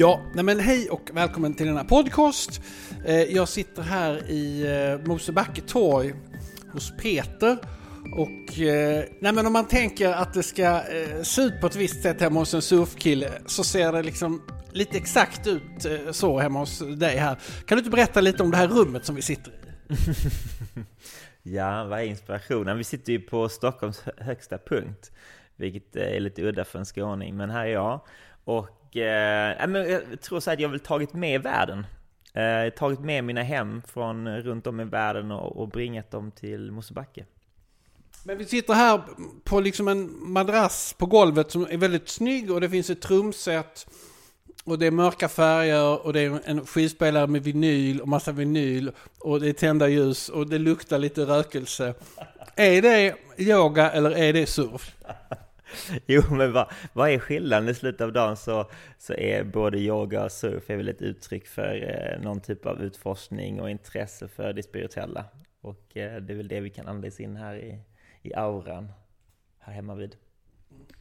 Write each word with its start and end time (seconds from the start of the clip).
Ja, 0.00 0.20
nej 0.34 0.44
men 0.44 0.60
hej 0.60 0.90
och 0.90 1.10
välkommen 1.12 1.54
till 1.54 1.66
denna 1.66 1.84
podcast. 1.84 2.62
Eh, 3.04 3.22
jag 3.22 3.48
sitter 3.48 3.82
här 3.82 4.30
i 4.30 4.62
eh, 4.62 5.08
Mosebacke 5.08 5.60
torg 5.60 6.14
hos 6.72 6.92
Peter. 6.96 7.58
Och 8.16 8.60
eh, 8.60 9.04
nej 9.20 9.32
men 9.32 9.46
om 9.46 9.52
man 9.52 9.68
tänker 9.68 10.12
att 10.12 10.34
det 10.34 10.42
ska 10.42 10.82
se 11.22 11.42
ut 11.42 11.60
på 11.60 11.66
ett 11.66 11.76
visst 11.76 12.02
sätt 12.02 12.20
hemma 12.20 12.40
hos 12.40 12.54
en 12.54 12.62
surfkille 12.62 13.32
så 13.46 13.64
ser 13.64 13.92
det 13.92 14.02
liksom 14.02 14.42
lite 14.72 14.96
exakt 14.96 15.46
ut 15.46 15.86
så 16.10 16.38
hemma 16.38 16.58
hos 16.58 16.78
dig 16.78 17.16
här. 17.16 17.38
Kan 17.66 17.76
du 17.76 17.78
inte 17.78 17.90
berätta 17.90 18.20
lite 18.20 18.42
om 18.42 18.50
det 18.50 18.56
här 18.56 18.68
rummet 18.68 19.04
som 19.04 19.14
vi 19.14 19.22
sitter 19.22 19.50
i? 19.50 19.54
Ja, 21.42 21.84
vad 21.84 22.00
är 22.00 22.04
inspirationen? 22.04 22.78
Vi 22.78 22.84
sitter 22.84 23.12
ju 23.12 23.20
på 23.20 23.48
Stockholms 23.48 24.02
högsta 24.16 24.58
punkt, 24.58 25.12
vilket 25.56 25.96
är 25.96 26.20
lite 26.20 26.42
udda 26.42 26.64
för 26.64 26.78
en 26.78 26.84
skåning, 26.84 27.36
men 27.36 27.50
här 27.50 27.66
är 27.66 27.72
jag. 27.72 28.00
Och 28.44 28.79
eh, 28.96 29.68
men 29.68 29.90
jag 29.90 30.20
tror 30.20 30.40
så 30.40 30.50
att 30.50 30.60
jag 30.60 30.68
har 30.68 30.70
väl 30.70 30.80
tagit 30.80 31.12
med 31.12 31.42
världen. 31.42 31.86
Eh, 32.34 32.72
tagit 32.72 33.00
med 33.00 33.24
mina 33.24 33.42
hem 33.42 33.82
från 33.86 34.28
runt 34.28 34.66
om 34.66 34.80
i 34.80 34.84
världen 34.84 35.30
och, 35.30 35.56
och 35.56 35.68
bringat 35.68 36.10
dem 36.10 36.30
till 36.30 36.70
Mosebacke. 36.70 37.24
Men 38.24 38.38
vi 38.38 38.44
sitter 38.44 38.74
här 38.74 39.02
på 39.44 39.60
liksom 39.60 39.88
en 39.88 40.30
madrass 40.32 40.94
på 40.98 41.06
golvet 41.06 41.50
som 41.50 41.66
är 41.70 41.76
väldigt 41.76 42.08
snygg 42.08 42.50
och 42.50 42.60
det 42.60 42.70
finns 42.70 42.90
ett 42.90 43.02
trumset. 43.02 43.86
Och 44.64 44.78
det 44.78 44.86
är 44.86 44.90
mörka 44.90 45.28
färger 45.28 46.06
och 46.06 46.12
det 46.12 46.20
är 46.20 46.40
en 46.44 46.66
skivspelare 46.66 47.26
med 47.26 47.42
vinyl 47.42 48.00
och 48.00 48.08
massa 48.08 48.32
vinyl. 48.32 48.92
Och 49.18 49.40
det 49.40 49.48
är 49.48 49.52
tända 49.52 49.88
ljus 49.88 50.28
och 50.28 50.46
det 50.46 50.58
luktar 50.58 50.98
lite 50.98 51.20
rökelse. 51.20 51.94
Är 52.56 52.82
det 52.82 53.14
yoga 53.36 53.90
eller 53.90 54.10
är 54.10 54.32
det 54.32 54.46
surf? 54.46 54.96
Jo, 56.06 56.22
men 56.30 56.52
vad, 56.52 56.70
vad 56.92 57.10
är 57.10 57.18
skillnaden? 57.18 57.68
I 57.68 57.74
slutet 57.74 58.00
av 58.00 58.12
dagen 58.12 58.36
så, 58.36 58.70
så 58.98 59.14
är 59.14 59.44
både 59.44 59.78
yoga 59.78 60.24
och 60.24 60.32
surf 60.32 60.70
är 60.70 60.76
väl 60.76 60.88
ett 60.88 61.02
uttryck 61.02 61.46
för 61.46 61.74
eh, 62.14 62.22
någon 62.22 62.40
typ 62.40 62.66
av 62.66 62.82
utforskning 62.82 63.60
och 63.60 63.70
intresse 63.70 64.28
för 64.28 64.52
det 64.52 64.62
spirituella. 64.62 65.24
Och 65.60 65.96
eh, 65.96 66.20
det 66.20 66.32
är 66.32 66.36
väl 66.36 66.48
det 66.48 66.60
vi 66.60 66.70
kan 66.70 66.88
andas 66.88 67.20
in 67.20 67.36
här 67.36 67.54
i, 67.56 67.78
i 68.22 68.34
auran, 68.34 68.92
här 69.58 69.72
hemma 69.72 69.94
vid. 69.94 70.16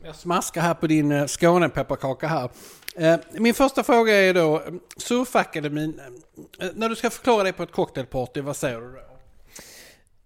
Jag 0.03 0.16
smaskar 0.16 0.61
här 0.61 0.73
på 0.73 0.88
din 0.88 1.11
eh, 1.11 1.26
Skånepepparkaka 1.26 2.28
här. 2.28 2.50
Eh, 2.95 3.20
Min 3.31 3.54
första 3.54 3.83
fråga 3.83 4.14
är 4.14 4.33
då, 4.33 4.56
eh, 4.56 4.73
Surfakademin, 4.98 6.02
när 6.73 6.89
du 6.89 6.95
ska 6.95 7.09
förklara 7.09 7.44
dig 7.44 7.54
på 7.54 7.64
ett 7.64 7.72
cocktailparty, 7.72 8.42
vad 8.42 8.56
säger 8.56 8.81
du 8.81 8.92
då? 8.92 9.00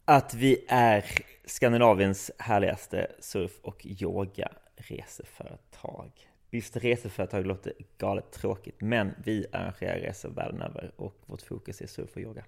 Att 0.06 0.34
vi 0.34 0.66
är 0.68 1.06
Skandinaviens 1.46 2.32
härligaste 2.38 3.08
surf- 3.20 3.62
och 3.62 3.86
yoga-reseföretag. 3.86 6.12
Visst, 6.50 6.78
reseföretag 6.78 7.46
låter 7.46 7.74
galet 7.98 8.32
tråkigt, 8.32 8.82
men 8.82 9.14
vi 9.24 9.46
arrangerar 9.52 10.00
resor 10.00 10.30
världen 10.30 10.62
över 10.62 10.92
och 10.96 11.16
vårt 11.26 11.42
fokus 11.42 11.82
är 11.82 11.88
surf 11.88 12.16
och 12.16 12.22
yoga. 12.22 12.44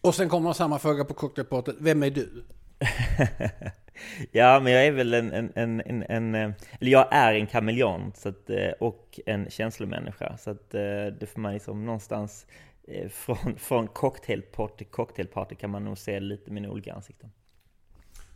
Och 0.00 0.14
sen 0.14 0.28
kommer 0.28 0.52
samma 0.52 0.78
fråga 0.78 1.04
på 1.04 1.14
cocktailpartyt, 1.14 1.76
vem 1.80 2.02
är 2.02 2.10
du? 2.10 2.44
ja, 4.32 4.60
men 4.60 4.72
jag 4.72 4.86
är 4.86 4.92
väl 4.92 5.14
en, 5.14 5.32
en, 5.32 5.52
en, 5.54 5.80
en, 5.80 6.02
en 6.02 6.34
eh, 6.34 6.50
eller 6.80 6.90
jag 6.90 7.08
är 7.10 7.34
en 7.34 7.46
kameleont 7.46 8.26
eh, 8.26 8.34
och 8.80 9.20
en 9.26 9.50
känslomänniska. 9.50 10.36
Så 10.36 10.50
att 10.50 10.74
eh, 10.74 11.06
det 11.20 11.30
får 11.32 11.40
man 11.40 11.52
liksom 11.52 11.84
någonstans 11.84 12.46
från, 13.10 13.58
från 13.58 13.88
cocktailparty 13.88 14.76
till 14.76 14.86
cocktailparty 14.86 15.54
kan 15.54 15.70
man 15.70 15.84
nog 15.84 15.98
se 15.98 16.20
lite 16.20 16.50
mina 16.50 16.70
olika 16.70 16.94
ansikten. 16.94 17.30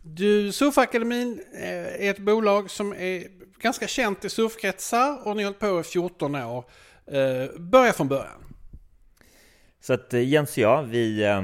Du, 0.02 0.52
Surfakademin 0.52 1.40
eh, 1.54 2.06
är 2.06 2.10
ett 2.10 2.18
bolag 2.18 2.70
som 2.70 2.92
är 2.92 3.26
ganska 3.58 3.86
känt 3.86 4.24
i 4.24 4.30
surfkretsar 4.30 5.28
och 5.28 5.36
ni 5.36 5.42
har 5.42 5.50
hållit 5.50 5.60
på 5.60 5.80
i 5.80 5.82
14 5.82 6.34
år. 6.34 6.64
Eh, 7.06 7.60
Börja 7.60 7.92
från 7.92 8.08
början. 8.08 8.54
Så 9.80 9.92
att 9.92 10.14
eh, 10.14 10.28
Jens 10.28 10.50
och 10.50 10.58
jag, 10.58 10.82
vi, 10.82 11.24
eh, 11.24 11.42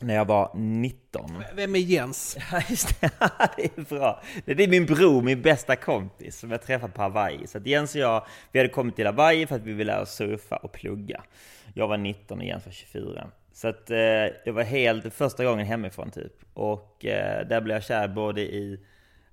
när 0.00 0.14
jag 0.14 0.24
var 0.24 0.52
19, 0.54 1.42
Vem 1.54 1.74
är 1.74 1.78
Jens? 1.78 2.36
Ja, 2.52 2.62
just 2.68 3.00
det. 3.00 3.10
det 3.56 3.64
är 3.64 3.96
bra. 3.96 4.22
Det 4.44 4.64
är 4.64 4.68
min 4.68 4.86
bror, 4.86 5.22
min 5.22 5.42
bästa 5.42 5.76
kompis, 5.76 6.38
som 6.38 6.50
jag 6.50 6.62
träffade 6.62 6.92
på 6.92 7.02
Hawaii. 7.02 7.46
Så 7.46 7.58
att 7.58 7.66
Jens 7.66 7.94
och 7.94 8.00
jag, 8.00 8.26
vi 8.52 8.58
hade 8.58 8.68
kommit 8.68 8.96
till 8.96 9.06
Hawaii 9.06 9.46
för 9.46 9.56
att 9.56 9.62
vi 9.62 9.72
ville 9.72 9.92
lära 9.92 10.02
oss 10.02 10.14
surfa 10.14 10.56
och 10.56 10.72
plugga. 10.72 11.22
Jag 11.74 11.88
var 11.88 11.96
19 11.96 12.38
och 12.38 12.44
Jens 12.44 12.66
var 12.66 12.72
24. 12.72 13.30
Så 13.58 13.68
att 13.68 13.90
eh, 13.90 13.98
jag 14.44 14.52
var 14.52 14.62
helt, 14.62 15.14
första 15.14 15.44
gången 15.44 15.66
hemifrån 15.66 16.10
typ. 16.10 16.32
Och 16.54 17.04
eh, 17.04 17.46
där 17.46 17.60
blev 17.60 17.76
jag 17.76 17.84
kär 17.84 18.08
både 18.08 18.40
i 18.40 18.80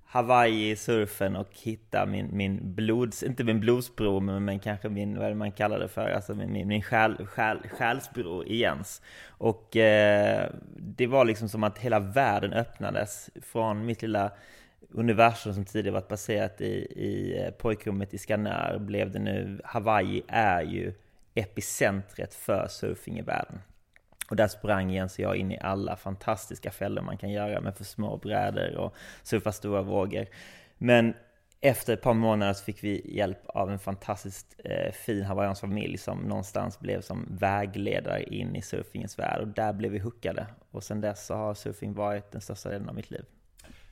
Hawaii, 0.04 0.76
surfen 0.76 1.36
och 1.36 1.48
hitta 1.62 2.06
min, 2.06 2.28
min 2.32 2.74
blods, 2.74 3.22
inte 3.22 3.44
min 3.44 3.60
blodsbror, 3.60 4.20
men, 4.20 4.44
men 4.44 4.58
kanske 4.58 4.88
min, 4.88 5.18
vad 5.18 5.26
är 5.26 5.30
det 5.30 5.36
man 5.36 5.52
kallar 5.52 5.78
det 5.78 5.88
för, 5.88 6.08
alltså 6.10 6.34
min, 6.34 6.52
min, 6.52 6.68
min 6.68 6.82
själ, 6.82 7.26
själ, 7.26 7.58
själsbror 7.70 8.46
i 8.46 8.56
Jens. 8.56 9.02
Och 9.28 9.76
eh, 9.76 10.50
det 10.76 11.06
var 11.06 11.24
liksom 11.24 11.48
som 11.48 11.64
att 11.64 11.78
hela 11.78 11.98
världen 11.98 12.52
öppnades 12.52 13.30
från 13.42 13.86
mitt 13.86 14.02
lilla 14.02 14.30
universum 14.90 15.54
som 15.54 15.64
tidigare 15.64 15.94
varit 15.94 16.08
baserat 16.08 16.60
i, 16.60 16.74
i 16.96 17.42
eh, 17.42 17.50
pojkrummet 17.50 18.14
i 18.14 18.18
Skanör 18.18 18.78
blev 18.78 19.10
det 19.10 19.18
nu, 19.18 19.60
Hawaii 19.64 20.22
är 20.28 20.62
ju 20.62 20.92
epicentret 21.34 22.34
för 22.34 22.68
surfing 22.68 23.18
i 23.18 23.22
världen. 23.22 23.58
Och 24.28 24.36
där 24.36 24.48
sprang 24.48 24.90
Jens 24.90 25.14
och 25.14 25.20
jag 25.20 25.36
in 25.36 25.52
i 25.52 25.58
alla 25.60 25.96
fantastiska 25.96 26.70
fällor 26.70 27.02
man 27.02 27.18
kan 27.18 27.30
göra 27.30 27.60
med 27.60 27.76
för 27.76 27.84
små 27.84 28.16
brädor 28.16 28.76
och 28.76 28.94
surfa 29.22 29.52
stora 29.52 29.82
vågor. 29.82 30.26
Men 30.78 31.14
efter 31.60 31.92
ett 31.92 32.02
par 32.02 32.14
månader 32.14 32.52
så 32.52 32.64
fick 32.64 32.84
vi 32.84 33.16
hjälp 33.16 33.46
av 33.46 33.70
en 33.70 33.78
fantastiskt 33.78 34.56
eh, 34.64 34.92
fin 34.92 35.22
hawaiiansk 35.22 35.60
familj 35.60 35.98
som 35.98 36.18
någonstans 36.18 36.80
blev 36.80 37.00
som 37.00 37.26
vägledare 37.30 38.22
in 38.22 38.56
i 38.56 38.62
surfingens 38.62 39.18
värld 39.18 39.40
och 39.40 39.48
där 39.48 39.72
blev 39.72 39.92
vi 39.92 39.98
hookade. 39.98 40.46
Och 40.70 40.84
sedan 40.84 41.00
dess 41.00 41.26
så 41.26 41.34
har 41.34 41.54
surfing 41.54 41.94
varit 41.94 42.32
den 42.32 42.40
största 42.40 42.68
delen 42.68 42.88
av 42.88 42.94
mitt 42.94 43.10
liv. 43.10 43.24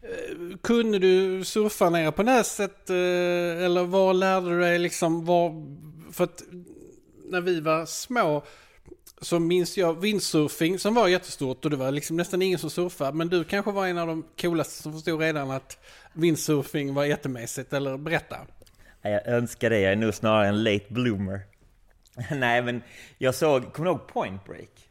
Eh, 0.03 0.57
kunde 0.63 0.99
du 0.99 1.45
surfa 1.45 1.91
nere 1.91 2.13
på 2.13 2.23
näset 2.23 2.91
eh, 2.91 3.65
eller 3.65 3.85
var 3.85 4.15
lärde 4.15 4.49
du 4.49 4.61
dig 4.61 4.79
liksom 4.79 5.25
var, 5.25 5.67
för 6.13 6.25
att 6.25 6.43
när 7.25 7.41
vi 7.41 7.61
var 7.61 7.87
små 7.87 8.43
så 9.25 9.39
minns 9.39 9.79
jag 9.79 10.01
windsurfing 10.01 10.79
som 10.79 10.95
var 10.95 11.09
jättestort 11.09 11.65
och 11.65 11.71
det 11.71 11.77
var 11.77 11.91
liksom 11.91 12.17
nästan 12.17 12.43
ingen 12.43 12.59
som 12.59 12.71
surfade. 12.71 13.17
Men 13.17 13.29
du 13.29 13.45
kanske 13.45 13.73
var 13.73 13.87
en 13.87 13.99
av 13.99 14.07
de 14.07 14.25
coolaste 14.41 14.83
som 14.83 14.93
förstod 14.93 15.21
redan 15.21 15.51
att 15.51 15.79
windsurfing 16.13 16.95
var 16.95 17.05
jättemässigt, 17.05 17.73
eller 17.73 17.97
berätta. 17.97 18.37
Jag 19.03 19.27
önskar 19.27 19.71
det, 19.71 19.81
jag 19.81 19.93
är 19.93 19.97
nog 19.97 20.15
snarare 20.15 20.49
en 20.49 20.65
late 20.65 20.87
bloomer. 20.89 21.41
Nej 22.31 22.63
men 22.63 22.83
jag 23.19 23.35
såg, 23.35 23.73
kommer 23.73 23.91
du 23.91 23.97
ihåg 23.97 24.09
Point 24.09 24.45
Break? 24.45 24.91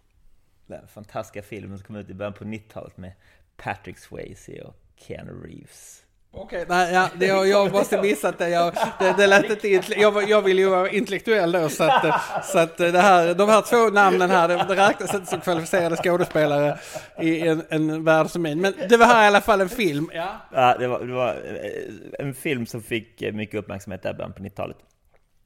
Den 0.67 0.87
fantastiska 0.87 1.41
filmen 1.41 1.77
som 1.77 1.87
kom 1.87 1.95
ut 1.95 2.09
i 2.09 2.13
början 2.13 2.33
på 2.33 2.43
90-talet 2.43 2.97
med 2.97 3.13
Patrick 3.57 3.97
Swayze 3.97 4.61
och 4.61 4.75
Keanu 4.95 5.47
Reeves. 5.47 6.02
Okej, 6.35 6.65
nej, 6.69 6.93
ja, 6.93 7.09
det, 7.15 7.25
jag, 7.25 7.47
jag 7.47 7.71
måste 7.71 8.01
missat 8.01 8.37
det. 8.37 8.49
Jag, 8.49 8.73
det, 8.99 9.13
det 9.17 9.27
lät 9.27 9.49
inte, 9.49 9.67
jag, 10.01 10.29
jag 10.29 10.41
vill 10.41 10.59
ju 10.59 10.69
vara 10.69 10.89
intellektuell 10.89 11.51
då, 11.51 11.69
så 11.69 11.83
att, 11.83 12.45
så 12.45 12.59
att 12.59 12.77
det 12.77 12.99
här, 12.99 13.33
de 13.33 13.49
här 13.49 13.61
två 13.61 13.93
namnen 13.93 14.29
här, 14.29 14.47
det, 14.47 14.65
det 14.67 14.87
räknas 14.87 15.13
inte 15.13 15.27
som 15.27 15.41
kvalificerade 15.41 15.95
skådespelare 15.95 16.77
i 17.21 17.47
en, 17.47 17.63
en 17.69 18.03
värld 18.03 18.27
som 18.27 18.41
min. 18.41 18.61
Men 18.61 18.73
det 18.89 18.97
var 18.97 19.05
här 19.05 19.23
i 19.23 19.27
alla 19.27 19.41
fall 19.41 19.61
en 19.61 19.69
film. 19.69 20.09
Ja. 20.13 20.29
Ja, 20.51 20.75
det 20.79 20.87
var, 20.87 20.99
det 20.99 21.13
var 21.13 21.29
eh, 21.29 22.25
en 22.27 22.33
film 22.33 22.65
som 22.65 22.83
fick 22.83 23.21
eh, 23.21 23.33
mycket 23.33 23.59
uppmärksamhet 23.59 24.03
där 24.03 24.13
början 24.13 24.33
på 24.33 24.43
90-talet. 24.43 24.77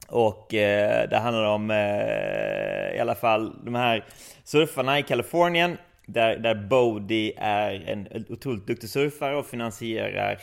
Och 0.08 0.54
eh, 0.54 1.08
det 1.08 1.16
handlar 1.16 1.44
om 1.44 1.70
eh, 1.70 2.96
i 2.96 2.98
alla 3.00 3.14
fall 3.14 3.64
de 3.64 3.74
här 3.74 4.04
surfarna 4.44 4.98
i 4.98 5.02
Kalifornien 5.02 5.76
där, 6.06 6.36
där 6.36 6.54
Bodie 6.54 7.32
är 7.36 7.88
en 7.88 8.24
otroligt 8.28 8.66
duktig 8.66 8.90
surfare 8.90 9.36
och 9.36 9.46
finansierar 9.46 10.38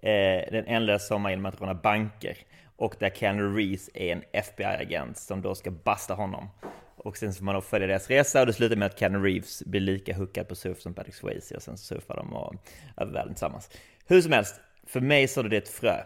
eh, 0.00 0.52
den 0.52 0.64
ändlösa 0.66 1.06
sommaren 1.06 1.32
genom 1.32 1.46
att 1.46 1.60
råna 1.60 1.74
banker. 1.74 2.36
Och 2.76 2.94
där 2.98 3.10
Ken 3.10 3.56
Reeves 3.56 3.90
är 3.94 4.12
en 4.12 4.22
FBI-agent 4.32 5.18
som 5.18 5.42
då 5.42 5.54
ska 5.54 5.70
basta 5.70 6.14
honom. 6.14 6.48
Och 6.96 7.16
sen 7.16 7.32
så 7.32 7.38
får 7.38 7.44
man 7.44 7.54
då 7.54 7.60
följa 7.60 7.86
deras 7.86 8.08
resa 8.08 8.40
och 8.40 8.46
det 8.46 8.52
slutar 8.52 8.76
med 8.76 8.86
att 8.86 8.98
Ken 8.98 9.22
Reeves 9.22 9.62
blir 9.66 9.80
lika 9.80 10.16
hookad 10.16 10.48
på 10.48 10.54
surf 10.54 10.80
som 10.80 10.94
Patrick 10.94 11.14
Swayze 11.14 11.56
och 11.56 11.62
sen 11.62 11.78
surfar 11.78 12.16
de 12.16 12.32
och 12.32 12.54
över 12.96 13.12
världen 13.12 13.34
tillsammans. 13.34 13.70
Hur 14.06 14.20
som 14.20 14.32
helst, 14.32 14.60
för 14.86 15.00
mig 15.00 15.28
så 15.28 15.40
är 15.40 15.44
det 15.44 15.56
ett 15.56 15.68
frö 15.68 16.02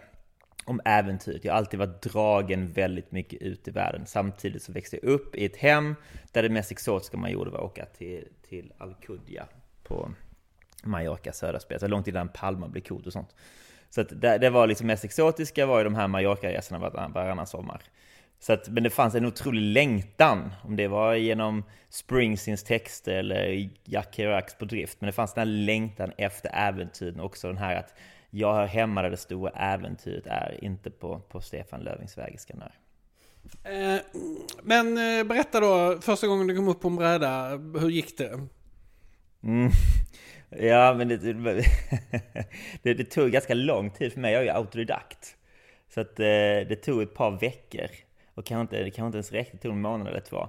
om 0.65 0.81
äventyret. 0.85 1.45
Jag 1.45 1.53
har 1.53 1.59
alltid 1.59 1.79
varit 1.79 2.03
dragen 2.03 2.73
väldigt 2.73 3.13
mycket 3.13 3.43
ut 3.43 3.69
i 3.69 3.71
världen. 3.71 4.07
Samtidigt 4.07 4.63
så 4.63 4.73
växte 4.73 4.99
jag 5.03 5.11
upp 5.11 5.37
i 5.37 5.45
ett 5.45 5.57
hem 5.57 5.95
där 6.33 6.43
det 6.43 6.49
mest 6.49 6.71
exotiska 6.73 7.17
man 7.17 7.31
gjorde 7.31 7.51
var 7.51 7.59
att 7.59 7.65
åka 7.65 7.85
till, 7.85 8.29
till 8.49 8.73
Alcudia 8.79 9.47
på 9.83 10.11
Mallorca, 10.85 11.33
södra 11.33 11.61
spets, 11.61 11.85
Långt 11.89 12.09
innan 12.09 12.29
Palma 12.29 12.69
blev 12.69 12.83
coolt 12.83 13.07
och 13.07 13.13
sånt. 13.13 13.35
Så 13.91 14.01
att 14.01 14.21
det, 14.21 14.39
det 14.39 14.51
var 14.51 14.67
liksom 14.67 14.87
mest 14.87 15.05
exotiska 15.05 15.67
var 15.67 15.79
ju 15.79 15.85
de 15.85 15.95
här 15.95 16.09
Mallorca-resorna 16.09 16.79
varann, 16.79 17.13
varannan 17.13 17.47
sommar. 17.47 17.83
Så 18.41 18.53
att, 18.53 18.69
men 18.69 18.83
det 18.83 18.91
fanns 18.91 19.15
en 19.15 19.27
otrolig 19.27 19.63
längtan, 19.63 20.51
om 20.65 20.77
det 20.77 20.89
var 20.89 21.15
genom 21.15 21.65
Springsteens 21.89 22.63
texter 22.63 23.13
eller 23.13 23.71
Jack 23.85 24.15
Kerouacs 24.15 24.55
på 24.55 24.65
drift. 24.65 25.01
Men 25.01 25.07
det 25.07 25.13
fanns 25.13 25.35
den 25.35 25.49
här 25.49 25.55
längtan 25.55 26.13
efter 26.17 26.51
äventyren 26.55 27.21
också, 27.21 27.49
den 27.49 27.59
här 27.59 27.77
att 27.77 27.95
jag 28.31 28.55
hör 28.55 28.67
hemma 28.67 29.03
där 29.03 29.11
det 29.11 29.17
stora 29.17 29.51
äventyret 29.51 30.27
är, 30.27 30.65
inte 30.65 30.91
på, 30.91 31.21
på 31.21 31.41
Stefan 31.41 31.81
Löfvings 31.81 32.19
väg 32.19 32.35
i 32.35 32.39
Skanör. 32.39 32.73
Eh, 33.65 34.01
men 34.63 34.87
eh, 34.99 35.25
berätta 35.25 35.61
då, 35.61 35.99
första 36.01 36.27
gången 36.27 36.47
du 36.47 36.57
kom 36.57 36.69
upp 36.69 36.81
på 36.81 36.89
en 36.89 36.97
bräda, 36.97 37.49
hur 37.57 37.91
gick 37.91 38.19
det? 38.19 38.47
Mm. 39.43 39.71
Ja, 40.51 40.95
men 40.95 41.09
det, 41.09 41.17
det, 42.83 42.95
det, 42.95 43.05
tog 43.05 43.31
ganska 43.31 43.55
lång 43.55 43.91
tid 43.91 44.13
för 44.13 44.21
mig. 44.21 44.33
Jag 44.33 44.41
är 44.41 44.45
ju 44.45 44.51
autodidakt. 44.51 45.37
Så 45.95 46.01
att 46.01 46.21
eh, 46.21 46.25
det 46.69 46.83
tog 46.83 47.03
ett 47.03 47.15
par 47.15 47.31
veckor. 47.31 47.89
Och 48.35 48.47
kanske 48.47 48.61
inte, 48.61 48.85
det 48.85 48.91
kanske 48.91 49.07
inte 49.07 49.17
ens 49.17 49.33
räckte, 49.33 49.57
det 49.57 49.63
tog 49.63 49.73
en 49.73 49.81
månad 49.81 50.09
eller 50.09 50.21
två. 50.21 50.49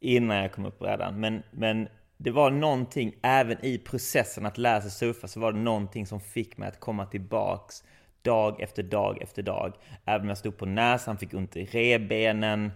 Innan 0.00 0.36
jag 0.36 0.52
kom 0.52 0.66
upp 0.66 0.78
på 0.78 0.84
brädan. 0.84 1.20
Men, 1.20 1.42
men 1.50 1.88
det 2.16 2.30
var 2.30 2.50
någonting, 2.50 3.14
även 3.22 3.64
i 3.64 3.78
processen 3.78 4.46
att 4.46 4.58
lära 4.58 4.80
sig 4.80 4.90
surfa, 4.90 5.28
så 5.28 5.40
var 5.40 5.52
det 5.52 5.58
någonting 5.58 6.06
som 6.06 6.20
fick 6.20 6.56
mig 6.56 6.68
att 6.68 6.80
komma 6.80 7.06
tillbaks 7.06 7.84
dag 8.22 8.60
efter 8.60 8.82
dag 8.82 9.22
efter 9.22 9.42
dag. 9.42 9.74
Även 10.04 10.20
om 10.20 10.28
jag 10.28 10.38
stod 10.38 10.56
på 10.56 10.66
näsan, 10.66 11.18
fick 11.18 11.34
ont 11.34 11.56
i 11.56 11.64
rebenen, 11.64 12.70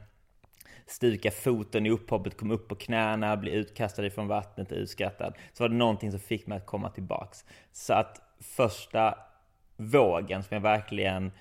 stuka 0.86 1.30
foten 1.30 1.86
i 1.86 1.90
upphoppet, 1.90 2.36
kom 2.36 2.50
upp 2.50 2.68
på 2.68 2.74
knäna, 2.74 3.36
bli 3.36 3.52
utkastad 3.52 4.06
ifrån 4.06 4.28
vattnet, 4.28 4.72
utskrattad. 4.72 5.34
Så 5.52 5.64
var 5.64 5.68
det 5.68 5.74
någonting 5.74 6.10
som 6.10 6.20
fick 6.20 6.46
mig 6.46 6.58
att 6.58 6.66
komma 6.66 6.90
tillbaks. 6.90 7.44
Så 7.72 7.92
att 7.92 8.20
första 8.40 9.18
vågen 9.76 10.42
som 10.42 10.54
jag 10.54 10.60
verkligen 10.60 11.32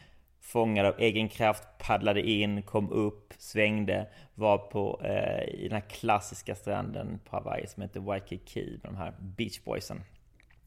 fångad 0.41 0.85
av 0.85 0.99
egen 0.99 1.29
kraft, 1.29 1.63
paddlade 1.77 2.21
in, 2.21 2.61
kom 2.61 2.91
upp, 2.91 3.33
svängde, 3.37 4.07
var 4.35 4.57
på 4.57 5.01
eh, 5.03 5.43
i 5.55 5.63
den 5.63 5.81
här 5.81 5.89
klassiska 5.89 6.55
stranden 6.55 7.19
på 7.25 7.35
Hawaii 7.35 7.67
som 7.67 7.83
heter 7.83 7.99
Waikiki 7.99 8.79
med 8.83 8.91
de 8.91 8.97
här 8.97 9.13
Beach 9.19 9.63
Boysen. 9.63 10.01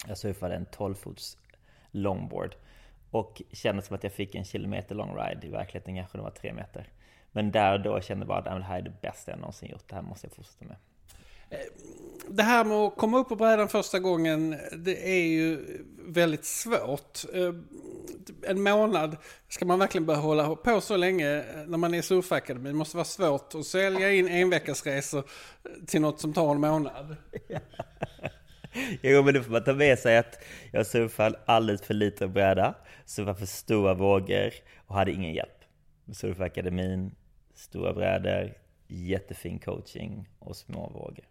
Jag 0.06 0.18
surfade 0.18 0.54
en 0.54 0.66
12-fots 0.66 1.36
longboard 1.90 2.54
och 3.10 3.42
kände 3.52 3.82
som 3.82 3.96
att 3.96 4.02
jag 4.02 4.12
fick 4.12 4.34
en 4.34 4.44
kilometer 4.44 4.94
lång 4.94 5.16
ride. 5.16 5.46
I 5.46 5.50
verkligheten 5.50 5.96
kanske 5.96 6.18
det 6.18 6.22
var 6.22 6.30
tre 6.30 6.52
meter. 6.52 6.86
Men 7.38 7.50
där 7.50 7.72
och 7.72 7.80
då 7.80 8.00
kände 8.00 8.22
jag 8.22 8.28
bara 8.28 8.38
att 8.38 8.44
det 8.44 8.64
här 8.64 8.78
är 8.78 8.82
det 8.82 9.00
bästa 9.02 9.30
jag 9.30 9.40
någonsin 9.40 9.68
gjort. 9.68 9.88
Det 9.88 9.94
här 9.94 10.02
måste 10.02 10.26
jag 10.26 10.32
fortsätta 10.32 10.64
med. 10.64 10.76
Det 12.28 12.42
här 12.42 12.64
med 12.64 12.76
att 12.76 12.96
komma 12.96 13.18
upp 13.18 13.28
på 13.28 13.36
brädan 13.36 13.68
första 13.68 13.98
gången, 13.98 14.56
det 14.72 15.08
är 15.10 15.26
ju 15.26 15.58
väldigt 15.98 16.44
svårt. 16.44 17.18
Eh, 17.34 17.54
en 18.42 18.62
månad, 18.62 19.16
ska 19.48 19.64
man 19.64 19.78
verkligen 19.78 20.06
börja 20.06 20.20
hålla 20.20 20.56
på 20.56 20.80
så 20.80 20.96
länge 20.96 21.44
när 21.66 21.78
man 21.78 21.94
är 21.94 22.02
surfakademi? 22.02 22.68
Det 22.68 22.74
måste 22.74 22.96
vara 22.96 23.04
svårt 23.04 23.54
att 23.54 23.66
sälja 23.66 24.12
in 24.12 24.28
en 24.28 24.50
veckas 24.50 24.86
resor 24.86 25.24
till 25.86 26.00
något 26.00 26.20
som 26.20 26.32
tar 26.32 26.54
en 26.54 26.60
månad. 26.60 27.16
Jo, 29.02 29.22
men 29.22 29.34
då 29.34 29.42
får 29.42 29.52
man 29.52 29.64
ta 29.64 29.72
med 29.72 29.98
sig 29.98 30.18
att 30.18 30.44
jag 30.72 30.86
surfade 30.86 31.38
alldeles 31.44 31.82
för 31.82 31.94
lite 31.94 32.28
bräda, 32.28 32.74
surfade 33.04 33.38
för 33.38 33.46
stora 33.46 33.94
vågor 33.94 34.52
och 34.86 34.94
hade 34.94 35.12
ingen 35.12 35.34
hjälp. 35.34 35.64
Surfakademin, 36.12 37.14
stora 37.58 37.92
brädor, 37.92 38.54
jättefin 38.86 39.58
coaching 39.58 40.28
och 40.38 40.56
små 40.56 40.90
vågor. 40.94 41.24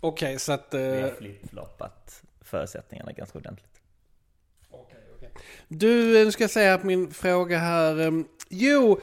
Okej, 0.00 0.26
okay, 0.26 0.38
så 0.38 0.52
att... 0.52 0.74
Uh... 0.74 0.80
Vi 0.80 1.00
har 1.00 1.10
flipfloppat 1.10 2.22
förutsättningarna 2.40 3.12
ganska 3.12 3.38
ordentligt. 3.38 3.80
Okay, 4.70 5.00
okay. 5.16 5.28
Du, 5.68 6.24
nu 6.24 6.32
ska 6.32 6.44
jag 6.44 6.50
säga 6.50 6.74
att 6.74 6.84
min 6.84 7.10
fråga 7.10 7.58
här... 7.58 8.00
Um, 8.00 8.28
jo, 8.48 9.00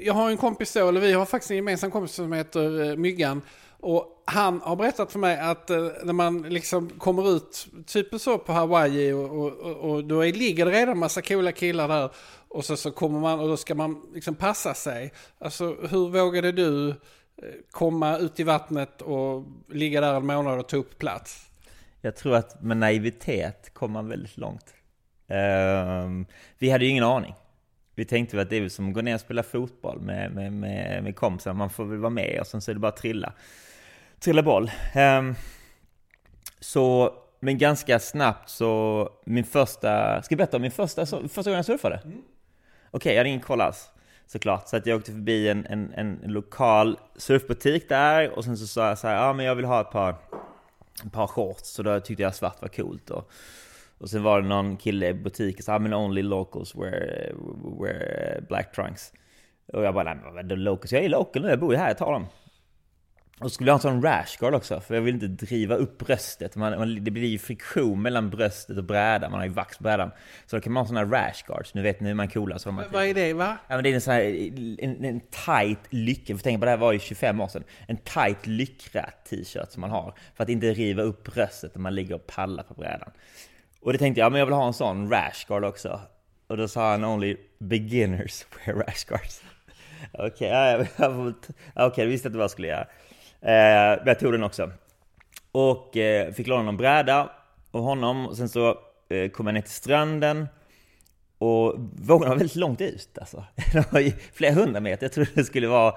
jag 0.00 0.14
har 0.14 0.30
en 0.30 0.36
kompis 0.36 0.72
då, 0.72 0.88
eller 0.88 1.00
vi 1.00 1.12
har 1.12 1.26
faktiskt 1.26 1.50
en 1.50 1.56
gemensam 1.56 1.90
kompis 1.90 2.12
som 2.12 2.32
heter 2.32 2.96
Myggan. 2.96 3.42
Och 3.80 4.22
han 4.24 4.60
har 4.60 4.76
berättat 4.76 5.12
för 5.12 5.18
mig 5.18 5.38
att 5.38 5.68
när 5.68 6.12
man 6.12 6.42
liksom 6.42 6.90
kommer 6.90 7.36
ut, 7.36 7.66
typ 7.86 8.20
så 8.20 8.38
på 8.38 8.52
Hawaii 8.52 9.12
och, 9.12 9.30
och, 9.30 9.52
och, 9.52 9.76
och 9.76 10.04
då 10.04 10.20
är, 10.24 10.32
ligger 10.32 10.66
det 10.66 10.72
redan 10.72 10.98
massa 10.98 11.22
coola 11.22 11.52
killar 11.52 11.88
där. 11.88 12.10
Och 12.56 12.64
så, 12.64 12.76
så 12.76 12.90
kommer 12.90 13.20
man 13.20 13.40
och 13.40 13.48
då 13.48 13.56
ska 13.56 13.74
man 13.74 14.02
liksom 14.14 14.34
passa 14.34 14.74
sig. 14.74 15.12
Alltså 15.38 15.76
hur 15.90 16.08
vågade 16.08 16.52
du 16.52 16.94
komma 17.70 18.18
ut 18.18 18.40
i 18.40 18.42
vattnet 18.42 19.02
och 19.02 19.44
ligga 19.68 20.00
där 20.00 20.14
en 20.14 20.26
månad 20.26 20.58
och 20.58 20.68
ta 20.68 20.76
upp 20.76 20.98
plats? 20.98 21.50
Jag 22.00 22.16
tror 22.16 22.36
att 22.36 22.62
med 22.62 22.76
naivitet 22.76 23.74
kom 23.74 23.92
man 23.92 24.08
väldigt 24.08 24.36
långt. 24.36 24.74
Uh, 25.30 26.26
vi 26.58 26.70
hade 26.70 26.84
ju 26.84 26.90
ingen 26.90 27.04
aning. 27.04 27.34
Vi 27.94 28.04
tänkte 28.04 28.40
att 28.40 28.50
det 28.50 28.56
är 28.56 28.68
som 28.68 28.88
att 28.88 28.94
gå 28.94 29.00
ner 29.00 29.14
och 29.14 29.20
spela 29.20 29.42
fotboll 29.42 30.00
med, 30.00 30.32
med, 30.32 30.52
med, 30.52 31.02
med 31.02 31.16
kompisar. 31.16 31.52
Man 31.52 31.70
får 31.70 31.84
väl 31.84 31.98
vara 31.98 32.10
med 32.10 32.40
och 32.40 32.46
sen 32.46 32.60
så 32.60 32.70
är 32.70 32.74
det 32.74 32.80
bara 32.80 32.88
att 32.88 32.96
trilla. 32.96 33.32
Trilla 34.20 34.42
boll. 34.42 34.70
Uh, 34.96 35.32
så, 36.60 37.14
men 37.40 37.58
ganska 37.58 37.98
snabbt 37.98 38.50
så, 38.50 39.10
min 39.24 39.44
första, 39.44 40.22
ska 40.22 40.32
jag 40.32 40.38
berätta 40.38 40.56
om 40.56 40.62
min 40.62 40.70
första, 40.70 41.06
första 41.06 41.42
gången 41.42 41.56
jag 41.56 41.64
surfade? 41.64 42.00
Mm. 42.04 42.22
Okej, 42.96 43.08
okay, 43.08 43.14
jag 43.14 43.20
hade 43.20 43.28
ingen 43.28 43.40
koll 43.40 43.60
alls 43.60 43.90
såklart. 44.26 44.68
Så 44.68 44.76
att 44.76 44.86
jag 44.86 44.96
åkte 44.96 45.12
förbi 45.12 45.48
en, 45.48 45.66
en, 45.66 45.92
en 45.94 46.20
lokal 46.24 46.98
surfbutik 47.16 47.88
där 47.88 48.30
och 48.30 48.44
sen 48.44 48.56
så 48.56 48.66
sa 48.66 48.88
jag 48.88 48.98
så 48.98 49.08
här, 49.08 49.14
ja 49.14 49.32
men 49.32 49.46
jag 49.46 49.54
vill 49.54 49.64
ha 49.64 49.80
ett 49.80 49.90
par, 49.90 50.16
ett 51.04 51.12
par 51.12 51.26
shorts. 51.26 51.68
Så 51.68 51.82
då 51.82 52.00
tyckte 52.00 52.22
jag 52.22 52.34
svart 52.34 52.62
var 52.62 52.68
coolt. 52.68 53.10
Och, 53.10 53.30
och 53.98 54.10
sen 54.10 54.22
var 54.22 54.42
det 54.42 54.48
någon 54.48 54.76
kille 54.76 55.08
i 55.08 55.14
butiken 55.14 55.62
som 55.62 55.72
sa, 55.72 55.74
ah, 55.74 55.78
men 55.78 55.94
only 55.94 56.22
locals 56.22 56.74
wear, 56.74 57.32
wear 57.80 58.40
black 58.48 58.72
trunks. 58.72 59.12
Och 59.72 59.84
jag 59.84 59.94
bara, 59.94 60.04
nej 60.04 60.16
men 60.24 60.34
vadå 60.34 60.54
locals? 60.54 60.92
Jag 60.92 61.04
är 61.04 61.08
local 61.08 61.42
nu, 61.42 61.48
jag 61.48 61.60
bor 61.60 61.72
ju 61.72 61.78
här, 61.78 61.88
jag 61.88 61.98
tar 61.98 62.12
dem. 62.12 62.26
Och 63.40 63.52
skulle 63.52 63.70
jag 63.70 63.74
ha 63.74 63.90
en 63.90 64.00
sån 64.00 64.02
rashguard 64.02 64.54
också, 64.54 64.80
för 64.80 64.94
jag 64.94 65.02
vill 65.02 65.14
inte 65.14 65.26
driva 65.26 65.74
upp 65.74 65.98
bröstet. 65.98 66.56
Man, 66.56 66.78
man, 66.78 67.04
det 67.04 67.10
blir 67.10 67.28
ju 67.28 67.38
friktion 67.38 68.02
mellan 68.02 68.30
bröstet 68.30 68.78
och 68.78 68.84
brädan, 68.84 69.30
man 69.30 69.40
har 69.40 69.46
ju 69.46 69.52
vax 69.52 69.78
på 69.78 69.82
brädan. 69.82 70.10
Så 70.46 70.56
då 70.56 70.62
kan 70.62 70.72
man 70.72 70.80
ha 70.80 70.88
såna 70.88 71.04
rashguards, 71.04 71.74
nu 71.74 71.82
vet 71.82 72.00
ni 72.00 72.08
hur 72.08 72.14
man 72.14 72.28
coolar. 72.28 72.58
Så 72.58 72.72
man 72.72 72.84
Vad 72.92 73.04
är 73.04 73.14
det 73.14 73.32
va? 73.32 73.56
Ja 73.68 73.74
men 73.74 73.84
det 73.84 73.90
är 73.90 73.94
en 73.94 74.00
sån 74.00 74.14
här, 74.14 74.22
en, 74.84 75.04
en 75.04 75.20
tight 75.20 75.78
lycka, 75.90 76.36
för 76.36 76.42
tänk 76.42 76.60
på 76.60 76.64
det 76.64 76.70
här 76.70 76.78
var 76.78 76.92
ju 76.92 76.98
25 76.98 77.40
år 77.40 77.48
sedan. 77.48 77.64
En 77.88 77.96
tight 77.96 78.46
lycrät 78.46 79.24
t-shirt 79.30 79.72
som 79.72 79.80
man 79.80 79.90
har, 79.90 80.14
för 80.34 80.42
att 80.42 80.48
inte 80.48 80.72
riva 80.72 81.02
upp 81.02 81.34
bröstet 81.34 81.74
när 81.74 81.82
man 81.82 81.94
ligger 81.94 82.14
och 82.14 82.26
pallar 82.26 82.62
på 82.62 82.74
brädan. 82.74 83.10
Och 83.80 83.92
det 83.92 83.98
tänkte 83.98 84.20
jag, 84.20 84.26
ja 84.26 84.30
men 84.30 84.38
jag 84.38 84.46
vill 84.46 84.54
ha 84.54 84.66
en 84.66 84.72
sån 84.72 85.10
rashguard 85.10 85.64
också. 85.64 86.00
Och 86.46 86.56
då 86.56 86.68
sa 86.68 86.90
han, 86.90 87.04
only 87.04 87.36
beginners 87.58 88.46
wear 88.66 88.76
rashguards. 88.76 89.42
Okej, 90.12 90.76
okay, 90.76 90.86
okej, 90.98 91.34
okay, 91.74 92.04
jag 92.04 92.10
visste 92.10 92.28
inte 92.28 92.38
vad 92.38 92.44
jag 92.44 92.50
skulle 92.50 92.68
göra. 92.68 92.86
Eh, 93.46 93.98
jag 94.06 94.18
tog 94.18 94.32
den 94.32 94.42
också. 94.42 94.70
Och 95.52 95.96
eh, 95.96 96.32
fick 96.32 96.46
låna 96.46 96.62
någon 96.62 96.76
bräda 96.76 97.30
av 97.70 97.82
honom. 97.82 98.26
Och 98.26 98.36
sen 98.36 98.48
så 98.48 98.78
eh, 99.08 99.30
kom 99.30 99.46
jag 99.46 99.54
ner 99.54 99.60
till 99.60 99.70
stranden. 99.70 100.48
Och 101.38 101.74
vågorna 101.92 102.30
var 102.30 102.36
väldigt 102.36 102.56
långt 102.56 102.80
ut 102.80 103.18
alltså. 103.18 103.44
Det 103.72 103.92
var 103.92 104.34
flera 104.34 104.54
hundra 104.54 104.80
meter. 104.80 105.04
Jag 105.04 105.12
trodde 105.12 105.30
det 105.34 105.44
skulle 105.44 105.68
vara, 105.68 105.94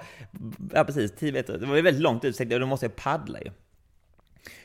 ja 0.74 0.84
precis, 0.84 1.12
tio 1.18 1.32
meter. 1.32 1.58
Det 1.58 1.66
var 1.66 1.82
väldigt 1.82 2.02
långt 2.02 2.24
ut. 2.24 2.36
Så 2.36 2.42
jag 2.42 2.48
tänkte, 2.48 2.58
då 2.58 2.66
måste 2.66 2.86
jag 2.86 2.96
paddla 2.96 3.40
ju. 3.40 3.50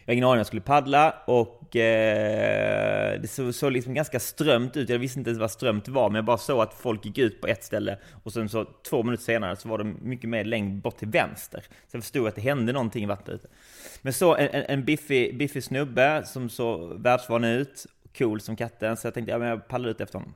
Jag 0.06 0.12
hade 0.12 0.16
ingen 0.16 0.26
aning 0.28 0.34
om 0.34 0.38
jag 0.38 0.48
skulle 0.48 0.62
paddla 0.62 1.16
och 1.26 1.76
eh, 1.76 3.22
det 3.22 3.28
såg, 3.28 3.56
såg 3.56 3.72
liksom 3.72 3.94
ganska 3.94 4.20
strömt 4.20 4.78
ut. 4.78 4.90
Jag 4.90 5.00
visste 5.00 5.20
inte 5.20 5.30
ens 5.30 5.40
vad 5.40 5.52
strömt 5.52 5.88
var, 5.88 6.10
men 6.10 6.16
jag 6.16 6.26
bara 6.26 6.38
såg 6.38 6.62
att 6.62 6.74
folk 6.74 7.06
gick 7.06 7.18
ut 7.18 7.42
på 7.42 7.48
ett 7.48 7.64
ställe 7.64 7.98
och 8.24 8.34
sen 8.34 8.50
så 8.50 8.66
två 8.90 9.04
minuter 9.04 9.24
senare 9.24 9.56
så 9.56 9.70
var 9.70 9.78
det 9.78 9.84
mycket 9.84 10.30
mer 10.30 10.44
längd 10.44 10.82
bort 10.82 10.98
till 10.98 11.08
vänster. 11.08 11.60
Så 11.62 11.98
jag 11.98 12.04
förstod 12.04 12.28
att 12.28 12.36
det 12.36 12.42
hände 12.42 12.74
någonting 12.74 13.04
i 13.04 13.08
vattnet 13.08 13.36
ute. 13.36 13.48
Men 14.02 14.14
så 14.14 14.36
en, 14.36 14.50
en 14.52 14.86
biffig, 14.86 15.38
biffig 15.38 15.64
snubbe 15.64 16.24
som 16.26 16.50
såg 16.50 17.02
världsvan 17.02 17.44
ut, 17.44 17.86
cool 18.18 18.42
som 18.42 18.56
katten, 18.56 18.98
så 18.98 19.08
jag 19.08 19.14
tänkte 19.14 19.32
ja, 19.32 19.38
men 19.38 19.48
jag 19.48 19.68
paddlar 19.68 19.90
ut 19.90 20.02
efter 20.02 20.20
honom. 20.20 20.34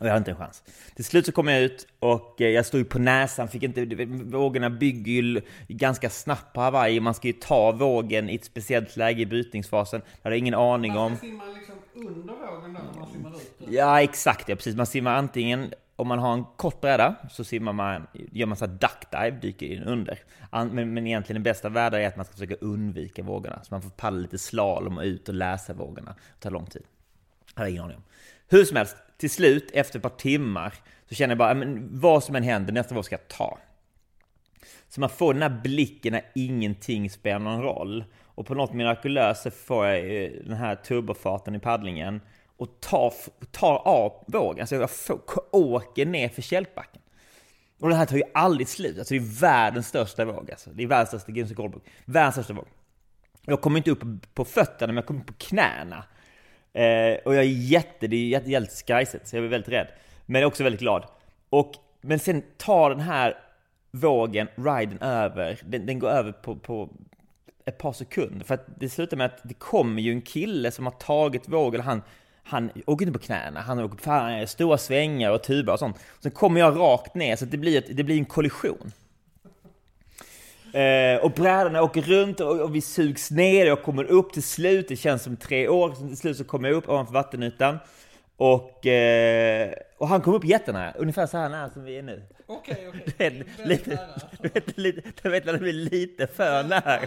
Och 0.00 0.06
jag 0.06 0.12
hade 0.12 0.18
inte 0.18 0.30
en 0.30 0.36
chans. 0.36 0.62
Till 0.94 1.04
slut 1.04 1.26
så 1.26 1.32
kom 1.32 1.48
jag 1.48 1.62
ut 1.62 1.86
och 1.98 2.40
eh, 2.40 2.48
jag 2.48 2.66
stod 2.66 2.88
på 2.88 2.98
näsan, 2.98 3.48
fick 3.48 3.62
inte, 3.62 3.84
vågorna 4.24 4.70
bygger 4.70 5.12
ju 5.12 5.40
ganska 5.68 6.10
snabbt 6.10 6.52
på 6.52 6.60
Hawaii. 6.60 7.00
Man 7.00 7.14
ska 7.14 7.26
ju 7.26 7.32
ta 7.32 7.72
vågen 7.72 8.30
i 8.30 8.34
ett 8.34 8.44
speciellt 8.44 8.96
läge 8.96 9.22
i 9.22 9.26
brytningsfasen. 9.26 10.00
Det 10.00 10.18
hade 10.22 10.36
jag 10.36 10.38
ingen 10.38 10.54
aning 10.54 10.96
om. 10.96 11.12
Man 11.12 11.20
simmar 11.20 11.46
liksom 11.58 11.74
under 11.94 12.34
vågen 12.34 12.74
då 12.74 12.80
när 12.92 13.00
man 13.00 13.10
simmar 13.12 13.30
ut? 13.30 13.68
Ja, 13.68 14.02
exakt. 14.02 14.48
Ja, 14.48 14.56
precis. 14.56 14.76
Man 14.76 14.86
simmar 14.86 15.14
antingen 15.14 15.74
om 15.96 16.08
man 16.08 16.18
har 16.18 16.32
en 16.32 16.44
kort 16.56 16.80
bräda 16.80 17.14
så 17.30 17.44
simmar 17.44 17.72
man, 17.72 18.06
gör 18.12 18.46
man 18.46 18.56
så 18.56 18.66
här 18.66 18.72
duck 18.72 19.10
dive, 19.10 19.38
dyker 19.40 19.66
in 19.66 19.82
under. 19.82 20.18
Men, 20.50 20.94
men 20.94 21.06
egentligen 21.06 21.42
den 21.42 21.52
bästa 21.52 21.68
världen 21.68 22.00
är 22.00 22.08
att 22.08 22.16
man 22.16 22.24
ska 22.24 22.32
försöka 22.32 22.54
undvika 22.54 23.22
vågorna. 23.22 23.60
Så 23.62 23.74
man 23.74 23.82
får 23.82 23.90
paddla 23.90 24.18
lite 24.18 24.38
slalom 24.38 24.98
och 24.98 25.04
ut 25.04 25.28
och 25.28 25.34
läsa 25.34 25.72
vågorna. 25.72 26.14
Det 26.34 26.42
tar 26.42 26.50
lång 26.50 26.66
tid. 26.66 26.82
Det 27.54 27.60
har 27.60 27.64
jag 27.64 27.70
ingen 27.70 27.84
aning 27.84 27.96
om. 27.96 28.02
Hur 28.48 28.64
som 28.64 28.76
helst, 28.76 28.96
till 29.20 29.30
slut, 29.30 29.70
efter 29.72 29.98
ett 29.98 30.02
par 30.02 30.10
timmar, 30.10 30.74
så 31.08 31.14
känner 31.14 31.30
jag 31.30 31.38
bara, 31.38 31.54
men 31.54 32.00
vad 32.00 32.24
som 32.24 32.36
än 32.36 32.42
händer, 32.42 32.72
nästa 32.72 32.94
våg 32.94 33.04
ska 33.04 33.14
jag 33.14 33.28
ta. 33.28 33.58
Så 34.88 35.00
man 35.00 35.10
får 35.10 35.34
den 35.34 35.42
här 35.42 35.60
blicken 35.62 36.12
när 36.12 36.22
ingenting 36.34 37.10
spelar 37.10 37.38
någon 37.38 37.62
roll. 37.62 38.04
Och 38.24 38.46
på 38.46 38.54
något 38.54 38.72
mirakulöst 38.72 39.42
så 39.42 39.50
får 39.50 39.86
jag 39.86 40.24
eh, 40.24 40.30
den 40.44 40.56
här 40.56 40.76
turbofarten 40.76 41.54
i 41.54 41.58
paddlingen 41.58 42.20
och 42.56 42.80
tar, 42.80 43.14
tar 43.50 43.76
av 43.88 44.24
vågen. 44.26 44.60
Alltså 44.60 44.76
jag 44.76 44.90
får, 44.90 45.20
åker 45.50 46.06
ner 46.06 46.28
för 46.28 46.42
kälkbacken. 46.42 47.02
Och 47.80 47.88
det 47.88 47.94
här 47.94 48.06
tar 48.06 48.16
ju 48.16 48.22
aldrig 48.34 48.68
slut. 48.68 48.98
Alltså 48.98 49.14
det 49.14 49.20
är 49.20 49.40
världens 49.40 49.88
största 49.88 50.24
våg. 50.24 50.50
Alltså. 50.50 50.70
Det 50.70 50.82
är 50.82 50.86
världens 50.86 51.08
största 51.08 51.32
Guinness. 51.32 51.82
Världens 52.04 52.34
största 52.34 52.52
våg. 52.52 52.66
Jag 53.46 53.60
kommer 53.60 53.76
inte 53.76 53.90
upp 53.90 54.34
på 54.34 54.44
fötterna, 54.44 54.86
men 54.86 54.96
jag 54.96 55.06
kommer 55.06 55.20
upp 55.20 55.26
på 55.26 55.32
knäna. 55.32 56.04
Eh, 56.72 57.18
och 57.24 57.34
jag 57.34 57.44
är 57.44 57.48
jätte, 57.48 58.06
det 58.06 58.16
är 58.16 58.28
jätte, 58.28 58.50
jätte 58.50 58.74
skrajset, 58.74 59.28
så 59.28 59.36
jag 59.36 59.44
är 59.44 59.48
väldigt 59.48 59.72
rädd. 59.72 59.86
Men 60.26 60.40
jag 60.40 60.46
är 60.46 60.48
också 60.48 60.64
väldigt 60.64 60.80
glad. 60.80 61.04
Och, 61.50 61.72
men 62.00 62.18
sen 62.18 62.42
tar 62.56 62.90
den 62.90 63.00
här 63.00 63.38
vågen, 63.90 64.48
riden 64.56 64.98
över, 65.02 65.58
den, 65.64 65.86
den 65.86 65.98
går 65.98 66.08
över 66.08 66.32
på, 66.32 66.56
på 66.56 66.88
ett 67.64 67.78
par 67.78 67.92
sekunder. 67.92 68.46
För 68.46 68.54
att 68.54 68.66
det 68.80 68.88
slutar 68.88 69.16
med 69.16 69.26
att 69.26 69.40
det 69.42 69.54
kommer 69.54 70.02
ju 70.02 70.12
en 70.12 70.22
kille 70.22 70.70
som 70.70 70.86
har 70.86 70.92
tagit 70.92 71.48
vågen, 71.48 71.80
han, 71.80 72.02
han 72.42 72.70
åker 72.86 73.06
inte 73.06 73.18
på 73.18 73.24
knäna, 73.24 73.60
han 73.60 73.78
åker 73.78 73.96
på 74.40 74.46
stora 74.46 74.78
svängar 74.78 75.30
och 75.30 75.42
tuba 75.42 75.72
och 75.72 75.78
sånt. 75.78 75.96
Sen 76.20 76.32
kommer 76.32 76.60
jag 76.60 76.78
rakt 76.78 77.14
ner, 77.14 77.36
så 77.36 77.44
det 77.44 77.56
blir, 77.56 77.78
ett, 77.78 77.96
det 77.96 78.04
blir 78.04 78.18
en 78.18 78.24
kollision. 78.24 78.92
Eh, 80.72 81.24
och 81.24 81.30
brädorna 81.30 81.82
åker 81.82 82.02
runt 82.02 82.40
och, 82.40 82.60
och, 82.60 82.74
vi 82.74 82.80
sugs 82.80 83.30
ner, 83.30 83.66
jag 83.66 83.82
kommer 83.82 84.04
upp 84.04 84.32
till 84.32 84.42
slut, 84.42 84.88
det 84.88 84.96
känns 84.96 85.22
som 85.22 85.36
tre 85.36 85.68
år, 85.68 86.08
till 86.08 86.16
slut 86.16 86.36
så 86.36 86.44
kommer 86.44 86.68
jag 86.68 86.76
upp 86.76 86.88
ovanför 86.88 87.12
vattenytan. 87.12 87.78
Och, 88.36 88.86
eh, 88.86 89.72
och 89.98 90.08
han 90.08 90.20
kom 90.20 90.34
upp 90.34 90.44
jättenära, 90.44 90.92
ungefär 90.92 91.26
så 91.26 91.38
här 91.38 91.48
nära 91.48 91.70
som 91.70 91.84
vi 91.84 91.98
är 91.98 92.02
nu. 92.02 92.22
Okej, 92.46 92.88
okay, 92.88 92.88
okej. 92.88 93.44
Okay. 93.56 93.66
lite, 93.66 93.98
vet, 94.40 94.78
lite, 94.78 95.28
vet 95.28 95.44
när 95.44 95.52
det 95.52 95.58
blir 95.58 95.72
lite 95.72 96.26
för 96.26 96.64
nära. 96.64 97.00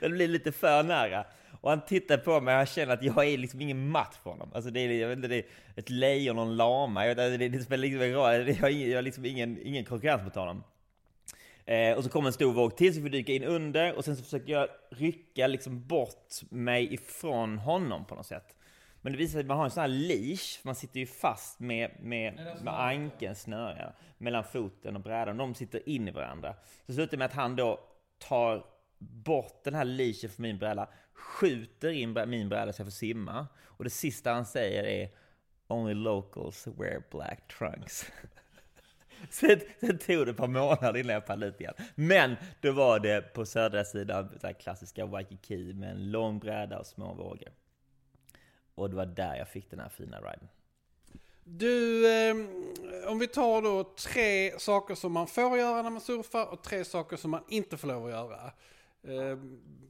det 0.00 0.08
blir 0.08 0.28
lite 0.28 0.52
för 0.52 0.82
nära. 0.82 1.24
Och 1.60 1.70
han 1.70 1.84
tittar 1.84 2.16
på 2.16 2.40
mig 2.40 2.52
och 2.52 2.56
han 2.56 2.66
känner 2.66 2.94
att 2.94 3.02
jag 3.02 3.28
är 3.28 3.38
liksom 3.38 3.60
ingen 3.60 3.88
match 3.88 4.14
för 4.22 4.30
honom. 4.30 4.50
Alltså 4.54 4.70
det 4.70 4.80
är, 4.80 4.92
jag 4.92 5.08
vet 5.08 5.16
inte, 5.16 5.28
det 5.28 5.36
är 5.36 5.44
ett 5.76 5.90
lejon 5.90 6.38
och 6.38 6.44
en 6.44 6.56
lama. 6.56 7.06
Jag, 7.06 7.16
det, 7.16 7.36
det, 7.36 7.48
det 7.48 7.58
spelar 7.58 7.82
liksom 7.82 8.02
ingen 8.02 8.14
roll. 8.14 8.48
Jag 8.48 8.54
har, 8.54 8.68
jag 8.68 8.98
har 8.98 9.02
liksom 9.02 9.24
ingen, 9.24 9.58
ingen 9.62 9.84
konkurrens 9.84 10.22
mot 10.22 10.34
honom. 10.34 10.62
Eh, 11.66 11.96
och 11.96 12.04
så 12.04 12.10
kommer 12.10 12.26
en 12.26 12.32
stor 12.32 12.52
våg 12.52 12.76
till, 12.76 12.94
så 12.94 13.00
vi 13.00 13.08
dyka 13.08 13.32
in 13.32 13.44
under. 13.44 13.94
Och 13.94 14.04
sen 14.04 14.16
så 14.16 14.22
försöker 14.22 14.52
jag 14.52 14.68
rycka 14.90 15.46
liksom 15.46 15.86
bort 15.86 16.32
mig 16.50 16.94
ifrån 16.94 17.58
honom 17.58 18.04
på 18.04 18.14
något 18.14 18.26
sätt. 18.26 18.56
Men 19.00 19.12
det 19.12 19.18
visar 19.18 19.32
sig 19.32 19.40
att 19.40 19.46
man 19.46 19.56
har 19.56 19.64
en 19.64 19.70
sån 19.70 19.80
här 19.80 19.88
leash, 19.88 20.60
man 20.62 20.74
sitter 20.74 21.00
ju 21.00 21.06
fast 21.06 21.60
med, 21.60 21.90
med, 22.00 22.34
med 22.62 22.80
ankeln, 22.80 23.34
snöre, 23.34 23.92
mellan 24.18 24.44
foten 24.44 24.96
och 24.96 25.02
brädan. 25.02 25.36
De 25.36 25.54
sitter 25.54 25.88
in 25.88 26.08
i 26.08 26.10
varandra. 26.10 26.54
Så 26.86 26.92
slutar 26.92 27.16
med 27.16 27.24
att 27.24 27.32
han 27.32 27.56
då 27.56 27.80
tar 28.18 28.64
bort 28.98 29.64
den 29.64 29.74
här 29.74 29.84
leashen 29.84 30.30
från 30.30 30.42
min 30.42 30.58
bräda, 30.58 30.88
skjuter 31.12 31.90
in 31.90 32.12
min 32.26 32.48
bräda 32.48 32.72
så 32.72 32.80
jag 32.80 32.86
får 32.86 32.90
simma. 32.90 33.46
Och 33.62 33.84
det 33.84 33.90
sista 33.90 34.32
han 34.32 34.46
säger 34.46 34.84
är 34.84 35.08
Only 35.68 35.94
locals 35.94 36.66
wear 36.66 37.02
black 37.10 37.48
trunks. 37.58 38.04
Sen, 39.34 39.60
sen 39.80 39.98
tog 39.98 40.26
det 40.26 40.30
ett 40.30 40.36
par 40.36 40.48
månader 40.48 40.96
innan 40.96 41.14
jag 41.14 41.26
pallade 41.26 41.46
ut 41.46 41.60
igen. 41.60 41.74
Men 41.94 42.36
då 42.60 42.72
var 42.72 43.00
det 43.00 43.34
på 43.34 43.46
södra 43.46 43.84
sidan, 43.84 44.38
så 44.40 44.54
klassiska 44.54 45.06
Waikiki 45.06 45.72
med 45.74 45.90
en 45.90 46.10
lång 46.10 46.38
bräda 46.38 46.78
och 46.78 46.86
små 46.86 47.14
vågor. 47.14 47.48
Och 48.74 48.90
det 48.90 48.96
var 48.96 49.06
där 49.06 49.36
jag 49.36 49.48
fick 49.48 49.70
den 49.70 49.80
här 49.80 49.88
fina 49.88 50.20
riden. 50.20 50.48
Du, 51.44 52.06
eh, 52.12 52.36
om 53.10 53.18
vi 53.18 53.26
tar 53.26 53.62
då 53.62 53.84
tre 53.84 54.58
saker 54.58 54.94
som 54.94 55.12
man 55.12 55.26
får 55.26 55.58
göra 55.58 55.82
när 55.82 55.90
man 55.90 56.00
surfar 56.00 56.52
och 56.52 56.62
tre 56.62 56.84
saker 56.84 57.16
som 57.16 57.30
man 57.30 57.44
inte 57.48 57.76
får 57.76 57.88
lov 57.88 58.04
att 58.04 58.10
göra. 58.10 58.52
Eh, 59.02 59.38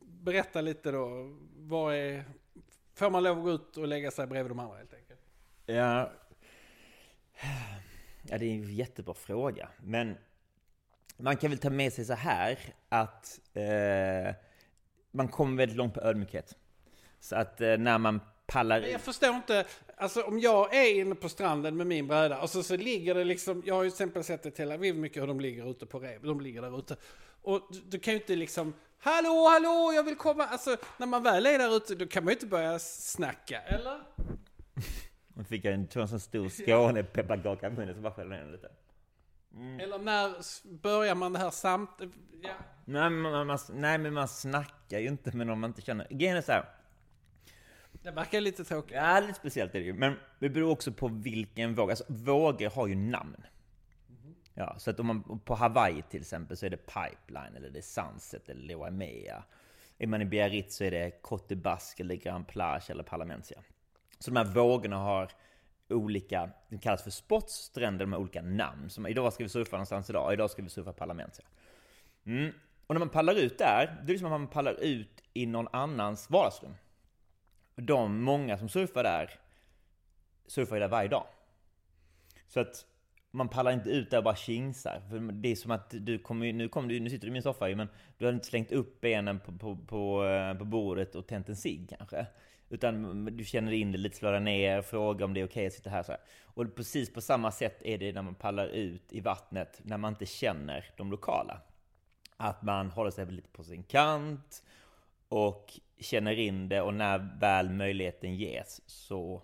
berätta 0.03 0.61
lite 0.61 0.91
då, 0.91 1.35
vad 1.57 1.95
är... 1.95 2.25
Får 2.95 3.11
man 3.11 3.23
lov 3.23 3.39
att 3.39 3.45
gå 3.45 3.51
ut 3.51 3.77
och 3.77 3.89
lägga 3.89 4.11
sig 4.11 4.27
bredvid 4.27 4.51
de 4.51 4.59
andra 4.59 4.77
helt 4.77 4.95
enkelt? 4.95 5.21
Ja, 5.67 6.11
ja 8.29 8.39
det 8.39 8.45
är 8.45 8.51
en 8.51 8.75
jättebra 8.75 9.15
fråga. 9.15 9.69
Men 9.83 10.17
man 11.17 11.37
kan 11.37 11.51
väl 11.51 11.59
ta 11.59 11.71
med 11.71 11.93
sig 11.93 12.05
så 12.05 12.15
här 12.15 12.59
att 12.89 13.41
eh, 13.55 14.35
man 15.11 15.29
kommer 15.29 15.57
väldigt 15.57 15.77
långt 15.77 15.95
på 15.95 16.01
ödmjukhet. 16.01 16.57
Så 17.21 17.37
att 17.37 17.61
eh, 17.61 17.77
när 17.77 17.99
man 17.99 18.21
pallar... 18.47 18.81
Jag 18.81 19.01
förstår 19.01 19.35
inte, 19.35 19.65
alltså 19.97 20.23
om 20.23 20.39
jag 20.41 20.75
är 20.75 21.01
inne 21.01 21.15
på 21.15 21.29
stranden 21.29 21.77
med 21.77 21.87
min 21.87 22.07
bräda 22.07 22.41
och 22.41 22.51
så, 22.51 22.63
så 22.63 22.77
ligger 22.77 23.15
det 23.15 23.25
liksom, 23.25 23.63
jag 23.67 23.75
har 23.75 23.83
ju 23.83 23.91
till 23.91 23.95
exempel 23.95 24.25
sett 24.25 24.47
i 24.47 24.51
Tel 24.51 24.73
Aviv 24.73 24.97
mycket 24.97 25.23
hur 25.23 25.27
de 25.27 25.41
ligger 25.41 25.71
ute 25.71 25.87
på 25.87 25.99
rev, 25.99 26.23
de 26.23 26.41
ligger 26.41 26.63
där 26.63 26.79
ute. 26.79 26.97
Och 27.43 27.69
du, 27.71 27.81
du 27.81 27.99
kan 27.99 28.15
ju 28.15 28.21
inte 28.21 28.37
liksom, 28.37 28.75
hallå, 28.99 29.49
hallå, 29.49 29.93
jag 29.95 30.05
vill 30.05 30.17
komma, 30.17 30.47
alltså 30.47 30.77
när 30.99 31.07
man 31.07 31.23
väl 31.23 31.47
är 31.47 31.59
där 31.59 31.77
ute 31.77 31.95
då 31.95 32.07
kan 32.07 32.25
man 32.25 32.31
ju 32.31 32.35
inte 32.35 32.47
börja 32.47 32.79
snacka, 32.79 33.61
eller? 33.61 34.01
Nu 35.35 35.45
fick 35.45 35.65
jag 35.65 35.75
en, 35.75 35.89
en 35.95 36.09
sån 36.09 36.21
stor 36.21 36.49
Skåne 36.49 37.03
pepparkaka 37.03 37.67
i 37.67 37.71
munnen 37.71 37.95
så 37.95 38.01
bara 38.01 38.13
skällde 38.13 38.37
ner 38.37 38.53
lite. 38.53 38.71
Mm. 39.55 39.81
Eller 39.81 39.99
när 39.99 40.35
börjar 40.83 41.15
man 41.15 41.33
det 41.33 41.39
här 41.39 41.51
samt... 41.51 41.91
Ja. 42.43 42.51
Nej, 42.85 43.11
men 43.11 43.47
man, 43.47 43.59
nej, 43.73 43.99
men 43.99 44.15
man 44.15 44.29
snackar 44.29 44.99
ju 44.99 45.09
inte 45.09 45.37
med 45.37 45.47
någon 45.47 45.61
man 45.61 45.71
inte 45.71 45.83
känner. 45.83 46.07
Grejen 46.11 46.37
är 46.37 46.43
så 46.43 46.53
här, 46.53 46.65
det 48.05 48.11
verkar 48.11 48.41
lite 48.41 48.65
tråkigt. 48.65 48.97
Ja, 48.97 49.21
lite 49.21 49.35
speciellt 49.35 49.75
är 49.75 49.79
det 49.79 49.85
ju. 49.85 49.93
Men 49.93 50.17
det 50.39 50.49
beror 50.49 50.71
också 50.71 50.93
på 50.93 51.09
vilken 51.09 51.75
våg. 51.75 51.91
Alltså, 51.91 52.05
vågor 52.09 52.71
har 52.71 52.87
ju 52.87 52.95
namn. 52.95 53.47
Ja, 54.55 54.77
så 54.79 54.91
att 54.91 55.01
om 55.01 55.07
man, 55.07 55.41
på 55.45 55.55
Hawaii 55.55 56.03
till 56.03 56.21
exempel 56.21 56.57
så 56.57 56.67
är 56.67 56.71
det 56.71 56.77
Pipeline, 56.77 57.57
eller 57.57 57.71
det 57.71 57.79
är 57.79 57.83
Sunset, 57.83 58.49
eller 58.49 58.75
Loamea. 58.75 59.45
Är 59.99 60.07
man 60.07 60.23
i 60.23 60.25
Biarritz 60.25 60.77
så 60.77 60.85
är 60.85 60.91
det 60.91 61.23
Cote 61.23 61.57
Basque, 61.57 62.05
eller 62.05 62.15
Grand 62.15 62.47
Plage, 62.47 62.91
eller 62.91 63.03
Parlamentia. 63.03 63.59
Så 64.25 64.31
de 64.31 64.37
här 64.37 64.55
vågorna 64.55 64.97
har 64.97 65.31
olika, 65.89 66.51
de 66.69 66.79
kallas 66.79 67.03
för 67.03 67.11
spots, 67.11 67.55
stränder 67.55 68.07
med 68.07 68.19
olika 68.19 68.43
namn. 68.43 68.91
Som 68.91 69.07
idag 69.07 69.33
ska 69.33 69.45
vi 69.45 69.49
surfa 69.49 69.77
någonstans 69.77 70.11
idag, 70.11 70.33
idag 70.33 70.51
ska 70.51 70.63
vi 70.63 70.69
surfa 70.69 70.93
parlament. 70.93 71.41
Mm. 72.27 72.53
Och 72.87 72.95
när 72.95 72.99
man 72.99 73.09
pallar 73.09 73.35
ut 73.35 73.59
där, 73.59 74.03
det 74.07 74.13
är 74.13 74.19
som 74.19 74.27
att 74.27 74.41
man 74.41 74.49
pallar 74.49 74.81
ut 74.81 75.23
i 75.35 75.47
någon 75.47 75.69
annans 75.73 76.31
vardagsrum 76.31 76.75
de 77.75 78.23
många 78.23 78.59
som 78.59 78.69
surfar 78.69 79.03
där, 79.03 79.31
surfar 80.47 80.77
ju 80.77 80.81
där 80.81 80.89
varje 80.89 81.09
dag. 81.09 81.27
Så 82.47 82.61
att 82.61 82.87
man 83.31 83.49
pallar 83.49 83.73
inte 83.73 83.91
ut 83.91 84.11
där 84.11 84.19
och 84.19 84.25
bara 84.25 84.37
kingsar. 84.37 85.03
För 85.11 85.19
det 85.19 85.49
är 85.49 85.57
som 85.57 85.71
att 85.71 85.91
du 85.91 86.19
kommer, 86.19 86.53
nu, 86.53 86.69
kommer 86.69 86.89
du, 86.89 87.01
nu 87.01 87.11
sitter 87.11 87.27
du 87.27 87.31
i 87.31 87.33
min 87.33 87.43
soffa 87.43 87.69
men 87.77 87.89
du 88.19 88.25
har 88.25 88.33
inte 88.33 88.47
slängt 88.47 88.73
upp 88.73 89.01
benen 89.01 89.41
på, 89.41 89.53
på, 89.53 89.77
på, 89.77 90.25
eh, 90.25 90.55
på 90.55 90.65
bordet 90.65 91.15
och 91.15 91.27
tänt 91.27 91.49
en 91.49 91.57
cigg 91.57 91.95
kanske. 91.99 92.27
Utan 92.75 93.25
du 93.37 93.45
känner 93.45 93.73
in 93.73 93.93
det 93.93 93.99
lite, 93.99 94.17
slår 94.17 94.41
ner, 94.41 94.83
frågar 94.83 95.25
om 95.25 95.35
det 95.35 95.41
är 95.41 95.45
okej 95.45 95.53
okay 95.53 95.67
att 95.67 95.73
sitta 95.73 95.91
här 95.91 96.03
så 96.03 96.13
här. 96.13 96.21
Och 96.43 96.75
precis 96.77 97.13
på 97.13 97.21
samma 97.21 97.51
sätt 97.51 97.83
är 97.83 97.99
det 97.99 98.13
när 98.13 98.23
man 98.23 98.35
pallar 98.35 98.67
ut 98.67 99.13
i 99.13 99.21
vattnet, 99.21 99.81
när 99.83 99.97
man 99.97 100.13
inte 100.13 100.27
känner 100.27 100.91
de 100.97 101.11
lokala. 101.11 101.61
Att 102.37 102.63
man 102.63 102.91
håller 102.91 103.11
sig 103.11 103.27
lite 103.27 103.49
på 103.49 103.65
sin 103.65 103.83
kant 103.83 104.65
och 105.29 105.81
känner 105.99 106.39
in 106.39 106.69
det 106.69 106.81
och 106.81 106.95
när 106.95 107.39
väl 107.41 107.71
möjligheten 107.71 108.37
ges 108.37 108.81
så 108.87 109.43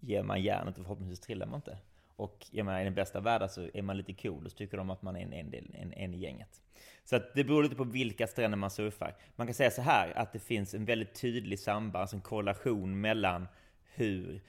ger 0.00 0.22
man 0.22 0.42
järnet 0.42 0.78
och 0.78 0.84
förhoppningsvis 0.84 1.20
trillar 1.20 1.46
man 1.46 1.58
inte. 1.58 1.78
Och 2.16 2.46
jag 2.50 2.66
menar, 2.66 2.80
i 2.80 2.84
den 2.84 2.94
bästa 2.94 3.20
världen 3.20 3.48
så 3.48 3.68
är 3.74 3.82
man 3.82 3.96
lite 3.96 4.14
cool 4.14 4.44
och 4.44 4.50
så 4.50 4.56
tycker 4.56 4.76
de 4.76 4.90
att 4.90 5.02
man 5.02 5.16
är 5.16 5.20
en, 5.20 5.32
en, 5.32 5.74
en, 5.74 5.92
en 5.92 6.14
i 6.14 6.18
gänget. 6.18 6.61
Så 7.04 7.16
att 7.16 7.34
det 7.34 7.44
beror 7.44 7.62
lite 7.62 7.74
på 7.74 7.84
vilka 7.84 8.26
stränder 8.26 8.58
man 8.58 8.70
surfar. 8.70 9.16
Man 9.36 9.46
kan 9.46 9.54
säga 9.54 9.70
så 9.70 9.82
här 9.82 10.18
att 10.18 10.32
det 10.32 10.38
finns 10.38 10.74
en 10.74 10.84
väldigt 10.84 11.14
tydlig 11.14 11.58
samband, 11.58 12.00
alltså 12.00 12.16
en 12.16 12.22
korrelation 12.22 13.00
mellan 13.00 13.48
hur 13.94 14.40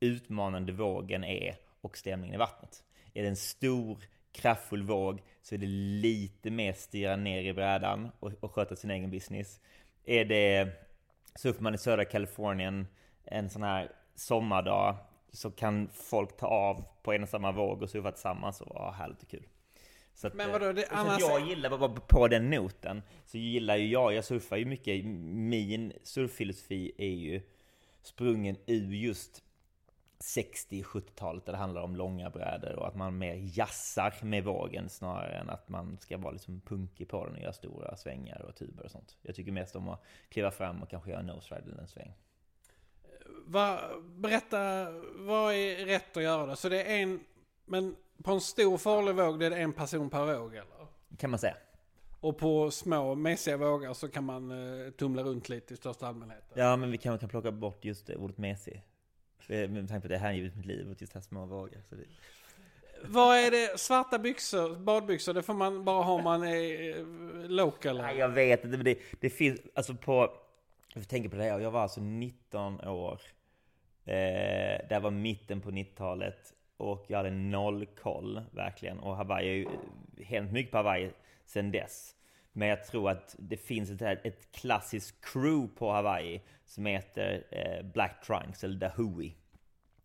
utmanande 0.00 0.72
vågen 0.72 1.24
är 1.24 1.56
och 1.80 1.96
stämningen 1.96 2.34
i 2.34 2.38
vattnet. 2.38 2.84
Är 3.14 3.22
det 3.22 3.28
en 3.28 3.36
stor 3.36 3.98
kraftfull 4.32 4.82
våg 4.82 5.22
så 5.42 5.54
är 5.54 5.58
det 5.58 5.66
lite 5.66 6.50
mer 6.50 6.72
styra 6.72 7.16
ner 7.16 7.42
i 7.42 7.52
brädan 7.52 8.10
och, 8.20 8.32
och 8.40 8.52
sköta 8.52 8.76
sin 8.76 8.90
egen 8.90 9.10
business. 9.10 9.60
Är 10.04 10.24
det 10.24 10.68
surfar 11.34 11.62
man 11.62 11.74
i 11.74 11.78
södra 11.78 12.04
Kalifornien 12.04 12.86
en 13.24 13.50
sån 13.50 13.62
här 13.62 13.92
sommardag 14.14 14.96
så 15.32 15.50
kan 15.50 15.88
folk 15.88 16.36
ta 16.36 16.46
av 16.46 16.84
på 17.02 17.12
en 17.12 17.22
och 17.22 17.28
samma 17.28 17.52
våg 17.52 17.82
och 17.82 17.90
surfa 17.90 18.12
tillsammans 18.12 18.60
och 18.60 18.76
ha 18.76 18.92
härligt 18.92 19.22
och 19.22 19.28
kul. 19.28 19.46
Att, 20.24 20.34
Men 20.34 20.52
vadå, 20.52 20.72
det 20.72 20.82
eh, 20.82 20.98
annars... 20.98 21.20
jag 21.20 21.48
gillar, 21.48 21.78
bara 21.78 21.88
på 21.88 22.28
den 22.28 22.50
noten, 22.50 23.02
så 23.26 23.38
gillar 23.38 23.76
ju 23.76 23.86
jag, 23.86 24.14
jag 24.14 24.24
surfar 24.24 24.56
ju 24.56 24.64
mycket, 24.64 25.04
min 25.04 25.92
surffilosofi 26.02 26.92
är 26.98 27.14
ju 27.14 27.40
sprungen 28.02 28.56
ur 28.66 28.92
just 28.92 29.42
60-70-talet 30.20 31.46
där 31.46 31.52
det 31.52 31.58
handlar 31.58 31.82
om 31.82 31.96
långa 31.96 32.30
brädor 32.30 32.76
och 32.76 32.88
att 32.88 32.94
man 32.94 33.18
mer 33.18 33.50
jassar 33.58 34.14
med 34.22 34.44
vågen 34.44 34.88
snarare 34.88 35.38
än 35.38 35.50
att 35.50 35.68
man 35.68 35.98
ska 35.98 36.18
vara 36.18 36.32
liksom 36.32 36.60
punkig 36.60 37.08
på 37.08 37.24
den 37.24 37.34
och 37.34 37.40
göra 37.40 37.52
stora 37.52 37.96
svängar 37.96 38.40
och 38.48 38.56
tuber 38.56 38.84
och 38.84 38.90
sånt. 38.90 39.16
Jag 39.22 39.34
tycker 39.34 39.52
mest 39.52 39.76
om 39.76 39.88
att 39.88 40.02
kliva 40.28 40.50
fram 40.50 40.82
och 40.82 40.90
kanske 40.90 41.10
göra 41.10 41.22
nose 41.22 41.54
ride 41.54 41.70
eller 41.70 41.82
en 41.82 41.88
sväng. 41.88 42.12
Va, 43.46 43.80
berätta, 44.02 44.90
vad 45.14 45.54
är 45.54 45.86
rätt 45.86 46.16
att 46.16 46.22
göra 46.22 46.46
då? 46.46 46.56
Så 46.56 46.68
det 46.68 46.82
är 46.82 46.96
en, 47.02 47.20
men 47.68 47.96
på 48.22 48.32
en 48.32 48.40
stor 48.40 48.78
farlig 48.78 49.14
våg 49.14 49.40
det 49.40 49.46
är 49.46 49.50
det 49.50 49.56
en 49.56 49.72
person 49.72 50.10
per 50.10 50.38
våg 50.38 50.54
eller? 50.54 50.86
Kan 51.18 51.30
man 51.30 51.38
säga. 51.38 51.56
Och 52.20 52.38
på 52.38 52.70
små 52.70 53.14
mesiga 53.14 53.56
vågar 53.56 53.94
så 53.94 54.08
kan 54.08 54.24
man 54.24 54.50
uh, 54.50 54.90
tumla 54.90 55.22
runt 55.22 55.48
lite 55.48 55.74
i 55.74 55.76
största 55.76 56.06
allmänhet? 56.06 56.44
Ja, 56.54 56.76
men 56.76 56.90
vi 56.90 56.98
kan, 56.98 57.18
kan 57.18 57.28
plocka 57.28 57.52
bort 57.52 57.84
just 57.84 58.06
det, 58.06 58.16
ordet 58.16 58.38
mesig. 58.38 58.82
Med 59.48 59.88
tanke 59.88 59.88
på 59.88 59.96
att 59.96 60.08
det 60.08 60.14
är 60.14 60.18
hängivit 60.18 60.56
mitt 60.56 60.66
liv 60.66 60.90
och 60.90 61.00
just 61.00 61.14
här 61.14 61.20
små 61.20 61.46
vågar. 61.46 61.80
Så 61.88 61.94
det... 61.94 62.04
Vad 63.04 63.36
är 63.38 63.50
det? 63.50 63.80
Svarta 63.80 64.18
byxor, 64.18 64.76
badbyxor, 64.76 65.34
det 65.34 65.42
får 65.42 65.54
man 65.54 65.84
bara 65.84 66.02
ha 66.02 66.12
om 66.12 66.24
man 66.24 66.42
är 66.42 66.98
eh, 66.98 67.04
local? 67.48 67.98
Nej, 67.98 68.16
jag 68.16 68.28
vet 68.28 68.64
inte, 68.64 68.76
men 68.76 68.84
det, 68.84 68.98
det 69.20 69.30
finns, 69.30 69.60
alltså 69.74 69.94
på, 69.94 70.30
jag 70.94 71.08
tänker 71.08 71.28
på 71.28 71.36
det 71.36 71.42
här, 71.42 71.60
jag 71.60 71.70
var 71.70 71.82
alltså 71.82 72.00
19 72.00 72.80
år. 72.80 73.20
Eh, 74.04 74.88
det 74.88 75.00
var 75.02 75.10
mitten 75.10 75.60
på 75.60 75.70
90-talet 75.70 76.54
och 76.78 77.04
jag 77.08 77.16
hade 77.16 77.30
noll 77.30 77.86
koll 77.86 78.42
verkligen. 78.50 78.98
Och 78.98 79.16
Hawaii 79.16 79.48
har 79.48 79.54
ju 79.54 79.64
eh, 79.64 80.26
hänt 80.26 80.52
mycket 80.52 80.72
på 80.72 80.76
Hawaii 80.76 81.10
sedan 81.44 81.70
dess. 81.70 82.14
Men 82.52 82.68
jag 82.68 82.84
tror 82.84 83.10
att 83.10 83.36
det 83.38 83.56
finns 83.56 83.90
ett, 83.90 84.02
ett 84.02 84.52
klassiskt 84.52 85.24
crew 85.24 85.74
på 85.78 85.92
Hawaii 85.92 86.42
som 86.64 86.86
heter 86.86 87.44
eh, 87.50 87.86
Black 87.92 88.26
Trunks 88.26 88.64
eller 88.64 88.76
Dahui. 88.76 89.34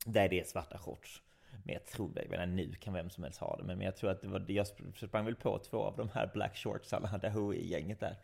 Där 0.05 0.29
det 0.29 0.39
är 0.39 0.43
svarta 0.43 0.77
shorts. 0.77 1.21
Men 1.63 1.73
jag 1.73 1.85
tror, 1.85 2.11
jag 2.15 2.29
menar, 2.29 2.45
nu 2.45 2.73
kan 2.73 2.93
vem 2.93 3.09
som 3.09 3.23
helst 3.23 3.39
ha 3.39 3.57
det. 3.57 3.63
Men 3.63 3.81
jag 3.81 3.95
tror 3.95 4.11
att 4.11 4.21
det 4.21 4.27
var, 4.27 4.45
jag 4.47 4.67
sprang 4.95 5.25
väl 5.25 5.35
på 5.35 5.59
två 5.59 5.83
av 5.83 5.97
de 5.97 6.09
här 6.13 6.31
Black 6.33 6.57
Shortsarna, 6.57 7.17
Dahui-gänget 7.17 7.99
där. 7.99 8.17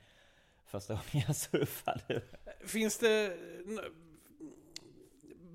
Första 0.66 0.94
gången 0.94 1.26
jag 1.28 1.36
surfade. 1.36 2.22
Finns 2.66 2.98
det 2.98 3.38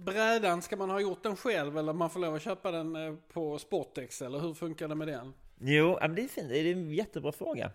brädan, 0.04 0.62
ska 0.62 0.76
man 0.76 0.90
ha 0.90 1.00
gjort 1.00 1.22
den 1.22 1.36
själv 1.36 1.78
eller 1.78 1.92
man 1.92 2.10
får 2.10 2.20
lov 2.20 2.34
att 2.34 2.42
köpa 2.42 2.70
den 2.70 2.96
eh, 2.96 3.14
på 3.32 3.58
Sportex 3.58 4.22
eller 4.22 4.38
hur 4.38 4.54
funkar 4.54 4.88
det 4.88 4.94
med 4.94 5.08
den? 5.08 5.34
Jo, 5.60 5.98
men 6.00 6.14
det 6.14 6.22
är 6.22 6.28
fint. 6.28 6.48
Det 6.48 6.58
är 6.58 6.72
en 6.72 6.90
jättebra 6.90 7.32
fråga. 7.32 7.70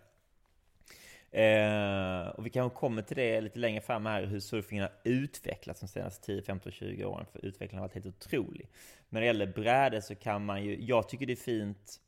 Eh, 1.31 2.27
och 2.27 2.45
vi 2.45 2.49
kanske 2.49 2.79
kommer 2.79 3.01
till 3.01 3.17
det 3.17 3.41
lite 3.41 3.59
längre 3.59 3.81
fram 3.81 4.05
här, 4.05 4.25
hur 4.25 4.39
surfingen 4.39 4.83
har 4.83 4.93
utvecklats 5.03 5.79
de 5.79 5.87
senaste 5.87 6.25
10, 6.25 6.41
15, 6.41 6.71
20 6.71 7.05
åren. 7.05 7.25
För 7.31 7.45
utvecklingen 7.45 7.81
har 7.81 7.87
varit 7.87 7.93
helt 7.93 8.05
otrolig. 8.05 8.69
Men 9.09 9.19
när 9.19 9.21
det 9.21 9.27
gäller 9.27 9.47
brädor 9.47 9.99
så 9.99 10.15
kan 10.15 10.45
man 10.45 10.63
ju, 10.63 10.83
jag 10.83 11.09
tycker 11.09 11.25
det 11.25 11.33
är 11.33 11.35
fint 11.35 11.99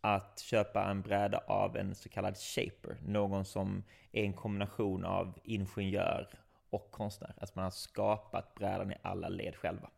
att 0.00 0.38
köpa 0.40 0.90
en 0.90 1.02
bräda 1.02 1.38
av 1.38 1.76
en 1.76 1.94
så 1.94 2.08
kallad 2.08 2.36
shaper. 2.36 2.96
Någon 3.06 3.44
som 3.44 3.84
är 4.12 4.24
en 4.24 4.32
kombination 4.32 5.04
av 5.04 5.38
ingenjör 5.44 6.28
och 6.70 6.90
konstnär. 6.90 7.34
Alltså 7.38 7.52
man 7.56 7.64
har 7.64 7.70
skapat 7.70 8.54
brädan 8.54 8.92
i 8.92 8.94
alla 9.02 9.28
led 9.28 9.56
själva. 9.56 9.90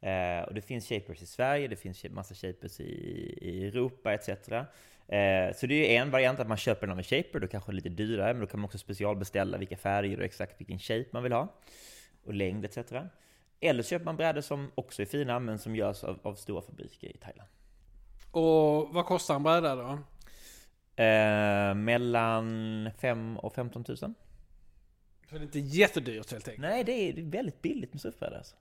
Eh, 0.00 0.42
och 0.42 0.54
det 0.54 0.60
finns 0.60 0.88
shapers 0.88 1.22
i 1.22 1.26
Sverige, 1.26 1.68
det 1.68 1.76
finns 1.76 2.04
massa 2.10 2.34
shapers 2.34 2.80
i, 2.80 2.84
i 3.40 3.66
Europa 3.68 4.14
etc. 4.14 4.28
Eh, 5.08 5.54
så 5.54 5.66
det 5.66 5.96
är 5.96 6.02
en 6.02 6.10
variant 6.10 6.40
att 6.40 6.48
man 6.48 6.56
köper 6.56 6.80
den 6.80 6.90
av 6.92 6.98
en 6.98 7.04
shaper, 7.04 7.40
då 7.40 7.48
kanske 7.48 7.72
det 7.72 7.74
är 7.74 7.76
lite 7.76 7.88
dyrare, 7.88 8.32
men 8.32 8.40
då 8.40 8.46
kan 8.46 8.60
man 8.60 8.64
också 8.64 8.78
specialbeställa 8.78 9.58
vilka 9.58 9.76
färger 9.76 10.18
och 10.18 10.24
exakt 10.24 10.60
vilken 10.60 10.78
shape 10.78 11.06
man 11.12 11.22
vill 11.22 11.32
ha. 11.32 11.54
Och 12.24 12.34
längd 12.34 12.64
etc. 12.64 12.78
Eller 13.60 13.82
så 13.82 13.88
köper 13.88 14.04
man 14.04 14.16
brädor 14.16 14.40
som 14.40 14.70
också 14.74 15.02
är 15.02 15.06
fina, 15.06 15.38
men 15.38 15.58
som 15.58 15.76
görs 15.76 16.04
av, 16.04 16.18
av 16.22 16.34
stora 16.34 16.62
fabriker 16.62 17.08
i 17.08 17.18
Thailand. 17.18 17.48
Och 18.30 18.94
vad 18.94 19.06
kostar 19.06 19.34
en 19.34 19.42
bräda 19.42 19.76
då? 19.76 19.98
Eh, 21.02 21.74
mellan 21.74 22.90
5 22.98 23.36
och 23.36 23.54
15 23.54 23.84
000. 24.02 24.14
Så 25.30 25.34
det 25.34 25.40
är 25.40 25.42
inte 25.42 25.58
jättedyrt 25.58 26.32
helt 26.32 26.48
enkelt? 26.48 26.62
Nej, 26.62 26.84
det 26.84 26.92
är 26.92 27.22
väldigt 27.22 27.62
billigt 27.62 27.92
med 27.92 28.00
surfbrädor 28.00 28.36
alltså. 28.36 28.56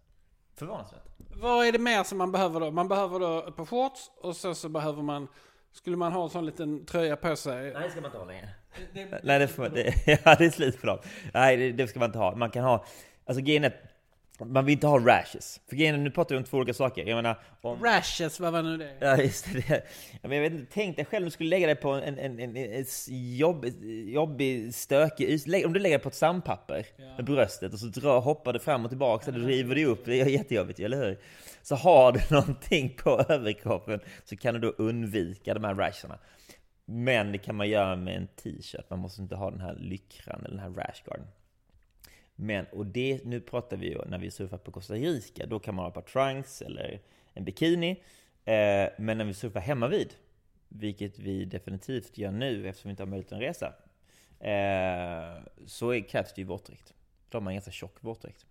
Förvånansvärt. 0.55 1.03
Vad 1.35 1.67
är 1.67 1.71
det 1.71 1.79
mer 1.79 2.03
som 2.03 2.17
man 2.17 2.31
behöver 2.31 2.59
då? 2.59 2.71
Man 2.71 2.87
behöver 2.87 3.19
då 3.19 3.45
ett 3.47 3.55
par 3.55 3.65
shorts 3.65 4.11
och 4.17 4.35
sen 4.35 4.55
så 4.55 4.69
behöver 4.69 5.01
man 5.01 5.27
skulle 5.75 5.97
man 5.97 6.11
ha 6.11 6.23
en 6.23 6.29
sån 6.29 6.45
liten 6.45 6.85
tröja 6.85 7.15
på 7.15 7.35
sig? 7.35 7.73
Nej, 7.73 7.83
det 7.83 7.91
ska 7.91 8.01
man 8.01 8.09
inte 8.09 8.17
ha 8.17 8.25
längre. 8.25 8.49
Det, 8.93 9.23
Nej, 9.23 9.39
det, 9.39 9.47
får, 9.47 9.69
det, 9.69 9.93
ja, 10.25 10.35
det 10.35 10.45
är 10.45 10.49
slut 10.49 10.75
för 10.75 10.87
dem. 10.87 10.99
Nej, 11.33 11.57
det, 11.57 11.71
det 11.71 11.87
ska 11.87 11.99
man 11.99 12.09
inte 12.09 12.17
ha. 12.17 12.35
Man 12.35 12.49
kan 12.49 12.63
ha, 12.63 12.85
alltså 13.25 13.43
grejen 13.43 13.63
är, 13.63 13.73
man 14.39 14.65
vill 14.65 14.73
inte 14.73 14.87
ha 14.87 14.99
rashes. 14.99 15.61
För 15.69 15.75
grejen 15.75 16.03
nu 16.03 16.11
pratar 16.11 16.35
vi 16.35 16.39
om 16.39 16.43
två 16.43 16.57
olika 16.57 16.73
saker. 16.73 17.05
Jag 17.05 17.15
menar, 17.15 17.39
om... 17.61 17.83
Rashes, 17.83 18.39
vad 18.39 18.53
var 18.53 18.63
nu 18.63 18.77
det? 18.77 18.95
Ja, 18.99 19.17
just 19.17 19.53
det. 19.53 19.83
Ja, 20.11 20.27
men 20.27 20.31
jag 20.31 20.41
vet 20.41 20.53
inte, 20.53 20.71
tänk 20.73 20.95
dig 20.95 21.05
själv 21.05 21.23
om 21.23 21.25
du 21.25 21.31
skulle 21.31 21.49
lägga 21.49 21.67
dig 21.67 21.75
på 21.75 21.89
en, 21.89 22.19
en, 22.19 22.39
en, 22.39 22.57
en 22.57 22.85
jobb, 23.37 23.65
jobbig, 24.05 24.73
stökig 24.73 25.41
Om 25.65 25.73
du 25.73 25.79
lägger 25.79 25.97
dig 25.97 26.03
på 26.03 26.09
ett 26.09 26.15
sandpapper 26.15 26.85
ja. 26.97 27.15
med 27.15 27.25
bröstet 27.25 27.73
och 27.73 27.79
så 27.79 27.85
drar, 27.85 28.21
hoppar 28.21 28.53
du 28.53 28.59
fram 28.59 28.83
och 28.83 28.91
tillbaka, 28.91 29.25
så 29.25 29.31
river 29.31 29.75
du 29.75 29.85
upp. 29.85 30.05
Det 30.05 30.21
är 30.21 30.25
jättejobbigt, 30.25 30.79
eller 30.79 30.97
hur? 30.97 31.19
Så 31.61 31.75
har 31.75 32.11
du 32.11 32.19
någonting 32.35 32.95
på 33.03 33.25
överkroppen 33.29 33.99
så 34.23 34.37
kan 34.37 34.53
du 34.53 34.59
då 34.59 34.69
undvika 34.69 35.53
de 35.53 35.63
här 35.63 35.75
rasharna. 35.75 36.19
Men 36.85 37.31
det 37.31 37.37
kan 37.37 37.55
man 37.55 37.69
göra 37.69 37.95
med 37.95 38.17
en 38.17 38.27
t-shirt. 38.27 38.89
Man 38.89 38.99
måste 38.99 39.21
inte 39.21 39.35
ha 39.35 39.51
den 39.51 39.61
här 39.61 39.75
lyckran 39.75 40.39
eller 40.45 40.57
den 40.57 40.59
här 40.59 40.83
rashguarden. 40.83 41.27
Men, 42.35 42.65
och 42.65 42.85
det, 42.85 43.25
nu 43.25 43.41
pratar 43.41 43.77
vi 43.77 43.87
ju 43.87 44.05
när 44.05 44.17
vi 44.17 44.31
surfar 44.31 44.57
på 44.57 44.71
Costa 44.71 44.93
Rica, 44.93 45.45
då 45.45 45.59
kan 45.59 45.75
man 45.75 45.85
ha 45.85 45.91
par 45.91 46.01
trunks 46.01 46.61
eller 46.61 47.01
en 47.33 47.45
bikini. 47.45 47.91
Eh, 48.45 48.89
men 48.97 49.17
när 49.17 49.23
vi 49.25 49.33
surfar 49.33 49.59
hemma 49.59 49.87
vid, 49.87 50.13
vilket 50.67 51.19
vi 51.19 51.45
definitivt 51.45 52.17
gör 52.17 52.31
nu 52.31 52.67
eftersom 52.67 52.89
vi 52.89 52.91
inte 52.91 53.03
har 53.03 53.07
möjlighet 53.07 53.33
att 53.33 53.41
resa, 53.41 53.73
eh, 54.39 55.43
så 55.65 55.93
är, 55.93 55.99
krävs 55.99 56.33
det 56.33 56.41
ju 56.41 56.47
våtdräkt. 56.47 56.93
Då 57.29 57.35
har 57.35 57.41
man 57.41 57.51
en 57.51 57.55
ganska 57.55 57.71
tjock 57.71 57.95
våtdräkt. 57.99 58.45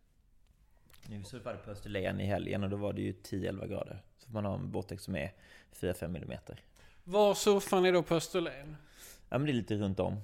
Nu 1.08 1.18
vi 1.18 1.24
surfade 1.24 1.58
på 1.58 1.70
Österlen 1.70 2.20
i 2.20 2.24
helgen 2.24 2.64
och 2.64 2.70
då 2.70 2.76
var 2.76 2.92
det 2.92 3.02
ju 3.02 3.12
10-11 3.12 3.66
grader. 3.66 4.02
Så 4.18 4.32
man 4.32 4.44
ha 4.44 4.54
en 4.54 4.70
våtdräkt 4.70 5.02
som 5.02 5.16
är 5.16 5.32
4-5 5.72 6.08
millimeter. 6.08 6.60
Var 7.04 7.34
surfar 7.34 7.80
ni 7.80 7.90
då 7.90 8.02
på 8.02 8.14
Österlen? 8.14 8.76
Ja 9.28 9.38
men 9.38 9.46
det 9.46 9.52
är 9.52 9.54
lite 9.54 9.74
runt 9.74 10.00
om. 10.00 10.20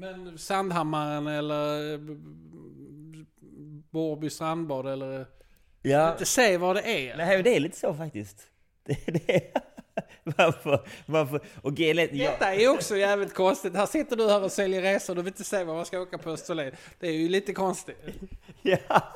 Men 0.00 0.38
Sandhammaren 0.38 1.26
eller 1.26 1.98
Borby 3.90 4.30
strandbad 4.30 4.86
eller? 4.86 5.26
Ja. 5.82 6.12
Inte 6.12 6.24
säg 6.24 6.56
vad 6.56 6.76
det 6.76 6.82
är. 6.82 7.16
Nej, 7.16 7.42
det 7.42 7.56
är 7.56 7.60
lite 7.60 7.78
så 7.78 7.94
faktiskt. 7.94 8.36
Det, 8.84 8.98
det 9.06 9.34
är, 9.34 9.50
man 10.36 10.52
får, 10.52 10.88
man 11.06 11.28
får, 11.28 11.40
och 11.62 11.74
GLS, 11.76 12.10
Detta 12.10 12.54
är 12.54 12.68
också 12.68 12.96
jävligt 12.96 13.34
konstigt. 13.34 13.74
Här 13.76 13.86
sitter 13.86 14.16
du 14.16 14.28
här 14.28 14.42
och 14.42 14.52
säljer 14.52 14.82
resor 14.82 15.12
och 15.12 15.16
du 15.16 15.22
vill 15.22 15.32
inte 15.32 15.44
säga 15.44 15.64
vad 15.64 15.76
man 15.76 15.86
ska 15.86 16.00
åka 16.00 16.18
på 16.18 16.30
Österlen. 16.30 16.72
Det 17.00 17.06
är 17.06 17.12
ju 17.12 17.28
lite 17.28 17.52
konstigt. 17.52 17.96
Ja. 18.62 19.12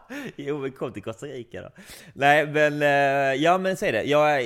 Jo, 0.36 0.58
men 0.58 0.72
kom 0.72 0.92
till 0.92 1.02
Costa 1.02 1.26
Rica 1.26 1.62
då. 1.62 1.68
Nej, 2.14 2.46
men 2.46 2.82
eh, 2.82 3.42
ja, 3.42 3.58
men 3.58 3.76
säg 3.76 3.92
det. 3.92 4.02
Jag, 4.02 4.42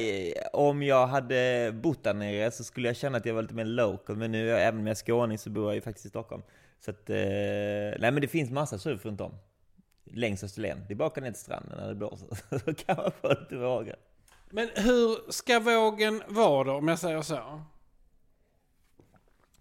om 0.52 0.82
jag 0.82 1.06
hade 1.06 1.70
bott 1.74 2.04
där 2.04 2.14
nere 2.14 2.50
så 2.50 2.64
skulle 2.64 2.88
jag 2.88 2.96
känna 2.96 3.18
att 3.18 3.26
jag 3.26 3.34
var 3.34 3.42
lite 3.42 3.54
mer 3.54 3.64
local. 3.64 4.16
Men 4.16 4.32
nu, 4.32 4.50
även 4.50 4.80
om 4.80 4.86
jag 4.86 4.90
är 4.90 5.04
skåning, 5.04 5.38
så 5.38 5.50
bor 5.50 5.64
jag 5.64 5.74
ju 5.74 5.80
faktiskt 5.80 6.06
i 6.06 6.08
Stockholm. 6.08 6.42
Så 6.80 6.90
att, 6.90 7.10
eh, 7.10 7.16
nej 7.16 8.10
men 8.10 8.20
det 8.20 8.28
finns 8.28 8.50
massa 8.50 8.78
surf 8.78 9.04
runt 9.04 9.20
om. 9.20 9.32
Längs 10.04 10.44
Österlen. 10.44 10.84
Det 10.88 10.94
är 10.94 10.96
bara 10.96 11.06
att 11.06 11.12
åka 11.12 11.20
ner 11.20 11.30
till 11.30 11.40
stranden 11.40 11.78
när 11.78 11.88
det 11.88 11.94
blåser. 11.94 12.28
Så 12.64 12.74
kan 12.74 12.96
man 12.96 13.10
få 13.20 13.28
lite 13.28 13.56
vågor. 13.56 13.96
Men 14.50 14.68
hur 14.74 15.32
ska 15.32 15.60
vågen 15.60 16.22
vara 16.28 16.64
då, 16.64 16.72
om 16.72 16.88
jag 16.88 16.98
säger 16.98 17.22
så? 17.22 17.62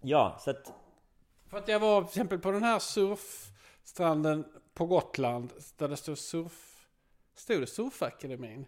Ja, 0.00 0.36
så 0.40 0.50
att... 0.50 0.72
För 1.50 1.58
att 1.58 1.68
jag 1.68 1.80
var 1.80 2.02
till 2.02 2.08
exempel 2.08 2.38
på 2.38 2.50
den 2.50 2.62
här 2.62 2.78
surfstranden 2.78 4.44
på 4.76 4.86
Gotland 4.86 5.52
där 5.76 5.88
det 5.88 5.96
stod 5.96 6.18
surf... 6.18 6.86
Stod 7.34 7.60
det 7.60 7.66
Surfakademin? 7.66 8.66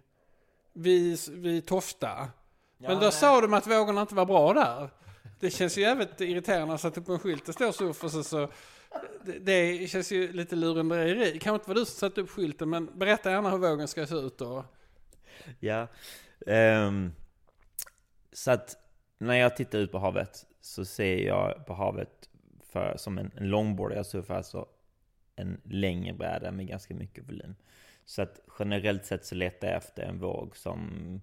Vid, 0.72 1.18
vid 1.28 1.66
Tofta. 1.66 2.28
Ja, 2.78 2.88
Men 2.88 2.94
då 2.94 3.02
nej. 3.02 3.12
sa 3.12 3.40
de 3.40 3.54
att 3.54 3.66
vågorna 3.66 4.00
inte 4.00 4.14
var 4.14 4.26
bra 4.26 4.52
där. 4.52 4.90
Det 5.40 5.50
känns 5.50 5.78
ju 5.78 5.82
jävligt 5.82 6.20
irriterande 6.20 6.74
att 6.74 6.80
sätta 6.80 7.00
upp 7.00 7.08
en 7.08 7.18
skylt. 7.18 7.46
Det 7.46 7.52
står 7.52 7.72
surf 7.72 8.04
och 8.04 8.10
så, 8.10 8.22
så 8.22 8.48
det, 9.24 9.38
det 9.38 9.90
känns 9.90 10.12
ju 10.12 10.32
lite 10.32 10.56
lurendrejeri. 10.56 11.38
Kanske 11.38 11.54
inte 11.54 11.68
var 11.68 11.74
du 11.74 11.84
som 11.84 11.98
satte 11.98 12.20
upp 12.20 12.30
skylten 12.30 12.70
men 12.70 12.98
berätta 12.98 13.30
gärna 13.30 13.50
hur 13.50 13.58
vågen 13.58 13.88
ska 13.88 14.06
se 14.06 14.14
ut 14.14 14.38
då. 14.38 14.64
Ja. 15.60 15.86
Um, 16.46 17.12
så 18.32 18.50
att 18.50 18.76
när 19.18 19.34
jag 19.34 19.56
tittar 19.56 19.78
ut 19.78 19.92
på 19.92 19.98
havet 19.98 20.46
så 20.60 20.84
ser 20.84 21.16
jag 21.16 21.66
på 21.66 21.74
havet 21.74 22.28
för, 22.72 22.96
som 22.96 23.18
en, 23.18 23.30
en 23.36 23.48
longboard. 23.48 23.92
Jag 23.92 24.06
surfar 24.06 24.34
alltså 24.34 24.66
en 25.38 25.60
längre 25.64 26.12
bräda 26.12 26.50
med 26.50 26.66
ganska 26.66 26.94
mycket 26.94 27.28
volym. 27.28 27.54
Så 28.04 28.22
att 28.22 28.40
generellt 28.58 29.04
sett 29.04 29.24
så 29.24 29.34
letar 29.34 29.68
jag 29.68 29.76
efter 29.76 30.02
en 30.02 30.18
våg 30.18 30.56
som 30.56 31.20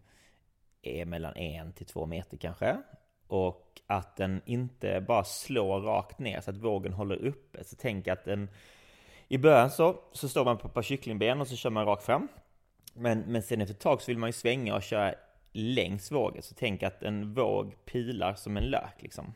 är 0.81 1.05
mellan 1.05 1.35
en 1.35 1.73
till 1.73 1.85
två 1.85 2.05
meter 2.05 2.37
kanske. 2.37 2.77
Och 3.27 3.81
att 3.87 4.15
den 4.15 4.41
inte 4.45 5.01
bara 5.07 5.23
slår 5.23 5.81
rakt 5.81 6.19
ner 6.19 6.41
så 6.41 6.51
att 6.51 6.57
vågen 6.57 6.93
håller 6.93 7.15
uppe. 7.15 7.63
Så 7.63 7.75
tänk 7.79 8.07
att 8.07 8.25
den... 8.25 8.49
I 9.27 9.37
början 9.37 9.71
så, 9.71 9.99
så 10.11 10.29
står 10.29 10.45
man 10.45 10.57
på 10.57 10.67
ett 10.67 10.73
par 10.73 10.81
kycklingben 10.81 11.41
och 11.41 11.47
så 11.47 11.55
kör 11.55 11.69
man 11.69 11.85
rakt 11.85 12.03
fram. 12.03 12.27
Men, 12.93 13.19
men 13.19 13.43
sen 13.43 13.61
efter 13.61 13.75
ett 13.75 13.81
tag 13.81 14.01
så 14.01 14.11
vill 14.11 14.17
man 14.17 14.29
ju 14.29 14.33
svänga 14.33 14.75
och 14.75 14.83
köra 14.83 15.13
längs 15.51 16.11
vågen. 16.11 16.41
Så 16.41 16.55
tänk 16.55 16.83
att 16.83 17.03
en 17.03 17.33
våg 17.33 17.85
pilar 17.85 18.35
som 18.35 18.57
en 18.57 18.63
lök 18.63 19.01
liksom. 19.01 19.33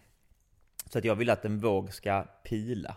Så 0.85 0.97
att 0.97 1.05
jag 1.05 1.15
vill 1.15 1.29
att 1.29 1.45
en 1.45 1.59
våg 1.59 1.93
ska 1.93 2.25
pila 2.43 2.95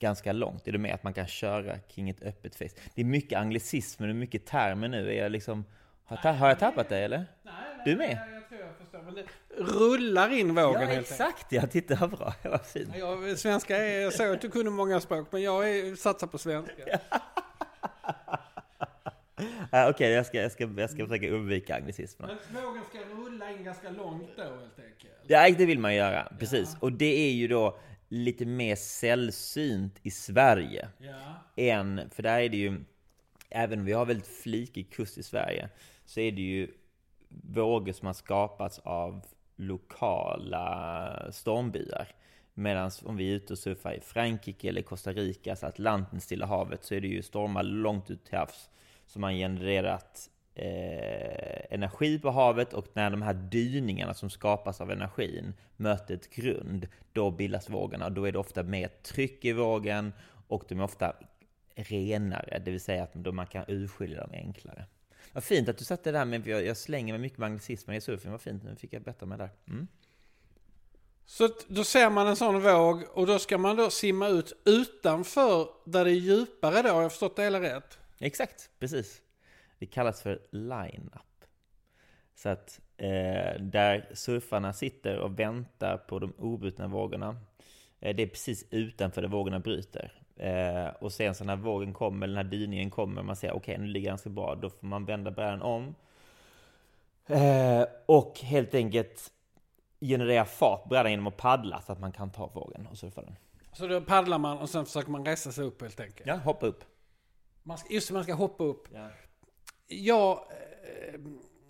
ganska 0.00 0.32
långt. 0.32 0.68
Är 0.68 0.72
det 0.72 0.78
med 0.78 0.94
att 0.94 1.02
man 1.02 1.12
kan 1.14 1.26
köra 1.26 1.78
kring 1.78 2.10
ett 2.10 2.22
öppet 2.22 2.54
face? 2.54 2.80
Det 2.94 3.00
är 3.00 3.04
mycket 3.04 3.38
anglicismer 3.38 4.08
och 4.08 4.16
mycket 4.16 4.46
termer 4.46 4.88
nu. 4.88 5.08
Är 5.12 5.22
jag 5.22 5.32
liksom, 5.32 5.64
har, 6.04 6.18
jag, 6.22 6.32
har 6.32 6.48
jag 6.48 6.58
tappat 6.58 6.88
dig 6.88 7.04
eller? 7.04 7.26
Nej, 7.42 7.52
Du 7.84 7.96
med? 7.96 8.10
Jag, 8.10 8.36
jag 8.36 8.48
tror 8.48 8.60
jag 8.60 8.76
förstår. 8.78 9.02
Men 9.02 9.14
det 9.14 9.24
rullar 9.56 10.32
in 10.32 10.54
vågen 10.54 10.80
Ja, 10.82 10.86
helt 10.86 11.10
exakt 11.10 11.52
ja. 11.52 11.66
Titta 11.66 12.08
bra. 12.08 12.34
Vad 12.42 12.66
fint. 12.66 12.90
Ja, 12.98 13.36
svenska 13.36 13.76
är, 13.76 14.00
jag 14.00 14.12
såg 14.12 14.34
att 14.34 14.40
du 14.40 14.50
kunde 14.50 14.70
många 14.70 15.00
språk, 15.00 15.28
men 15.30 15.42
jag 15.42 15.70
är, 15.70 15.96
satsar 15.96 16.26
på 16.26 16.38
svenska. 16.38 17.00
Ah, 19.70 19.88
Okej, 19.90 20.10
jag, 20.12 20.26
ska, 20.26 20.38
jag, 20.38 20.52
ska, 20.52 20.68
jag 20.76 20.90
ska 20.90 21.06
försöka 21.06 21.30
undvika 21.30 21.76
anglicismerna. 21.76 22.38
Men 22.52 22.64
vågen 22.64 22.82
ska 22.88 22.98
rulla 22.98 23.50
in 23.50 23.64
ganska 23.64 23.90
långt 23.90 24.30
då 24.36 24.42
helt 24.42 24.78
enkelt. 24.78 25.12
Ja, 25.26 25.50
det 25.58 25.66
vill 25.66 25.78
man 25.78 25.94
göra. 25.94 26.32
Precis. 26.38 26.76
Och 26.80 26.92
det 26.92 27.28
är 27.28 27.32
ju 27.32 27.48
då 27.48 27.78
lite 28.10 28.46
mer 28.46 28.76
sällsynt 28.76 29.98
i 30.02 30.10
Sverige. 30.10 30.88
Ja. 30.98 31.34
än, 31.56 32.10
för 32.10 32.22
där 32.22 32.40
är 32.40 32.48
det 32.48 32.56
ju, 32.56 32.84
även 33.50 33.78
om 33.78 33.84
vi 33.84 33.92
har 33.92 34.06
väldigt 34.06 34.26
flikig 34.42 34.92
kust 34.92 35.18
i 35.18 35.22
Sverige, 35.22 35.68
så 36.04 36.20
är 36.20 36.32
det 36.32 36.42
ju 36.42 36.70
vågor 37.28 37.92
som 37.92 38.06
har 38.06 38.14
skapats 38.14 38.78
av 38.78 39.26
lokala 39.56 41.32
stormbyar. 41.32 42.08
Medan 42.54 42.90
om 43.04 43.16
vi 43.16 43.30
är 43.30 43.34
ute 43.34 43.52
och 43.52 43.58
surfar 43.58 43.92
i 43.92 44.00
Frankrike 44.00 44.68
eller 44.68 44.82
Costa 44.82 45.12
Rica, 45.12 45.50
alltså 45.50 45.66
Atlanten, 45.66 46.20
Stilla 46.20 46.46
havet, 46.46 46.84
så 46.84 46.94
är 46.94 47.00
det 47.00 47.08
ju 47.08 47.22
stormar 47.22 47.62
långt 47.62 48.10
ut 48.10 48.24
till 48.24 48.38
havs 48.38 48.70
som 49.06 49.22
har 49.22 49.32
genererat 49.32 50.30
eh, 50.60 51.74
energi 51.74 52.18
på 52.18 52.30
havet 52.30 52.72
och 52.72 52.86
när 52.92 53.10
de 53.10 53.22
här 53.22 53.34
dyningarna 53.34 54.14
som 54.14 54.30
skapas 54.30 54.80
av 54.80 54.90
energin 54.90 55.54
möter 55.76 56.14
ett 56.14 56.30
grund, 56.30 56.88
då 57.12 57.30
bildas 57.30 57.70
vågorna. 57.70 58.10
Då 58.10 58.24
är 58.24 58.32
det 58.32 58.38
ofta 58.38 58.62
mer 58.62 58.88
tryck 59.02 59.44
i 59.44 59.52
vågen 59.52 60.12
och 60.48 60.64
de 60.68 60.80
är 60.80 60.84
ofta 60.84 61.16
renare, 61.74 62.62
det 62.64 62.70
vill 62.70 62.80
säga 62.80 63.02
att 63.02 63.34
man 63.34 63.46
kan 63.46 63.64
urskilja 63.68 64.20
dem 64.20 64.30
enklare. 64.32 64.84
Vad 65.32 65.44
fint 65.44 65.68
att 65.68 65.78
du 65.78 65.84
satte 65.84 66.12
det 66.12 66.18
där 66.18 66.24
med, 66.24 66.46
jag, 66.46 66.66
jag 66.66 66.76
slänger 66.76 67.12
med 67.12 67.20
mycket 67.20 67.38
med 67.38 67.46
anglicismer 67.46 67.94
i 67.94 68.00
surfen, 68.00 68.30
vad 68.30 68.40
fint, 68.40 68.64
nu 68.64 68.76
fick 68.76 68.92
jag 68.92 69.02
bättra 69.02 69.26
mig 69.26 69.38
där. 69.38 69.50
Mm. 69.68 69.88
Så 71.26 71.48
då 71.68 71.84
ser 71.84 72.10
man 72.10 72.26
en 72.26 72.36
sån 72.36 72.62
våg 72.62 73.04
och 73.12 73.26
då 73.26 73.38
ska 73.38 73.58
man 73.58 73.76
då 73.76 73.90
simma 73.90 74.28
ut 74.28 74.52
utanför 74.64 75.68
där 75.84 76.04
det 76.04 76.10
är 76.10 76.14
djupare 76.14 76.82
då, 76.82 76.88
har 76.88 77.02
jag 77.02 77.10
förstått 77.10 77.36
det 77.36 77.42
hela 77.42 77.60
rätt? 77.60 77.98
Exakt, 78.18 78.70
precis. 78.78 79.22
Det 79.80 79.86
kallas 79.86 80.22
för 80.22 80.40
line-up. 80.50 81.44
Så 82.34 82.48
att 82.48 82.80
eh, 82.96 83.60
där 83.60 84.10
surfarna 84.14 84.72
sitter 84.72 85.18
och 85.18 85.38
väntar 85.38 85.96
på 85.96 86.18
de 86.18 86.32
obrutna 86.38 86.88
vågorna, 86.88 87.36
eh, 88.00 88.16
det 88.16 88.22
är 88.22 88.26
precis 88.26 88.66
utanför 88.70 89.22
där 89.22 89.28
vågorna 89.28 89.60
bryter. 89.60 90.12
Eh, 90.36 90.88
och 91.00 91.12
sen 91.12 91.34
så 91.34 91.44
när 91.44 91.56
vågen 91.56 91.94
kommer, 91.94 92.26
eller 92.26 92.44
när 92.44 92.50
dyningen 92.50 92.90
kommer, 92.90 93.22
man 93.22 93.36
säger 93.36 93.54
okej, 93.54 93.78
nu 93.78 93.86
ligger 93.86 94.08
det 94.08 94.10
ganska 94.10 94.30
bra, 94.30 94.54
då 94.54 94.70
får 94.70 94.86
man 94.86 95.04
vända 95.04 95.30
brädan 95.30 95.62
om. 95.62 95.94
Eh, 97.26 97.84
och 98.06 98.40
helt 98.40 98.74
enkelt 98.74 99.32
generera 100.00 100.44
fart 100.44 100.82
på 100.82 100.88
brädan 100.88 101.10
genom 101.10 101.26
att 101.26 101.36
paddla 101.36 101.82
så 101.82 101.92
att 101.92 102.00
man 102.00 102.12
kan 102.12 102.30
ta 102.30 102.46
vågen 102.46 102.86
och 102.86 102.98
surfa 102.98 103.22
den. 103.22 103.36
Så 103.72 103.86
då 103.86 104.00
paddlar 104.00 104.38
man 104.38 104.58
och 104.58 104.70
sen 104.70 104.86
försöker 104.86 105.10
man 105.10 105.26
resa 105.26 105.52
sig 105.52 105.64
upp 105.64 105.82
helt 105.82 106.00
enkelt. 106.00 106.26
Ja, 106.26 106.36
hoppa 106.36 106.66
upp. 106.66 106.84
Man 107.62 107.78
ska, 107.78 107.94
just 107.94 108.08
det, 108.08 108.14
man 108.14 108.24
ska 108.24 108.34
hoppa 108.34 108.64
upp. 108.64 108.88
Ja. 108.94 109.08
Jag, 109.92 110.30
eh, 110.30 111.20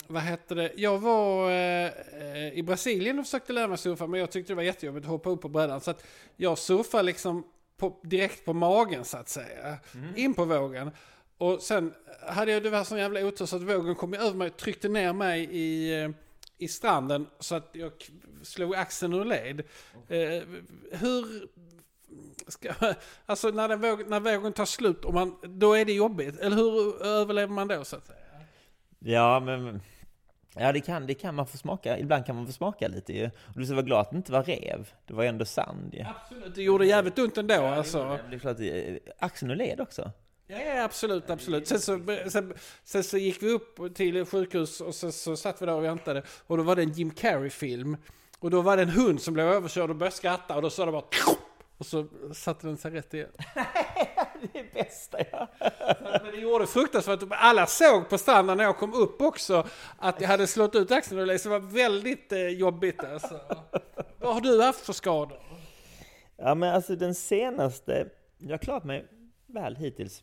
vad 0.07 0.23
heter 0.23 0.55
det, 0.55 0.73
jag 0.77 0.99
var 0.99 1.51
eh, 1.51 2.53
i 2.53 2.63
Brasilien 2.67 3.19
och 3.19 3.25
försökte 3.25 3.53
lära 3.53 3.69
mig 3.69 3.79
surfa 3.79 4.07
men 4.07 4.21
jag 4.21 4.31
tyckte 4.31 4.53
det 4.53 4.57
var 4.57 4.63
jättejobbigt 4.63 5.05
att 5.05 5.11
hoppa 5.11 5.31
upp 5.31 5.41
på 5.41 5.49
brädan. 5.49 5.81
Så 5.81 5.91
att 5.91 6.05
jag 6.37 6.59
surfade 6.59 7.03
liksom 7.03 7.45
på, 7.77 8.01
direkt 8.03 8.45
på 8.45 8.53
magen 8.53 9.05
så 9.05 9.17
att 9.17 9.29
säga. 9.29 9.77
In 10.17 10.35
på 10.35 10.45
vågen. 10.45 10.91
Och 11.39 11.63
sen 11.63 11.95
hade 12.27 12.53
jag 12.53 12.87
sån 12.87 12.99
jävla 12.99 13.27
otur 13.27 13.47
så 13.47 13.57
att 13.57 13.63
vågen 13.63 13.95
kom 13.95 14.15
över 14.15 14.35
mig 14.35 14.51
och 14.51 14.57
tryckte 14.57 14.89
ner 14.89 15.13
mig 15.13 15.49
i, 15.51 16.03
eh, 16.03 16.11
i 16.59 16.69
stranden 16.69 17.27
så 17.39 17.55
att 17.55 17.71
jag 17.73 17.93
slog 18.43 18.75
axeln 18.75 19.15
ur 19.15 19.25
led. 19.25 19.61
Eh, 20.09 20.43
hur... 20.93 21.49
Ska, 22.49 22.73
alltså 23.27 23.49
när, 23.49 23.69
den 23.69 23.81
våg, 23.81 24.09
när 24.09 24.21
vågen 24.21 24.53
tar 24.53 24.65
slut, 24.65 25.05
och 25.05 25.15
man, 25.15 25.37
då 25.43 25.75
är 25.75 25.85
det 25.85 25.93
jobbigt. 25.93 26.41
Eller 26.41 26.57
hur 26.57 27.03
överlever 27.03 27.53
man 27.53 27.69
då 27.69 27.85
så 27.85 27.97
att 27.97 28.07
säga? 28.07 28.19
Ja, 28.99 29.41
men... 29.41 29.81
Ja, 30.55 30.73
det 30.73 30.81
kan, 30.81 31.07
det 31.07 31.15
kan 31.15 31.35
man 31.35 31.47
få 31.47 31.57
smaka. 31.57 31.99
Ibland 31.99 32.27
kan 32.27 32.37
man 32.37 32.47
få 32.47 32.53
smaka 32.53 32.89
lite 32.89 33.13
ju. 33.13 33.25
Och 33.27 33.61
du 33.61 33.65
ska 33.65 33.75
vara 33.75 33.85
glad 33.85 34.01
att 34.01 34.11
det 34.11 34.17
inte 34.17 34.33
var 34.33 34.43
rev. 34.43 34.89
Det 35.07 35.15
var 35.15 35.23
ju 35.23 35.29
ändå 35.29 35.45
sand 35.45 35.95
ju. 35.95 36.05
Absolut, 36.23 36.55
det 36.55 36.63
gjorde 36.63 36.87
jävligt 36.87 37.19
ont 37.19 37.39
ändå 37.39 37.55
alltså. 37.55 38.19
Det 38.31 38.37
är 38.37 38.39
klart, 38.39 38.57
axeln 39.19 39.51
och 39.51 39.57
led 39.57 39.81
också. 39.81 40.13
Ja, 40.47 40.59
ja 40.59 40.85
absolut, 40.85 41.31
absolut. 41.31 41.69
Sen 41.69 41.81
så, 41.81 42.01
sen, 42.29 42.55
sen 42.85 43.05
så 43.05 43.19
gick 43.19 43.43
vi 43.43 43.51
upp 43.51 43.95
till 43.95 44.25
sjukhus 44.27 44.81
och 44.81 44.95
så, 44.95 45.13
så 45.13 45.37
satt 45.37 45.63
vi 45.63 45.67
där 45.67 45.75
och 45.75 45.85
väntade. 45.85 46.23
Och 46.47 46.57
då 46.57 46.63
var 46.63 46.77
det 46.77 46.83
en 46.83 46.93
Jim 46.93 47.11
Carrey-film. 47.11 47.97
Och 48.39 48.51
då 48.51 48.61
var 48.61 48.77
det 48.77 48.83
en 48.83 48.89
hund 48.89 49.23
som 49.23 49.35
blev 49.35 49.47
överkörd 49.47 49.91
och 49.91 49.97
började 49.97 50.17
skratta 50.17 50.57
och 50.57 50.63
då 50.63 50.71
sa 50.71 50.87
det 50.87 50.93
bara 50.93 51.05
och 51.81 51.87
så 51.87 52.07
satte 52.35 52.67
den 52.67 52.77
sig 52.77 52.91
rätt 52.91 53.15
igen. 53.15 53.29
Det 54.53 54.59
är 54.59 54.75
bästa 54.75 55.19
ja. 55.33 55.49
Men 56.23 56.33
det 56.33 56.41
gjorde 56.41 56.67
fruktansvärt. 56.67 57.21
Alla 57.31 57.67
såg 57.67 58.09
på 58.09 58.19
stranden 58.19 58.57
när 58.57 58.65
jag 58.65 58.79
kom 58.79 58.95
upp 58.95 59.23
också 59.23 59.67
att 59.99 60.21
jag 60.21 60.29
hade 60.29 60.47
slått 60.47 60.75
ut 60.75 60.91
axeln 60.91 61.21
och 61.21 61.27
det 61.27 61.47
var 61.47 61.59
väldigt 61.59 62.33
eh, 62.33 62.49
jobbigt 62.49 63.05
alltså. 63.05 63.41
Vad 64.19 64.35
har 64.35 64.41
du 64.41 64.63
haft 64.63 64.81
för 64.81 64.93
skador? 64.93 65.39
Ja, 66.37 66.55
men 66.55 66.75
alltså 66.75 66.97
den 66.97 67.15
senaste... 67.15 68.09
Jag 68.39 68.51
har 68.51 68.59
klarat 68.59 68.85
mig 68.85 69.07
väl 69.47 69.77
hittills. 69.77 70.23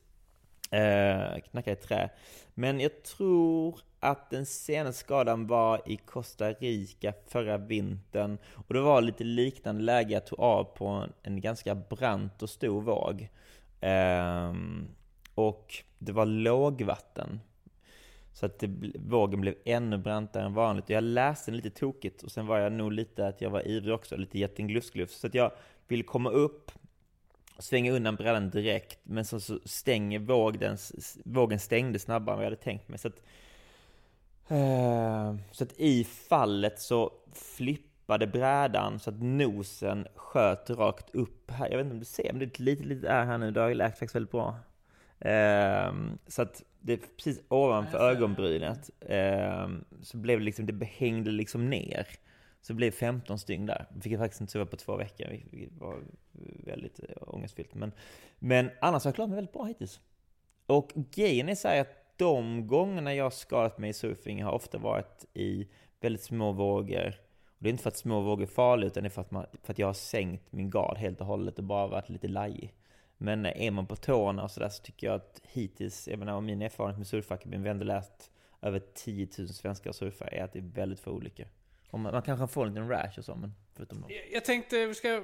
Eh, 0.71 1.41
knacka 1.51 1.71
i 1.71 1.75
trä. 1.75 2.09
Men 2.53 2.79
jag 2.79 3.03
tror 3.03 3.79
att 4.07 4.29
den 4.29 4.45
senaste 4.45 4.99
skadan 4.99 5.47
var 5.47 5.81
i 5.85 5.97
Costa 5.97 6.51
Rica 6.51 7.13
förra 7.27 7.57
vintern. 7.57 8.37
Och 8.53 8.73
det 8.73 8.81
var 8.81 9.01
lite 9.01 9.23
liknande 9.23 9.83
läge. 9.83 10.13
Jag 10.13 10.25
tog 10.25 10.39
av 10.39 10.63
på 10.63 10.85
en, 10.85 11.13
en 11.23 11.41
ganska 11.41 11.75
brant 11.75 12.43
och 12.43 12.49
stor 12.49 12.81
våg. 12.81 13.29
Ehm, 13.81 14.87
och 15.35 15.83
det 15.97 16.11
var 16.11 16.25
lågvatten. 16.25 17.39
Så 18.33 18.45
att 18.45 18.59
det, 18.59 18.69
vågen 18.95 19.41
blev 19.41 19.55
ännu 19.65 19.97
brantare 19.97 20.45
än 20.45 20.53
vanligt. 20.53 20.85
Och 20.85 20.91
jag 20.91 21.03
läste 21.03 21.51
den 21.51 21.55
lite 21.55 21.79
tokigt 21.79 22.23
och 22.23 22.31
sen 22.31 22.47
var 22.47 22.57
jag 22.57 22.71
nog 22.71 22.91
lite 22.91 23.27
att 23.27 23.41
jag 23.41 23.49
var 23.49 23.67
ivrig 23.67 23.93
också, 23.93 24.17
lite 24.17 24.39
jätteglufs-glufs. 24.39 25.19
Så 25.19 25.27
att 25.27 25.33
jag 25.33 25.51
ville 25.87 26.03
komma 26.03 26.29
upp, 26.29 26.71
svänga 27.59 27.91
undan 27.91 28.15
brädan 28.15 28.49
direkt, 28.49 28.99
men 29.03 29.25
så, 29.25 29.39
så 29.39 29.59
stänger 29.65 30.19
vågen, 30.19 30.77
vågen 31.25 31.59
stängde 31.59 31.99
snabbare 31.99 32.33
än 32.33 32.37
vad 32.37 32.45
jag 32.45 32.51
hade 32.51 32.63
tänkt 32.63 32.87
mig. 32.89 32.99
Så 32.99 33.07
att, 33.07 33.21
så 35.51 35.63
att 35.63 35.73
i 35.77 36.03
fallet 36.03 36.79
så 36.79 37.11
flippade 37.33 38.27
brädan 38.27 38.99
så 38.99 39.09
att 39.09 39.21
nosen 39.21 40.07
sköt 40.15 40.69
rakt 40.69 41.15
upp 41.15 41.51
här. 41.51 41.69
Jag 41.69 41.77
vet 41.77 41.85
inte 41.85 41.93
om 41.93 41.99
du 41.99 42.05
ser, 42.05 42.33
men 42.33 42.39
det 42.39 42.45
är 42.45 42.47
ett 42.47 42.59
litet, 42.59 42.85
litet 42.85 43.09
är 43.09 43.25
här 43.25 43.37
nu. 43.37 43.51
Det 43.51 43.61
har 43.61 43.73
läkt 43.73 43.99
faktiskt 43.99 44.15
väldigt 44.15 44.31
bra. 44.31 44.55
Ehm, 45.19 46.17
så 46.27 46.41
att 46.41 46.63
det 46.79 46.93
är 46.93 46.99
precis 47.17 47.41
ovanför 47.47 47.97
ögonbrynet 47.97 48.89
ehm, 48.99 49.85
så 50.01 50.17
blev 50.17 50.39
det 50.39 50.45
liksom, 50.45 50.65
det 50.65 50.85
hängde 50.85 51.31
liksom 51.31 51.69
ner. 51.69 52.07
Så 52.61 52.73
det 52.73 52.77
blev 52.77 52.91
15 52.91 53.39
stygn 53.39 53.65
där. 53.65 53.85
Fick 54.01 54.11
jag 54.11 54.19
faktiskt 54.19 54.41
inte 54.41 54.53
sova 54.53 54.65
på 54.65 54.75
två 54.75 54.97
veckor, 54.97 55.27
vilket 55.51 55.79
var 55.79 55.99
väldigt 56.65 56.99
eh, 56.99 57.15
ångestfyllt. 57.27 57.75
Men, 57.75 57.91
men 58.39 58.69
annars 58.81 59.03
har 59.03 59.09
jag 59.09 59.15
klarat 59.15 59.29
mig 59.29 59.35
väldigt 59.35 59.53
bra 59.53 59.63
hittills. 59.63 59.99
Och 60.65 60.91
grejen 60.95 61.49
är 61.49 61.55
så 61.55 61.67
här 61.67 61.81
att 61.81 62.06
de 62.17 62.67
gångerna 62.67 63.13
jag 63.15 63.25
har 63.25 63.29
skadat 63.31 63.77
mig 63.77 63.89
i 63.89 63.93
surfing 63.93 64.43
har 64.43 64.51
ofta 64.51 64.77
varit 64.77 65.25
i 65.33 65.67
väldigt 65.99 66.23
små 66.23 66.51
vågor. 66.51 67.19
Och 67.45 67.63
det 67.63 67.69
är 67.69 67.71
inte 67.71 67.83
för 67.83 67.89
att 67.89 67.97
små 67.97 68.21
vågor 68.21 68.43
är 68.43 68.47
farliga, 68.47 68.87
utan 68.87 69.03
det 69.03 69.07
är 69.07 69.09
för 69.11 69.21
att, 69.21 69.31
man, 69.31 69.45
för 69.63 69.71
att 69.73 69.79
jag 69.79 69.87
har 69.87 69.93
sänkt 69.93 70.51
min 70.51 70.69
gard 70.69 70.97
helt 70.97 71.21
och 71.21 71.27
hållet 71.27 71.57
och 71.57 71.63
bara 71.63 71.87
varit 71.87 72.09
lite 72.09 72.27
lajig. 72.27 72.73
Men 73.17 73.45
eh, 73.45 73.61
är 73.67 73.71
man 73.71 73.87
på 73.87 73.95
tårna 73.95 74.43
och 74.43 74.51
sådär 74.51 74.69
så 74.69 74.83
tycker 74.83 75.07
jag 75.07 75.15
att 75.15 75.41
hittills, 75.43 76.07
jag 76.07 76.19
menar 76.19 76.41
min 76.41 76.61
erfarenhet 76.61 76.97
med 76.97 77.07
surfakademin, 77.07 77.61
vi 77.63 77.67
har 77.69 77.73
ändå 77.73 77.85
lärt 77.85 78.29
över 78.61 78.79
10 78.93 79.27
000 79.37 79.47
svenskar 79.47 79.91
surfa, 79.91 80.27
är 80.27 80.43
att 80.43 80.53
det 80.53 80.59
är 80.59 80.63
väldigt 80.63 80.99
få 80.99 81.11
olyckor. 81.11 81.45
Och 81.91 81.99
man, 81.99 82.13
man 82.13 82.21
kanske 82.21 82.47
får 82.47 82.65
en 82.65 82.73
liten 82.73 82.89
rash 82.89 83.17
och 83.19 83.25
så, 83.25 83.35
men 83.35 83.53
förutom 83.75 84.01
dem. 84.01 84.09
Jag- 84.11 84.31
Jag 84.31 84.45
tänkte, 84.45 84.85
vi 84.85 84.93
ska... 84.95 85.23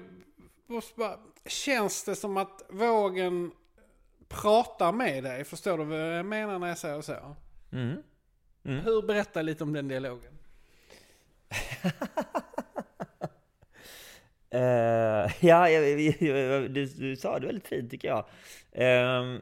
måste 0.68 1.00
bara- 1.00 1.20
Känns 1.46 2.04
det 2.06 2.16
som 2.16 2.38
att 2.38 2.62
vågen 2.70 3.52
pratar 4.42 4.92
med 4.92 5.24
dig? 5.24 5.44
Förstår 5.44 5.78
du 5.78 5.84
vad 5.84 6.18
jag 6.18 6.26
menar 6.26 6.60
när 6.60 6.68
jag 6.68 6.78
säger 6.78 7.02
så? 7.02 7.36
Mm. 7.72 8.04
Hur, 8.64 9.02
berätta 9.02 9.42
lite 9.42 9.64
om 9.64 9.74
den 9.74 9.88
dialogen. 9.88 10.38
Eh, 14.56 15.32
ja, 15.40 15.70
jag, 15.70 16.00
jag, 16.00 16.72
du, 16.72 16.86
du 16.86 17.16
sa 17.16 17.40
det 17.40 17.46
väldigt 17.46 17.68
fint 17.68 17.92
tycker 17.92 18.08
jag. 18.08 18.26
Ehm, 18.72 19.42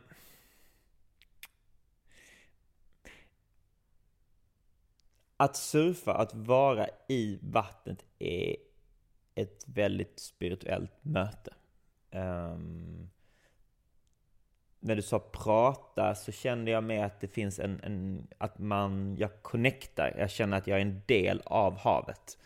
att 5.37 5.55
surfa, 5.55 6.13
att 6.13 6.33
vara 6.33 6.87
i 7.07 7.39
vattnet 7.41 8.05
är 8.19 8.55
ett 9.35 9.63
väldigt 9.67 10.19
spirituellt 10.19 10.91
möte. 11.01 11.53
Um, 12.11 13.09
när 14.83 14.95
du 14.95 15.01
sa 15.01 15.19
prata 15.19 16.15
så 16.15 16.31
kände 16.31 16.71
jag 16.71 16.83
med 16.83 17.05
att 17.05 17.19
det 17.19 17.27
finns 17.27 17.59
en, 17.59 17.79
en, 17.83 18.27
att 18.37 18.59
man, 18.59 19.15
jag 19.19 19.43
connectar, 19.43 20.15
jag 20.17 20.29
känner 20.29 20.57
att 20.57 20.67
jag 20.67 20.77
är 20.77 20.81
en 20.81 21.01
del 21.05 21.41
av 21.45 21.77
havet. 21.77 22.37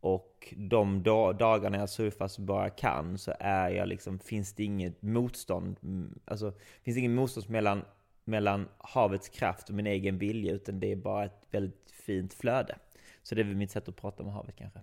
Och 0.00 0.54
de 0.56 1.02
dagarna 1.02 1.78
jag 1.78 1.90
surfar 1.90 2.28
så 2.28 2.42
bara 2.42 2.70
kan 2.70 3.18
så 3.18 3.32
är 3.38 3.70
jag 3.70 3.88
liksom, 3.88 4.18
finns 4.18 4.52
det 4.52 4.64
inget 4.64 5.02
motstånd, 5.02 5.76
mm, 5.82 6.18
alltså 6.24 6.52
finns 6.82 6.94
det 6.94 7.00
inget 7.00 7.16
motstånd 7.16 7.50
mellan, 7.50 7.84
mellan 8.24 8.68
havets 8.78 9.28
kraft 9.28 9.68
och 9.68 9.74
min 9.74 9.86
egen 9.86 10.18
vilja, 10.18 10.52
utan 10.52 10.80
det 10.80 10.92
är 10.92 10.96
bara 10.96 11.24
ett 11.24 11.46
väldigt 11.50 11.90
fint 11.90 12.34
flöde. 12.34 12.78
Så 13.22 13.34
det 13.34 13.40
är 13.40 13.44
väl 13.44 13.56
mitt 13.56 13.70
sätt 13.70 13.88
att 13.88 13.96
prata 13.96 14.22
med 14.22 14.32
havet 14.32 14.56
kanske. 14.56 14.80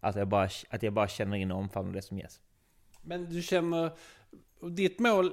Alltså 0.00 0.18
jag 0.18 0.28
bara, 0.28 0.48
att 0.68 0.82
jag 0.82 0.92
bara 0.92 1.08
känner 1.08 1.36
in 1.36 1.52
och 1.52 1.58
omfamnar 1.58 1.92
det 1.92 2.02
som 2.02 2.18
ges. 2.18 2.40
Men 3.02 3.24
du 3.24 3.42
känner, 3.42 3.90
ditt 4.70 4.98
mål 4.98 5.32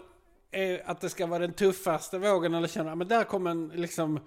är 0.51 0.89
att 0.89 1.01
det 1.01 1.09
ska 1.09 1.25
vara 1.25 1.39
den 1.39 1.53
tuffaste 1.53 2.17
vågen 2.17 2.53
eller 2.53 2.67
känner 2.67 2.95
men 2.95 3.07
där 3.07 3.23
kommer 3.23 3.51
en 3.51 3.67
liksom 3.67 4.19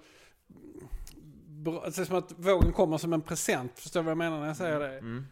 det 1.63 1.71
är 1.71 2.05
som 2.05 2.17
att 2.17 2.31
vågen 2.31 2.73
kommer 2.73 2.97
som 2.97 3.13
en 3.13 3.21
present. 3.21 3.79
Förstår 3.79 3.99
du 3.99 4.03
vad 4.03 4.11
jag 4.11 4.17
menar 4.17 4.39
när 4.39 4.47
jag 4.47 4.57
säger 4.57 4.79
det? 4.79 4.97
Mm. 4.97 5.25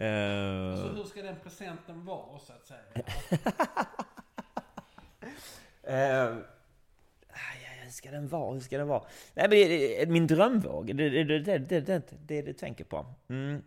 Uh... 0.00 0.72
Alltså, 0.72 0.88
hur 0.88 1.04
ska 1.04 1.22
den 1.22 1.36
presenten 1.42 2.04
vara 2.04 2.38
så 2.38 2.52
att 2.52 2.66
säga? 2.66 2.80
uh... 6.30 6.38
Hur 7.84 7.90
ska 7.90 8.10
den 8.10 8.28
vara? 8.28 8.54
Hur 8.54 8.60
ska 8.60 8.78
den 8.78 8.88
vara? 8.88 9.02
Nej, 9.34 9.48
men 9.48 9.50
det 9.50 10.02
är 10.02 10.06
min 10.06 10.26
drömvåg, 10.26 10.96
det 10.96 11.04
är 11.04 11.10
det, 11.24 11.38
det, 11.38 11.58
det, 11.58 11.80
det, 11.80 12.02
det, 12.26 12.42
du 12.42 12.52
tänker 12.52 12.84
på. 12.84 13.06
Mm. 13.28 13.62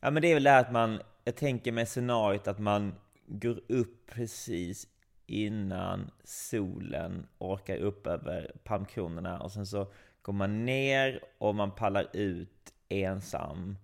Ja, 0.00 0.10
men 0.10 0.22
det 0.22 0.30
är 0.30 0.34
väl 0.34 0.42
det 0.42 0.58
att 0.58 0.72
man, 0.72 1.00
jag 1.24 1.36
tänker 1.36 1.72
mig 1.72 1.86
scenariot 1.86 2.48
att 2.48 2.58
man 2.58 2.94
går 3.26 3.60
upp 3.68 4.06
precis 4.06 4.88
innan 5.26 6.10
solen 6.24 7.26
orkar 7.38 7.76
upp 7.76 8.06
över 8.06 8.52
palmkronorna 8.64 9.40
och 9.40 9.52
sen 9.52 9.66
så 9.66 9.92
går 10.22 10.32
man 10.32 10.64
ner 10.64 11.20
och 11.38 11.54
man 11.54 11.74
pallar 11.74 12.06
ut 12.12 12.74
ensam. 12.88 13.78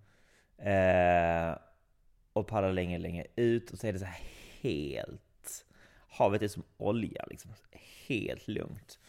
Eh, 0.57 1.57
och 2.33 2.47
pallar 2.47 2.71
längre, 2.71 2.99
längre 2.99 3.25
ut 3.35 3.71
och 3.71 3.79
så 3.79 3.87
är 3.87 3.93
det 3.93 3.99
så 3.99 4.05
här 4.05 4.23
helt... 4.61 5.65
Havet 6.09 6.41
är 6.41 6.47
som 6.47 6.63
olja 6.77 7.25
liksom. 7.29 7.51
Helt 8.07 8.47
lugnt. 8.47 8.99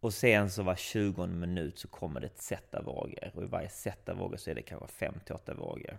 Och 0.00 0.14
sen 0.14 0.50
så 0.50 0.62
var 0.62 0.76
20 0.76 1.26
minut 1.26 1.78
så 1.78 1.88
kommer 1.88 2.20
det 2.20 2.26
ett 2.26 2.42
set 2.42 2.74
av 2.74 2.84
vågor. 2.84 3.30
Och 3.34 3.42
i 3.42 3.46
varje 3.46 3.68
sätta 3.68 4.12
av 4.12 4.18
vågor 4.18 4.36
så 4.36 4.50
är 4.50 4.54
det 4.54 4.62
kanske 4.62 4.88
5 4.88 5.14
till 5.24 5.34
8 5.34 5.54
vågor. 5.54 5.98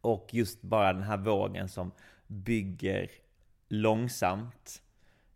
Och 0.00 0.28
just 0.30 0.62
bara 0.62 0.92
den 0.92 1.02
här 1.02 1.16
vågen 1.16 1.68
som 1.68 1.92
bygger 2.26 3.10
långsamt. 3.68 4.82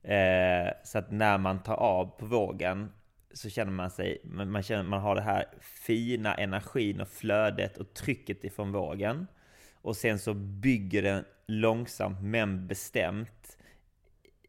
Eh, 0.02 0.72
så 0.84 0.98
att 0.98 1.10
när 1.10 1.38
man 1.38 1.62
tar 1.62 1.74
av 1.74 2.06
på 2.18 2.26
vågen 2.26 2.92
så 3.32 3.50
känner 3.50 3.72
man 3.72 3.90
sig, 3.90 4.20
man, 4.24 4.62
känner, 4.62 4.82
man 4.82 5.00
har 5.00 5.14
det 5.14 5.20
här 5.20 5.44
fina 5.60 6.34
energin 6.34 7.00
och 7.00 7.08
flödet 7.08 7.76
och 7.76 7.94
trycket 7.94 8.44
ifrån 8.44 8.72
vågen. 8.72 9.26
Och 9.72 9.96
sen 9.96 10.18
så 10.18 10.34
bygger 10.34 11.02
den 11.02 11.24
långsamt 11.46 12.22
men 12.22 12.66
bestämt 12.66 13.58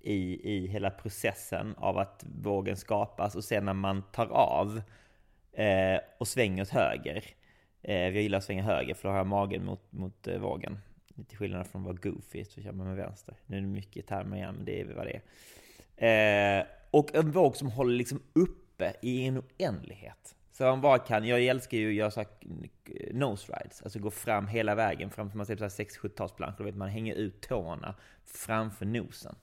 i, 0.01 0.51
i 0.55 0.67
hela 0.67 0.89
processen 0.89 1.75
av 1.77 1.97
att 1.97 2.25
vågen 2.41 2.77
skapas. 2.77 3.35
Och 3.35 3.43
sen 3.43 3.65
när 3.65 3.73
man 3.73 4.03
tar 4.11 4.27
av 4.27 4.81
eh, 5.51 5.99
och 6.17 6.27
svänger 6.27 6.61
åt 6.61 6.69
höger. 6.69 7.23
Eh, 7.81 7.95
jag 7.95 8.21
gillar 8.21 8.37
att 8.37 8.43
svänga 8.43 8.63
höger 8.63 8.93
för 8.93 9.03
då 9.03 9.09
har 9.09 9.17
jag 9.17 9.27
magen 9.27 9.65
mot, 9.65 9.91
mot 9.91 10.27
eh, 10.27 10.39
vågen. 10.39 10.79
Till 11.25 11.37
skillnad 11.37 11.67
från 11.67 11.83
vad 11.83 12.03
goofy 12.03 12.45
så 12.45 12.61
kör 12.61 12.71
man 12.71 12.87
med 12.87 12.95
vänster. 12.95 13.35
Nu 13.45 13.57
är 13.57 13.61
det 13.61 13.67
mycket 13.67 14.07
termer 14.07 14.37
igen, 14.37 14.55
men 14.55 14.65
det 14.65 14.81
är 14.81 14.85
vad 14.85 15.07
det 15.07 15.21
är. 15.97 16.59
Eh, 16.59 16.65
och 16.91 17.15
en 17.15 17.31
våg 17.31 17.55
som 17.55 17.67
håller 17.67 17.95
liksom 17.95 18.21
uppe 18.33 18.93
i 19.01 19.25
en 19.25 19.37
oändlighet. 19.37 20.35
Så 20.51 20.63
man 20.63 20.81
bara 20.81 20.99
kan, 20.99 21.25
jag 21.25 21.45
älskar 21.45 21.77
ju 21.77 21.89
att 21.89 21.95
göra 21.95 22.11
så 22.11 22.21
eh, 22.21 22.27
nose 23.13 23.53
rides, 23.53 23.81
alltså 23.81 23.99
gå 23.99 24.11
fram 24.11 24.47
hela 24.47 24.75
vägen 24.75 25.09
fram, 25.09 25.31
man 25.33 25.45
ser 25.45 25.55
på 25.55 25.63
6-70-talsplansch, 25.63 26.57
då 26.57 26.63
vet 26.63 26.75
man 26.75 26.89
hänger 26.89 27.15
ut 27.15 27.41
tårna 27.41 27.95
framför 28.25 28.85
nosen. 28.85 29.35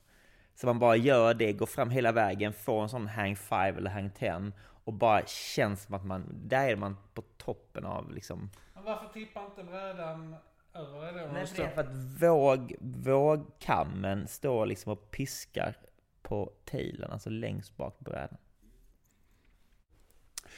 Så 0.55 0.67
man 0.67 0.79
bara 0.79 0.97
gör 0.97 1.35
det, 1.35 1.53
går 1.53 1.67
fram 1.67 1.91
hela 1.91 2.13
vägen, 2.13 2.53
får 2.53 2.83
en 2.83 2.89
sån 2.89 3.07
hang 3.07 3.37
five 3.37 3.75
eller 3.77 3.91
hang 3.91 4.11
ten 4.11 4.55
och 4.85 4.93
bara 4.93 5.27
känns 5.27 5.83
som 5.83 5.95
att 5.95 6.05
man, 6.05 6.25
där 6.45 6.69
är 6.69 6.77
man 6.77 6.97
på 7.15 7.23
toppen 7.23 7.85
av 7.85 8.13
liksom... 8.13 8.51
Men 8.75 8.85
varför 8.85 9.13
tippar 9.13 9.45
inte 9.45 9.65
brädan 9.65 10.37
över 10.77 11.13
det? 11.13 11.33
Nej, 11.33 11.47
det 11.57 11.63
är 11.63 11.69
för 11.71 11.81
att 11.81 12.23
våg, 12.23 12.75
vågkammen 12.81 14.29
står 14.29 14.67
liksom 14.67 14.93
och 14.93 15.11
piskar 15.11 15.77
på 16.23 16.53
tailen, 16.65 17.11
alltså 17.11 17.31
längst 17.31 17.77
bak 17.77 17.99
brädan. 18.01 18.39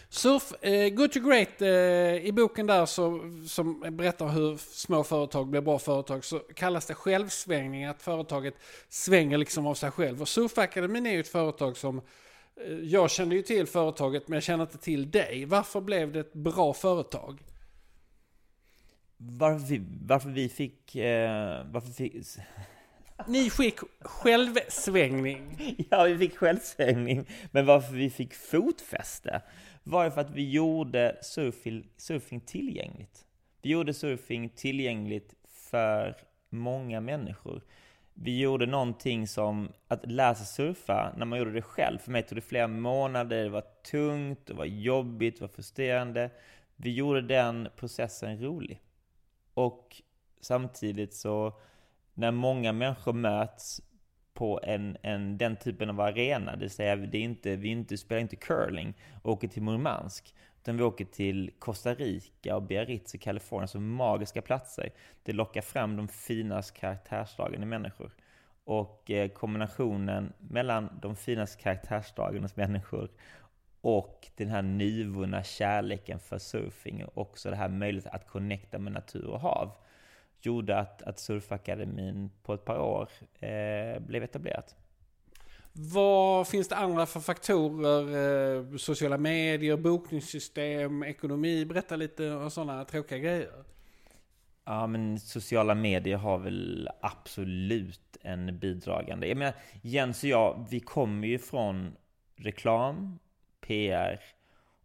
Surf, 0.08 0.52
eh, 0.64 0.88
Good 0.88 1.12
to 1.12 1.20
Great, 1.20 1.62
eh, 1.62 2.26
i 2.26 2.32
boken 2.32 2.66
där 2.66 2.86
så, 2.86 3.20
som 3.48 3.80
berättar 3.80 4.28
hur 4.28 4.56
små 4.56 5.04
företag 5.04 5.48
blir 5.48 5.60
bra 5.60 5.78
företag 5.78 6.24
så 6.24 6.38
kallas 6.38 6.86
det 6.86 6.94
självsvängning, 6.94 7.84
att 7.84 8.02
företaget 8.02 8.54
svänger 8.88 9.38
liksom 9.38 9.66
av 9.66 9.74
sig 9.74 9.90
själv. 9.90 10.20
Och 10.20 10.28
Surfakademin 10.28 11.06
är 11.06 11.12
ju 11.12 11.20
ett 11.20 11.28
företag 11.28 11.76
som, 11.76 11.98
eh, 12.56 12.72
jag 12.72 13.10
kände 13.10 13.34
ju 13.34 13.42
till 13.42 13.66
företaget 13.66 14.28
men 14.28 14.36
jag 14.36 14.42
känner 14.42 14.64
inte 14.64 14.78
till 14.78 15.10
dig. 15.10 15.44
Varför 15.44 15.80
blev 15.80 16.12
det 16.12 16.20
ett 16.20 16.32
bra 16.32 16.74
företag? 16.74 17.42
Varför 19.18 19.66
vi, 19.66 19.82
varför 20.02 20.30
vi 20.30 20.48
fick, 20.48 20.96
eh, 20.96 21.66
varför 21.70 21.92
fick 21.92 22.14
ni 23.26 23.50
fick 23.50 23.78
självsvängning. 24.00 25.56
Ja, 25.90 26.04
vi 26.04 26.18
fick 26.18 26.36
självsvängning. 26.36 27.26
Men 27.50 27.66
varför 27.66 27.94
vi 27.94 28.10
fick 28.10 28.34
fotfäste 28.34 29.42
var 29.82 30.04
ju 30.04 30.10
för 30.10 30.20
att 30.20 30.30
vi 30.30 30.50
gjorde 30.50 31.18
surfing, 31.22 31.88
surfing 31.96 32.40
tillgängligt. 32.40 33.24
Vi 33.62 33.70
gjorde 33.70 33.94
surfing 33.94 34.48
tillgängligt 34.48 35.34
för 35.70 36.16
många 36.50 37.00
människor. 37.00 37.62
Vi 38.14 38.40
gjorde 38.40 38.66
någonting 38.66 39.26
som 39.26 39.72
att 39.88 40.10
lära 40.10 40.34
sig 40.34 40.46
surfa 40.46 41.14
när 41.16 41.26
man 41.26 41.38
gjorde 41.38 41.52
det 41.52 41.62
själv. 41.62 41.98
För 41.98 42.10
mig 42.10 42.22
tog 42.22 42.38
det 42.38 42.42
flera 42.42 42.68
månader, 42.68 43.44
det 43.44 43.50
var 43.50 43.64
tungt, 43.90 44.46
det 44.46 44.54
var 44.54 44.64
jobbigt, 44.64 45.36
det 45.36 45.40
var 45.40 45.48
frustrerande. 45.48 46.30
Vi 46.76 46.92
gjorde 46.94 47.20
den 47.20 47.68
processen 47.76 48.42
rolig. 48.42 48.80
Och 49.58 50.02
samtidigt 50.40 51.14
så 51.14 51.52
när 52.14 52.30
många 52.30 52.72
människor 52.72 53.12
möts 53.12 53.80
på 54.34 54.60
en, 54.62 54.96
en, 55.02 55.38
den 55.38 55.56
typen 55.56 55.90
av 55.90 56.00
arena, 56.00 56.52
det 56.52 56.58
vill 56.58 56.70
säga 56.70 56.96
det 56.96 57.18
är 57.18 57.22
inte, 57.22 57.56
vi 57.56 57.68
inte, 57.68 57.96
spelar 57.96 58.20
inte 58.20 58.36
curling 58.36 58.94
och 59.22 59.32
åker 59.32 59.48
till 59.48 59.62
Murmansk, 59.62 60.34
utan 60.60 60.76
vi 60.76 60.82
åker 60.82 61.04
till 61.04 61.50
Costa 61.58 61.94
Rica 61.94 62.56
och 62.56 62.62
Biarritz 62.62 63.14
i 63.14 63.18
Kalifornien, 63.18 63.68
så 63.68 63.80
magiska 63.80 64.42
platser. 64.42 64.90
Det 65.22 65.32
lockar 65.32 65.62
fram 65.62 65.96
de 65.96 66.08
finaste 66.08 66.80
karaktärsdragen 66.80 67.62
i 67.62 67.66
människor. 67.66 68.10
Och 68.64 69.10
eh, 69.10 69.28
kombinationen 69.28 70.32
mellan 70.38 70.98
de 71.02 71.16
finaste 71.16 71.62
karaktärsdragen 71.62 72.42
hos 72.42 72.56
människor 72.56 73.10
och 73.80 74.28
den 74.36 74.48
här 74.48 74.62
nyvunna 74.62 75.42
kärleken 75.42 76.18
för 76.18 76.38
surfing 76.38 77.04
och 77.04 77.18
också 77.18 77.50
det 77.50 77.56
här 77.56 77.68
möjligheten 77.68 78.12
att 78.14 78.28
connecta 78.28 78.78
med 78.78 78.92
natur 78.92 79.26
och 79.26 79.40
hav 79.40 79.70
gjorde 80.40 80.78
att, 80.78 81.02
att 81.02 81.18
Surfakademin 81.18 82.30
på 82.42 82.54
ett 82.54 82.64
par 82.64 82.78
år 82.78 83.08
eh, 83.40 84.00
blev 84.00 84.22
etablerat. 84.22 84.76
Vad 85.72 86.48
finns 86.48 86.68
det 86.68 86.76
andra 86.76 87.06
för 87.06 87.20
faktorer? 87.20 88.56
Eh, 88.56 88.76
sociala 88.76 89.18
medier, 89.18 89.76
bokningssystem, 89.76 91.02
ekonomi? 91.02 91.64
Berätta 91.64 91.96
lite 91.96 92.30
om 92.30 92.50
sådana 92.50 92.84
tråkiga 92.84 93.18
grejer. 93.18 93.64
Ja, 94.64 94.86
men 94.86 95.20
sociala 95.20 95.74
medier 95.74 96.16
har 96.16 96.38
väl 96.38 96.88
absolut 97.00 98.16
en 98.20 98.58
bidragande. 98.58 99.28
Jag 99.28 99.36
menar, 99.36 99.54
Jens 99.82 100.22
och 100.22 100.28
jag, 100.28 100.66
vi 100.70 100.80
kommer 100.80 101.28
ju 101.28 101.38
från 101.38 101.96
reklam, 102.36 103.18
PR, 103.68 104.20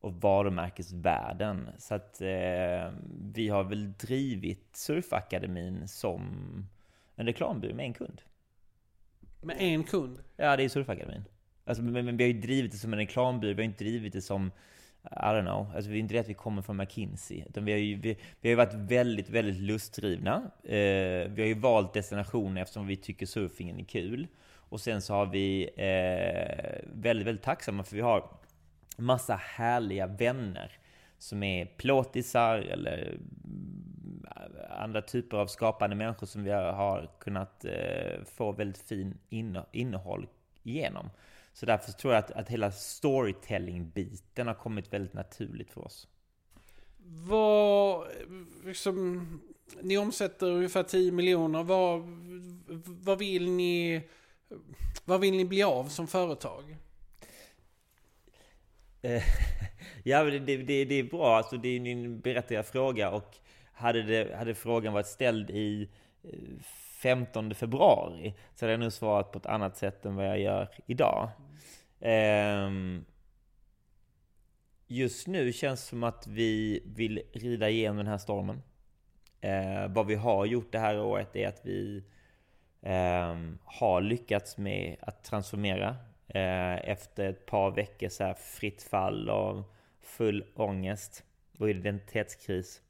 och 0.03 0.13
varumärkesvärlden. 0.13 1.69
Så 1.77 1.95
att 1.95 2.21
eh, 2.21 2.91
vi 3.33 3.49
har 3.49 3.63
väl 3.63 3.93
drivit 3.93 4.75
Surfakademin 4.75 5.87
som 5.87 6.21
en 7.15 7.25
reklambyrå 7.25 7.75
med 7.75 7.85
en 7.85 7.93
kund. 7.93 8.21
Med 9.41 9.57
en 9.59 9.83
kund? 9.83 10.19
Ja, 10.37 10.57
det 10.57 10.63
är 10.63 10.69
Surfakademin. 10.69 11.23
Alltså, 11.65 11.83
men, 11.83 12.05
men 12.05 12.17
vi 12.17 12.23
har 12.23 12.31
ju 12.31 12.41
drivit 12.41 12.71
det 12.71 12.77
som 12.77 12.93
en 12.93 12.99
reklambyrå, 12.99 13.53
vi 13.53 13.61
har 13.61 13.69
inte 13.69 13.83
drivit 13.83 14.13
det 14.13 14.21
som 14.21 14.51
I 15.03 15.15
don't 15.15 15.41
know, 15.41 15.75
alltså 15.75 15.91
det 15.91 15.97
är 15.97 15.99
inte 15.99 16.13
det 16.13 16.19
att 16.19 16.29
vi 16.29 16.33
kommer 16.33 16.61
från 16.61 16.77
McKinsey. 16.77 17.43
Utan 17.49 17.65
vi 17.65 17.71
har 17.71 17.79
ju, 17.79 17.95
vi, 17.95 18.17
vi 18.41 18.49
har 18.49 18.49
ju 18.49 18.55
varit 18.55 18.73
väldigt, 18.73 19.29
väldigt 19.29 19.61
lustdrivna. 19.61 20.51
Eh, 20.63 21.29
vi 21.29 21.35
har 21.37 21.47
ju 21.47 21.59
valt 21.59 21.93
destinationer 21.93 22.61
eftersom 22.61 22.87
vi 22.87 22.95
tycker 22.95 23.25
surfingen 23.25 23.79
är 23.79 23.83
kul. 23.83 24.27
Och 24.45 24.81
sen 24.81 25.01
så 25.01 25.13
har 25.13 25.25
vi 25.25 25.69
eh, 25.75 26.89
väldigt, 26.93 27.27
väldigt 27.27 27.43
tacksamma 27.43 27.83
för 27.83 27.95
vi 27.95 28.01
har 28.01 28.42
massa 28.97 29.35
härliga 29.35 30.07
vänner 30.07 30.77
som 31.17 31.43
är 31.43 31.65
plåtisar 31.65 32.57
eller 32.57 33.19
eh, 34.35 34.81
andra 34.83 35.01
typer 35.01 35.37
av 35.37 35.47
skapande 35.47 35.95
människor 35.95 36.27
som 36.27 36.43
vi 36.43 36.51
har 36.51 37.11
kunnat 37.19 37.65
eh, 37.65 38.23
få 38.25 38.51
väldigt 38.51 38.87
fin 38.87 39.17
innehåll 39.71 40.27
igenom. 40.63 41.09
Så 41.53 41.65
därför 41.65 41.91
tror 41.91 42.13
jag 42.13 42.23
att, 42.23 42.31
att 42.31 42.49
hela 42.49 42.71
storytelling-biten 42.71 44.47
har 44.47 44.53
kommit 44.53 44.93
väldigt 44.93 45.13
naturligt 45.13 45.71
för 45.71 45.85
oss. 45.85 46.07
Vad, 47.05 48.07
liksom, 48.65 49.27
ni 49.81 49.97
omsätter 49.97 50.47
ungefär 50.47 50.83
10 50.83 51.11
miljoner. 51.11 51.63
Vad, 51.63 52.01
vad, 53.03 53.19
vill 53.19 53.51
ni, 53.51 54.01
vad 55.05 55.19
vill 55.19 55.33
ni 55.33 55.45
bli 55.45 55.63
av 55.63 55.85
som 55.85 56.07
företag? 56.07 56.77
Eh, 59.03 59.23
ja, 60.03 60.23
ja, 60.23 60.39
det, 60.39 60.57
det, 60.57 60.85
det 60.85 60.95
är 60.95 61.03
bra. 61.03 61.37
Alltså, 61.37 61.57
det 61.57 61.69
är 61.69 61.87
en 61.87 62.19
berättigad 62.19 62.65
fråga. 62.65 63.09
Och 63.09 63.37
hade, 63.73 64.03
det, 64.03 64.35
hade 64.35 64.55
frågan 64.55 64.93
varit 64.93 65.07
ställd 65.07 65.49
i 65.49 65.89
eh, 66.23 66.39
15 67.01 67.55
februari 67.55 68.33
så 68.55 68.65
hade 68.65 68.73
jag 68.73 68.79
nog 68.79 68.93
svarat 68.93 69.31
på 69.31 69.37
ett 69.37 69.45
annat 69.45 69.77
sätt 69.77 70.05
än 70.05 70.15
vad 70.15 70.27
jag 70.27 70.39
gör 70.39 70.69
idag. 70.85 71.29
Um, 71.99 73.05
just 74.87 75.27
nu 75.27 75.53
känns 75.53 75.81
det 75.81 75.87
som 75.87 76.03
att 76.03 76.27
vi 76.27 76.83
vill 76.85 77.21
rida 77.33 77.69
igenom 77.69 77.97
den 77.97 78.07
här 78.07 78.17
stormen. 78.17 78.61
Uh, 79.45 79.93
vad 79.93 80.07
vi 80.07 80.15
har 80.15 80.45
gjort 80.45 80.71
det 80.71 80.79
här 80.79 80.99
året 80.99 81.35
är 81.35 81.47
att 81.47 81.61
vi 81.63 82.03
um, 82.81 83.59
har 83.65 84.01
lyckats 84.01 84.57
med 84.57 84.95
att 85.01 85.23
transformera 85.23 85.95
Eh, 86.33 86.89
efter 86.89 87.29
ett 87.29 87.45
par 87.45 87.71
veckor 87.71 88.09
så 88.09 88.23
här 88.23 88.33
fritt 88.33 88.83
fall 88.83 89.29
och 89.29 89.73
full 90.01 90.45
ångest 90.55 91.23
och 91.57 91.69
identitetskris 91.69 92.81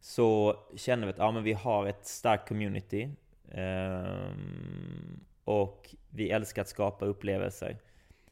så 0.00 0.56
känner 0.76 1.06
vi 1.06 1.12
att 1.12 1.18
ja, 1.18 1.30
men 1.30 1.42
vi 1.42 1.52
har 1.52 1.86
ett 1.86 2.06
starkt 2.06 2.48
community. 2.48 3.08
Ehm, 3.50 5.20
och 5.44 5.94
vi 6.10 6.30
älskar 6.30 6.62
att 6.62 6.68
skapa 6.68 7.04
upplevelser. 7.04 7.76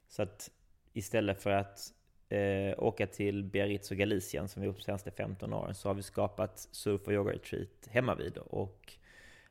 Så 0.09 0.23
att 0.23 0.51
istället 0.93 1.43
för 1.43 1.51
att 1.51 1.93
eh, 2.29 2.75
åka 2.79 3.07
till 3.07 3.45
Biarritz 3.45 3.91
och 3.91 3.97
Galicien 3.97 4.49
som 4.49 4.63
vi 4.63 4.67
gjort 4.67 4.77
de 4.77 4.83
senaste 4.83 5.11
15 5.11 5.53
åren 5.53 5.75
så 5.75 5.89
har 5.89 5.95
vi 5.95 6.03
skapat 6.03 6.59
surf 6.59 7.07
och 7.07 7.13
yoga 7.13 7.33
retreat 7.33 7.89
hemma 7.91 8.15
vid 8.15 8.39
och 8.39 8.93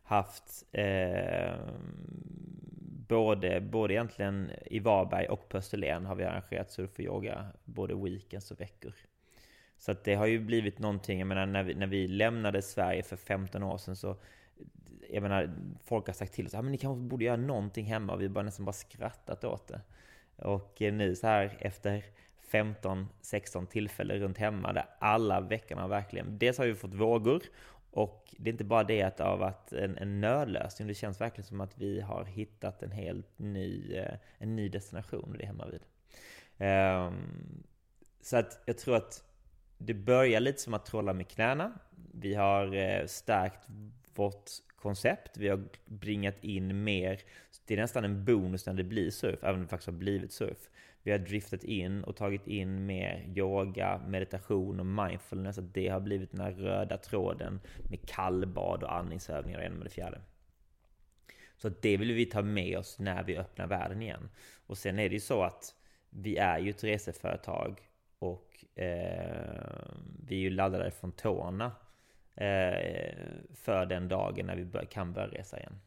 haft 0.08 0.65
eh, 0.72 1.56
både, 3.08 3.62
både 3.62 3.93
egentligen 3.93 4.52
i 4.65 4.80
Varberg 4.80 5.28
och 5.28 5.50
på 5.50 5.58
Österlen 5.58 6.06
har 6.06 6.15
vi 6.15 6.24
arrangerat 6.24 6.72
surf 6.72 6.91
och 6.93 7.00
yoga 7.00 7.46
både 7.65 7.96
weekends 7.96 8.52
och 8.52 8.62
veckor. 8.62 8.93
Så 9.78 9.91
att 9.91 10.04
det 10.04 10.15
har 10.15 10.26
ju 10.26 10.39
blivit 10.39 10.80
någonting, 10.80 11.20
jag 11.20 11.28
menar 11.28 11.46
när 11.46 11.63
vi, 11.63 11.74
när 11.74 11.88
vi 11.88 12.08
lämnade 12.08 12.62
Sverige 12.62 13.04
för 13.04 13.15
15 13.15 13.63
år 13.63 13.78
sedan 13.78 13.96
så 13.96 14.17
jag 15.10 15.24
menar, 15.24 15.56
folk 15.86 16.08
har 16.08 16.13
sagt 16.13 16.34
till 16.34 16.46
oss 16.46 16.54
att 16.54 16.60
ah, 16.60 16.70
ni 16.70 16.78
kanske 16.78 17.10
borde 17.10 17.26
göra 17.26 17.38
någonting 17.38 17.86
hemma 17.86 18.13
och 18.13 18.22
vi 18.22 18.28
har 18.28 18.43
nästan 18.43 18.65
bara 18.65 18.74
skrattat 18.74 19.43
åt 19.43 19.67
det. 19.67 19.82
Och 20.36 20.82
eh, 20.82 20.93
nu 20.93 21.15
så 21.15 21.28
här 21.28 21.58
efter 21.60 22.04
15-16 22.52 23.65
tillfällen 23.65 24.20
runt 24.20 24.38
hemma 24.38 24.74
där 24.74 24.86
alla 25.00 25.41
veckorna 25.41 25.88
verkligen, 25.88 26.38
dels 26.38 26.58
har 26.58 26.65
vi 26.65 26.76
fått 26.76 26.93
vågor 26.93 27.41
och 27.91 28.36
det 28.38 28.50
är 28.50 28.52
inte 28.52 28.63
bara 28.63 28.84
det 28.84 29.02
att 29.02 29.17
det 29.17 29.23
har 29.23 29.38
varit 29.38 29.73
en, 29.73 29.97
en 29.97 30.21
nödlösning, 30.21 30.88
det 30.88 30.93
känns 30.93 31.21
verkligen 31.21 31.47
som 31.47 31.62
att 31.62 31.78
vi 31.78 32.02
har 32.02 32.26
hittat 32.26 32.84
en 32.84 32.91
helt 32.91 33.39
ny, 33.39 33.93
eh, 33.95 34.13
en 34.38 34.56
ny 34.56 34.69
destination 34.69 35.36
det 35.38 35.43
är 35.43 35.47
hemma 35.47 35.67
vid. 35.67 35.82
Um, 36.60 37.63
så 38.21 38.38
att 38.38 38.62
jag 38.65 38.78
tror 38.78 38.95
att 38.95 39.23
det 39.78 39.93
börjar 39.93 40.39
lite 40.39 40.62
som 40.62 40.73
att 40.73 40.86
trolla 40.86 41.13
med 41.13 41.28
knäna. 41.28 41.71
Vi 42.13 42.34
har 42.34 42.76
eh, 42.76 43.06
stärkt 43.06 43.67
vårt 44.15 44.50
koncept. 44.76 45.38
Vi 45.38 45.47
har 45.47 45.63
bringat 45.86 46.43
in 46.43 46.84
mer. 46.84 47.21
Det 47.65 47.73
är 47.73 47.78
nästan 47.78 48.06
en 48.06 48.26
bonus 48.26 48.65
när 48.65 48.73
det 48.73 48.84
blir 48.84 49.12
surf, 49.12 49.43
även 49.43 49.56
om 49.56 49.62
det 49.62 49.67
faktiskt 49.67 49.88
har 49.88 49.97
blivit 49.97 50.32
surf. 50.32 50.69
Vi 51.08 51.12
har 51.12 51.20
driftat 51.20 51.63
in 51.63 52.04
och 52.04 52.15
tagit 52.15 52.48
in 52.48 52.86
mer 52.86 53.34
yoga, 53.36 54.02
meditation 54.08 54.80
och 54.80 54.86
mindfulness. 54.86 55.58
Att 55.58 55.74
det 55.74 55.88
har 55.88 56.00
blivit 56.00 56.32
den 56.32 56.41
här 56.41 56.52
röda 56.52 56.98
tråden 56.98 57.60
med 57.89 58.10
kallbad 58.10 58.84
och 58.84 58.96
andningsövningar 58.96 59.70
och 59.70 59.72
med 59.72 59.86
det 59.86 59.89
fjärde. 59.89 60.22
Så 61.58 61.70
det 61.70 61.98
vill 61.98 62.13
vi 62.13 62.26
ta 62.26 62.41
med 62.41 62.78
oss 62.78 63.00
när 63.00 63.24
vi 63.24 63.38
öppnar 63.38 63.67
världen 63.67 64.02
igen. 64.02 64.30
Och 64.65 64.78
sen 64.78 65.00
är 65.00 65.10
det 65.10 65.13
ju 65.13 65.20
så 65.20 65.43
att 65.43 65.76
vi 66.10 66.38
är 66.38 66.60
ju 66.60 66.70
ett 66.70 66.84
reseföretag 66.84 67.80
och 68.20 68.65
eh, 68.76 69.82
vi 70.28 70.36
är 70.36 70.39
ju 70.39 70.50
laddade 70.50 70.91
från 70.91 71.12
tårna 71.12 71.72
eh, 72.36 73.15
för 73.54 73.86
den 73.86 74.08
dagen 74.08 74.46
när 74.46 74.56
vi 74.56 74.65
bör, 74.65 74.86
kan 74.86 75.13
börja 75.13 75.28
resa 75.28 75.60
igen. 75.60 75.80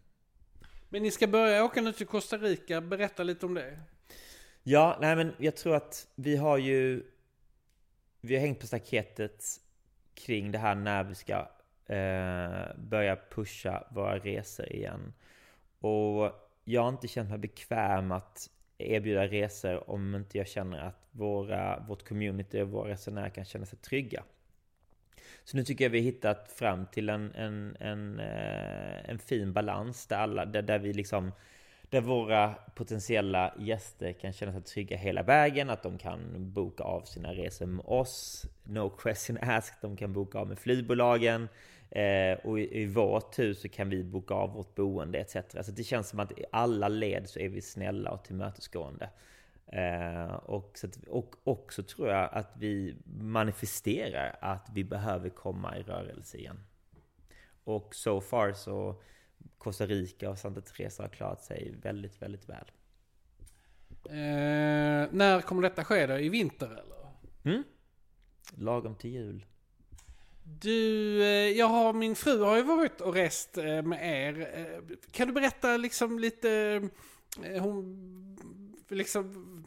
Men 0.89 1.03
ni 1.03 1.11
ska 1.11 1.27
börja 1.27 1.65
åka 1.65 1.81
nu 1.81 1.93
till 1.93 2.07
Costa 2.07 2.37
Rica, 2.37 2.81
berätta 2.81 3.23
lite 3.23 3.47
om 3.47 3.55
det. 3.55 3.79
Ja, 4.71 4.99
nej 5.01 5.17
men 5.17 5.33
jag 5.39 5.57
tror 5.57 5.75
att 5.75 6.09
vi 6.15 6.37
har 6.37 6.59
ju 6.59 7.03
Vi 8.21 8.35
har 8.35 8.41
hängt 8.41 8.61
på 8.61 8.67
staketet 8.67 9.45
kring 10.15 10.53
det 10.53 10.59
här 10.59 10.75
när 10.75 11.05
vi 11.05 11.15
ska 11.15 11.35
eh, 11.87 12.77
börja 12.77 13.17
pusha 13.31 13.85
våra 13.91 14.19
resor 14.19 14.73
igen. 14.73 15.13
Och 15.79 16.33
jag 16.65 16.83
har 16.83 16.89
inte 16.89 17.09
känt 17.09 17.31
mig 17.31 17.39
bekväm 17.39 18.13
att 18.13 18.51
erbjuda 18.79 19.27
resor 19.27 19.91
om 19.91 20.15
inte 20.15 20.39
jag 20.39 20.49
känner 20.49 20.79
att 20.79 21.09
våra, 21.11 21.85
vårt 21.89 22.09
community 22.09 22.61
och 22.61 22.69
våra 22.69 22.91
resenärer 22.91 23.31
kan 23.31 23.45
känna 23.45 23.67
sig 23.67 23.79
trygga. 23.79 24.25
Så 25.45 25.57
nu 25.57 25.65
tycker 25.65 25.85
jag 25.85 25.91
vi 25.91 25.99
har 25.99 26.05
hittat 26.05 26.53
fram 26.53 26.87
till 26.87 27.09
en, 27.09 27.33
en, 27.35 27.77
en, 27.81 28.21
eh, 28.21 29.11
en 29.11 29.19
fin 29.19 29.53
balans 29.53 30.07
där, 30.07 30.17
alla, 30.17 30.45
där, 30.45 30.63
där 30.63 30.79
vi 30.79 30.93
liksom 30.93 31.33
där 31.91 32.01
våra 32.01 32.55
potentiella 32.75 33.55
gäster 33.59 34.13
kan 34.13 34.33
känna 34.33 34.53
sig 34.53 34.63
trygga 34.63 34.97
hela 34.97 35.23
vägen, 35.23 35.71
att 35.71 35.83
de 35.83 35.99
kan 35.99 36.53
boka 36.53 36.85
av 36.85 37.03
sina 37.03 37.33
resor 37.33 37.67
med 37.67 37.85
oss, 37.87 38.47
no 38.65 38.91
question 38.91 39.39
asked, 39.41 39.75
de 39.81 39.97
kan 39.97 40.13
boka 40.13 40.39
av 40.39 40.49
med 40.49 40.59
flygbolagen 40.59 41.49
eh, 41.91 42.39
och 42.45 42.61
i, 42.61 42.83
i 42.83 42.87
vår 42.87 43.21
tur 43.21 43.55
så 43.55 43.69
kan 43.69 43.91
vi 43.91 44.05
boka 44.05 44.35
av 44.35 44.53
vårt 44.53 44.75
boende 44.75 45.19
etc. 45.19 45.37
Så 45.63 45.73
det 45.73 45.85
känns 45.85 46.09
som 46.09 46.21
att 46.21 46.39
i 46.39 46.45
alla 46.53 46.89
led 46.89 47.29
så 47.29 47.39
är 47.39 47.49
vi 47.49 47.61
snälla 47.61 48.11
och 48.11 48.25
tillmötesgående. 48.25 49.11
Eh, 49.67 50.35
och, 50.35 50.79
så 50.79 50.87
att, 50.87 50.99
och 51.09 51.35
också 51.45 51.83
tror 51.83 52.09
jag 52.09 52.29
att 52.33 52.53
vi 52.57 52.97
manifesterar 53.21 54.37
att 54.41 54.67
vi 54.75 54.85
behöver 54.85 55.29
komma 55.29 55.79
i 55.79 55.83
rörelse 55.83 56.39
igen. 56.39 56.61
Och 57.65 57.95
so 57.95 58.21
far 58.21 58.53
så 58.53 59.03
Costa 59.59 59.87
Rica 59.87 60.31
och 60.31 60.39
Santa 60.39 60.61
Teresa 60.61 61.03
har 61.03 61.09
klarat 61.09 61.45
sig 61.45 61.75
väldigt, 61.83 62.23
väldigt 62.23 62.49
väl. 62.49 62.71
Eh, 64.05 65.09
när 65.11 65.41
kommer 65.41 65.63
detta 65.63 65.85
ske 65.85 66.07
då? 66.07 66.19
I 66.19 66.29
vinter 66.29 66.67
eller? 66.67 67.09
Mm. 67.45 67.65
Lagom 68.57 68.95
till 68.95 69.11
jul. 69.11 69.47
Du, 70.45 71.23
eh, 71.23 71.59
jag 71.59 71.67
har, 71.67 71.93
min 71.93 72.17
fru 72.17 72.43
har 72.43 72.57
ju 72.57 72.63
varit 72.63 73.01
och 73.01 73.15
rest 73.15 73.59
eh, 73.59 73.83
med 73.83 74.29
er. 74.29 74.51
Eh, 74.55 74.97
kan 75.11 75.27
du 75.27 75.35
berätta 75.35 75.77
liksom 75.77 76.19
lite, 76.19 76.83
hon, 77.61 78.37
liksom, 78.89 79.67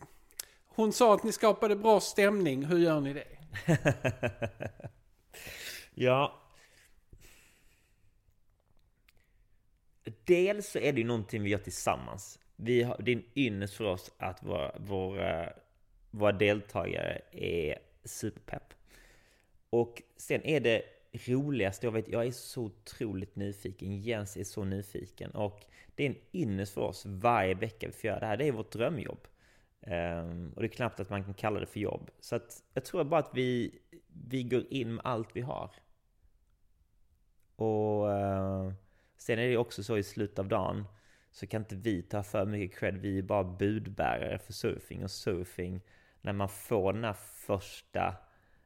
hon 0.67 0.93
sa 0.93 1.13
att 1.13 1.23
ni 1.23 1.31
skapade 1.31 1.75
bra 1.75 1.99
stämning. 1.99 2.65
Hur 2.65 2.77
gör 2.77 2.99
ni 2.99 3.13
det? 3.13 3.27
ja, 5.93 6.42
Dels 10.25 10.67
så 10.67 10.79
är 10.79 10.93
det 10.93 11.01
ju 11.01 11.07
någonting 11.07 11.43
vi 11.43 11.49
gör 11.49 11.57
tillsammans. 11.57 12.39
Vi 12.55 12.83
har, 12.83 12.97
det 12.99 13.11
är 13.11 13.15
en 13.15 13.23
ynnest 13.35 13.73
för 13.73 13.85
oss 13.85 14.11
att 14.17 14.43
våra, 14.43 14.71
våra, 14.77 15.53
våra 16.11 16.31
deltagare 16.31 17.21
är 17.31 17.79
superpepp. 18.03 18.73
Och 19.69 20.01
sen 20.17 20.43
är 20.43 20.59
det 20.59 20.81
roligaste 21.13 21.85
jag 21.87 21.91
vet, 21.91 22.07
jag 22.07 22.25
är 22.25 22.31
så 22.31 22.63
otroligt 22.63 23.35
nyfiken, 23.35 24.01
Jens 24.01 24.37
är 24.37 24.43
så 24.43 24.63
nyfiken 24.63 25.31
och 25.31 25.65
det 25.95 26.05
är 26.05 26.09
en 26.09 26.15
ynnest 26.33 26.73
för 26.73 26.81
oss 26.81 27.05
varje 27.05 27.53
vecka 27.53 27.87
vi 27.87 27.93
får 27.93 28.07
göra 28.07 28.19
det 28.19 28.25
här. 28.25 28.37
Det 28.37 28.47
är 28.47 28.51
vårt 28.51 28.71
drömjobb. 28.71 29.27
Um, 29.81 30.53
och 30.55 30.61
det 30.61 30.67
är 30.67 30.67
knappt 30.67 30.99
att 30.99 31.09
man 31.09 31.23
kan 31.23 31.33
kalla 31.33 31.59
det 31.59 31.65
för 31.65 31.79
jobb. 31.79 32.11
Så 32.19 32.35
att 32.35 32.63
jag 32.73 32.85
tror 32.85 33.03
bara 33.03 33.19
att 33.19 33.31
vi, 33.33 33.79
vi 34.29 34.43
går 34.43 34.63
in 34.69 34.95
med 34.95 35.05
allt 35.05 35.29
vi 35.33 35.41
har. 35.41 35.71
Och 37.55 38.07
uh, 38.07 38.73
Sen 39.23 39.39
är 39.39 39.47
det 39.47 39.57
också 39.57 39.83
så 39.83 39.97
i 39.97 40.03
slutet 40.03 40.39
av 40.39 40.47
dagen 40.47 40.85
så 41.31 41.47
kan 41.47 41.61
inte 41.61 41.75
vi 41.75 42.01
ta 42.01 42.23
för 42.23 42.45
mycket 42.45 42.79
cred. 42.79 42.97
Vi 42.97 43.17
är 43.17 43.21
bara 43.21 43.43
budbärare 43.43 44.39
för 44.39 44.53
surfing 44.53 45.03
och 45.03 45.11
surfing. 45.11 45.81
När 46.21 46.33
man 46.33 46.49
får 46.49 46.93
den 46.93 47.03
här 47.03 47.15
första 47.33 48.15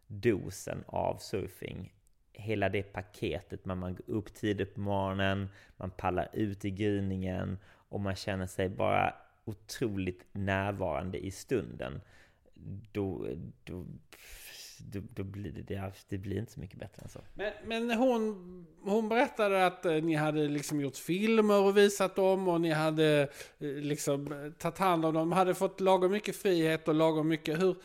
dosen 0.08 0.84
av 0.88 1.18
surfing, 1.18 1.93
hela 2.34 2.70
det 2.70 2.84
paketet, 2.84 3.66
när 3.66 3.76
man 3.76 3.95
går 3.95 4.16
upp 4.16 4.34
tidigt 4.34 4.74
på 4.74 4.80
morgonen, 4.80 5.49
man 5.78 5.91
pallar 5.91 6.30
ut 6.34 6.66
i 6.66 6.72
gryningen 6.72 7.58
och 7.68 7.99
man 7.99 8.16
känner 8.16 8.47
sig 8.47 8.70
bara 8.70 9.16
otroligt 9.45 10.26
närvarande 10.32 11.26
i 11.26 11.32
stunden. 11.32 12.01
Då, 12.91 13.28
då 13.64 13.86
då, 14.80 15.01
då 15.13 15.23
blir 15.23 15.51
det, 15.51 15.61
det, 15.61 15.91
det 16.09 16.17
blir 16.17 16.38
inte 16.38 16.51
så 16.51 16.59
mycket 16.59 16.80
bättre 16.80 17.01
än 17.01 17.09
så. 17.09 17.19
Men, 17.34 17.53
men 17.65 17.91
hon, 17.91 18.67
hon 18.84 19.09
berättade 19.09 19.65
att 19.65 19.86
eh, 19.86 19.93
ni 19.93 20.15
hade 20.15 20.47
liksom 20.47 20.82
gjort 20.82 20.97
filmer 20.97 21.61
och 21.61 21.78
visat 21.78 22.15
dem 22.15 22.47
och 22.47 22.61
ni 22.61 22.71
hade 22.71 23.30
eh, 23.59 23.67
liksom 23.67 24.32
eh, 24.32 24.51
tagit 24.51 24.78
hand 24.78 25.05
om 25.05 25.13
dem. 25.13 25.32
Hade 25.32 25.55
fått 25.55 25.80
lagom 25.80 26.11
mycket 26.11 26.36
frihet 26.36 26.88
och 26.88 26.95
lagom 26.95 27.28
mycket. 27.28 27.61
Hur, 27.61 27.75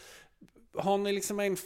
har 0.74 0.98
ni 0.98 1.12
liksom 1.12 1.40
en 1.40 1.56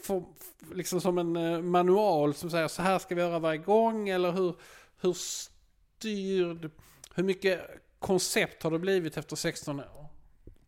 liksom 0.74 1.01
som 1.01 1.18
en 1.18 1.66
manual 1.66 2.35
som 2.35 2.51
säger 2.51 2.68
så 2.68 2.83
här 2.83 2.99
ska 2.99 3.14
vi 3.14 3.20
göra 3.20 3.39
varje 3.39 3.59
gång? 3.59 4.09
Eller 4.09 4.33
hur, 4.33 4.55
hur 5.01 5.12
styrd, 5.12 6.70
hur 7.14 7.22
mycket 7.22 7.61
koncept 7.99 8.62
har 8.62 8.70
det 8.70 8.79
blivit 8.79 9.16
efter 9.16 9.37
16 9.37 9.81
år? 9.81 10.07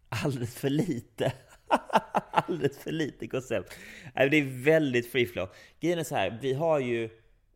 Alldeles 0.08 0.54
för 0.54 0.70
lite. 0.70 1.32
Alldeles 2.30 2.78
för 2.78 2.92
lite 2.92 3.26
koncept. 3.26 3.78
Det 4.14 4.36
är 4.36 4.64
väldigt 4.64 5.12
free 5.12 5.26
flow. 5.26 5.48
Grejen 5.80 5.98
är 5.98 6.04
så 6.04 6.16
här, 6.16 6.38
vi 6.42 6.54
har 6.54 6.78
ju 6.78 7.04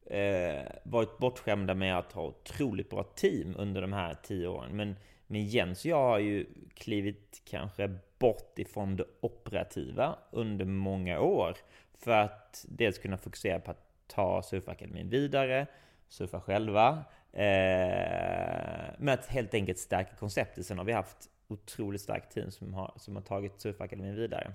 eh, 0.06 0.62
varit 0.82 1.18
bortskämda 1.18 1.74
med 1.74 1.98
att 1.98 2.12
ha 2.12 2.22
otroligt 2.22 2.90
bra 2.90 3.02
team 3.02 3.54
under 3.58 3.80
de 3.80 3.92
här 3.92 4.16
tio 4.22 4.48
åren. 4.48 4.76
Men, 4.76 4.96
men 5.26 5.44
Jens 5.44 5.84
och 5.84 5.90
jag 5.90 6.08
har 6.08 6.18
ju 6.18 6.46
klivit 6.74 7.42
kanske 7.44 7.94
bort 8.18 8.58
ifrån 8.58 8.96
det 8.96 9.04
operativa 9.20 10.18
under 10.30 10.64
många 10.64 11.20
år. 11.20 11.56
För 11.98 12.10
att 12.10 12.64
dels 12.68 12.98
kunna 12.98 13.18
fokusera 13.18 13.60
på 13.60 13.70
att 13.70 13.88
ta 14.06 14.42
Surfakademin 14.42 15.08
vidare, 15.08 15.66
surfa 16.08 16.40
själva. 16.40 17.04
Eh, 17.32 18.92
men 18.98 19.08
att 19.08 19.26
helt 19.26 19.54
enkelt 19.54 19.78
stärka 19.78 20.14
konceptet. 20.14 20.66
Sen 20.66 20.78
har 20.78 20.84
vi 20.84 20.92
haft 20.92 21.28
otroligt 21.48 22.00
starkt 22.00 22.32
team 22.32 22.50
som 22.50 22.74
har, 22.74 22.94
som 22.96 23.16
har 23.16 23.22
tagit 23.22 23.60
Surfakademin 23.60 24.14
vidare. 24.14 24.52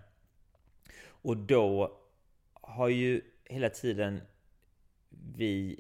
Och 1.06 1.38
då 1.38 1.98
har 2.54 2.88
ju 2.88 3.22
hela 3.46 3.70
tiden 3.70 4.22
vi 5.10 5.80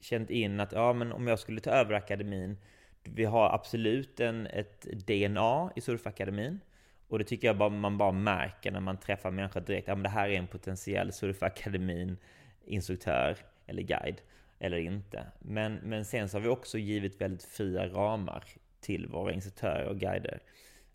känt 0.00 0.30
in 0.30 0.60
att 0.60 0.72
ja, 0.72 0.92
men 0.92 1.12
om 1.12 1.26
jag 1.26 1.38
skulle 1.38 1.60
ta 1.60 1.70
över 1.70 1.94
akademin, 1.94 2.56
vi 3.04 3.24
har 3.24 3.54
absolut 3.54 4.20
en, 4.20 4.46
ett 4.46 4.82
DNA 4.82 5.70
i 5.76 5.80
Surfakademin. 5.80 6.60
Och 7.08 7.18
det 7.18 7.24
tycker 7.24 7.46
jag 7.46 7.56
bara, 7.56 7.68
man 7.68 7.98
bara 7.98 8.12
märker 8.12 8.70
när 8.70 8.80
man 8.80 8.96
träffar 8.96 9.30
människor 9.30 9.60
direkt. 9.60 9.88
Ja, 9.88 9.94
men 9.94 10.02
det 10.02 10.08
här 10.08 10.28
är 10.28 10.38
en 10.38 10.46
potentiell 10.46 11.12
Surfakademin 11.12 12.16
instruktör 12.64 13.36
eller 13.66 13.82
guide 13.82 14.20
eller 14.58 14.78
inte. 14.78 15.26
Men, 15.38 15.74
men 15.74 16.04
sen 16.04 16.28
så 16.28 16.36
har 16.36 16.42
vi 16.42 16.48
också 16.48 16.78
givit 16.78 17.20
väldigt 17.20 17.44
fria 17.44 17.86
ramar 17.86 18.44
till 18.84 19.06
våra 19.08 19.32
instruktörer 19.32 19.86
och 19.86 19.98
guider. 19.98 20.40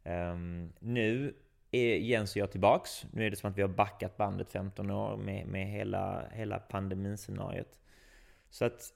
Um, 0.04 0.74
nu 0.80 1.34
är 1.72 1.96
Jens 1.96 2.36
och 2.36 2.38
jag 2.38 2.52
tillbaks. 2.52 3.06
Nu 3.14 3.26
är 3.26 3.30
det 3.30 3.36
som 3.36 3.50
att 3.50 3.58
vi 3.58 3.62
har 3.62 3.70
backat 3.70 4.18
bandet 4.18 4.52
15 4.52 4.92
år 4.92 5.18
med, 5.18 5.48
med 5.48 5.68
hela, 5.68 6.30
hela 6.32 6.60
pandemiscenariot. 6.60 7.80
Så 8.50 8.66
att 8.66 8.94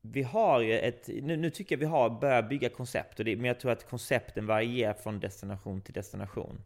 vi 0.00 0.22
har 0.22 0.60
ju 0.60 0.78
ett, 0.78 1.08
nu, 1.22 1.36
nu 1.36 1.50
tycker 1.50 1.74
jag 1.74 1.80
vi 1.80 1.86
har 1.86 2.10
börjat 2.10 2.48
bygga 2.48 2.68
koncept, 2.68 3.18
och 3.18 3.24
det, 3.24 3.36
men 3.36 3.44
jag 3.44 3.60
tror 3.60 3.72
att 3.72 3.88
koncepten 3.88 4.46
varierar 4.46 4.94
från 4.94 5.20
destination 5.20 5.80
till 5.82 5.94
destination. 5.94 6.62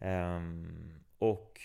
Um, 0.00 0.92
och 1.18 1.60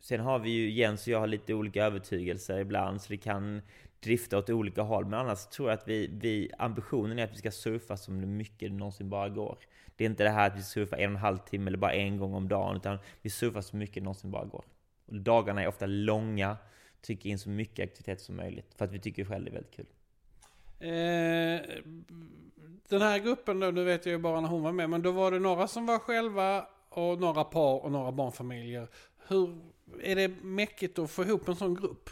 sen 0.00 0.20
har 0.20 0.38
vi 0.38 0.50
ju, 0.50 0.70
Jens 0.70 1.06
och 1.06 1.12
jag 1.12 1.20
har 1.20 1.26
lite 1.26 1.54
olika 1.54 1.84
övertygelser 1.84 2.58
ibland, 2.58 3.02
så 3.02 3.08
det 3.12 3.16
kan 3.16 3.62
drifta 4.00 4.38
åt 4.38 4.50
olika 4.50 4.82
håll. 4.82 5.04
Men 5.04 5.20
annars 5.20 5.46
tror 5.46 5.68
jag 5.68 5.78
att 5.78 5.88
vi, 5.88 6.10
vi, 6.12 6.50
ambitionen 6.58 7.18
är 7.18 7.24
att 7.24 7.32
vi 7.32 7.36
ska 7.36 7.50
surfa 7.50 7.96
så 7.96 8.10
mycket 8.10 8.70
det 8.70 8.76
någonsin 8.76 9.10
bara 9.10 9.28
går. 9.28 9.58
Det 9.96 10.04
är 10.04 10.08
inte 10.10 10.24
det 10.24 10.30
här 10.30 10.46
att 10.46 10.56
vi 10.56 10.62
surfar 10.62 10.96
en 10.96 11.10
och 11.10 11.16
en 11.16 11.22
halv 11.22 11.38
timme 11.38 11.68
eller 11.68 11.78
bara 11.78 11.92
en 11.92 12.18
gång 12.18 12.34
om 12.34 12.48
dagen, 12.48 12.76
utan 12.76 12.98
vi 13.22 13.30
surfar 13.30 13.60
så 13.60 13.76
mycket 13.76 13.94
det 13.94 14.00
någonsin 14.00 14.30
bara 14.30 14.44
går. 14.44 14.64
Och 15.06 15.20
dagarna 15.20 15.62
är 15.62 15.66
ofta 15.66 15.86
långa, 15.86 16.56
trycker 17.06 17.30
in 17.30 17.38
så 17.38 17.48
mycket 17.48 17.84
aktivitet 17.84 18.20
som 18.20 18.36
möjligt, 18.36 18.74
för 18.74 18.84
att 18.84 18.92
vi 18.92 18.98
tycker 18.98 19.24
själv 19.24 19.44
det 19.44 19.50
är 19.50 19.52
väldigt 19.52 19.76
kul. 19.76 19.86
Eh, 20.80 21.60
den 22.88 23.02
här 23.02 23.18
gruppen 23.18 23.60
då, 23.60 23.70
nu 23.70 23.84
vet 23.84 24.06
jag 24.06 24.12
ju 24.12 24.18
bara 24.18 24.40
när 24.40 24.48
hon 24.48 24.62
var 24.62 24.72
med, 24.72 24.90
men 24.90 25.02
då 25.02 25.12
var 25.12 25.30
det 25.30 25.38
några 25.38 25.68
som 25.68 25.86
var 25.86 25.98
själva 25.98 26.66
och 26.88 27.20
några 27.20 27.44
par 27.44 27.84
och 27.84 27.92
några 27.92 28.12
barnfamiljer. 28.12 28.88
Hur 29.28 29.58
är 30.02 30.16
det 30.16 30.28
mäckigt 30.42 30.98
att 30.98 31.10
få 31.10 31.24
ihop 31.24 31.48
en 31.48 31.56
sån 31.56 31.74
grupp? 31.74 32.10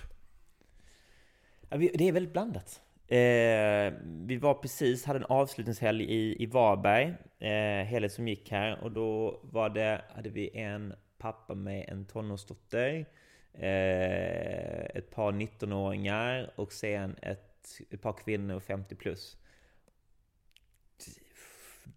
Det 1.68 2.08
är 2.08 2.12
väldigt 2.12 2.32
blandat. 2.32 2.82
Eh, 3.08 3.92
vi 4.02 4.36
var 4.36 4.54
precis, 4.54 5.04
hade 5.04 5.18
en 5.18 5.24
avslutningshelg 5.24 6.04
i, 6.04 6.42
i 6.42 6.46
Varberg, 6.46 7.14
eh, 7.38 7.86
helgen 7.86 8.10
som 8.10 8.28
gick 8.28 8.50
här, 8.50 8.84
och 8.84 8.92
då 8.92 9.40
var 9.42 9.68
det, 9.68 10.04
hade 10.14 10.30
vi 10.30 10.56
en 10.58 10.94
pappa 11.18 11.54
med 11.54 11.88
en 11.88 12.04
tonårsdotter, 12.04 13.06
eh, 13.52 14.84
ett 14.96 15.10
par 15.10 15.32
19-åringar 15.32 16.50
och 16.56 16.72
sen 16.72 17.16
ett, 17.22 17.66
ett 17.90 18.02
par 18.02 18.12
kvinnor 18.12 18.60
50 18.60 18.94
plus. 18.94 19.36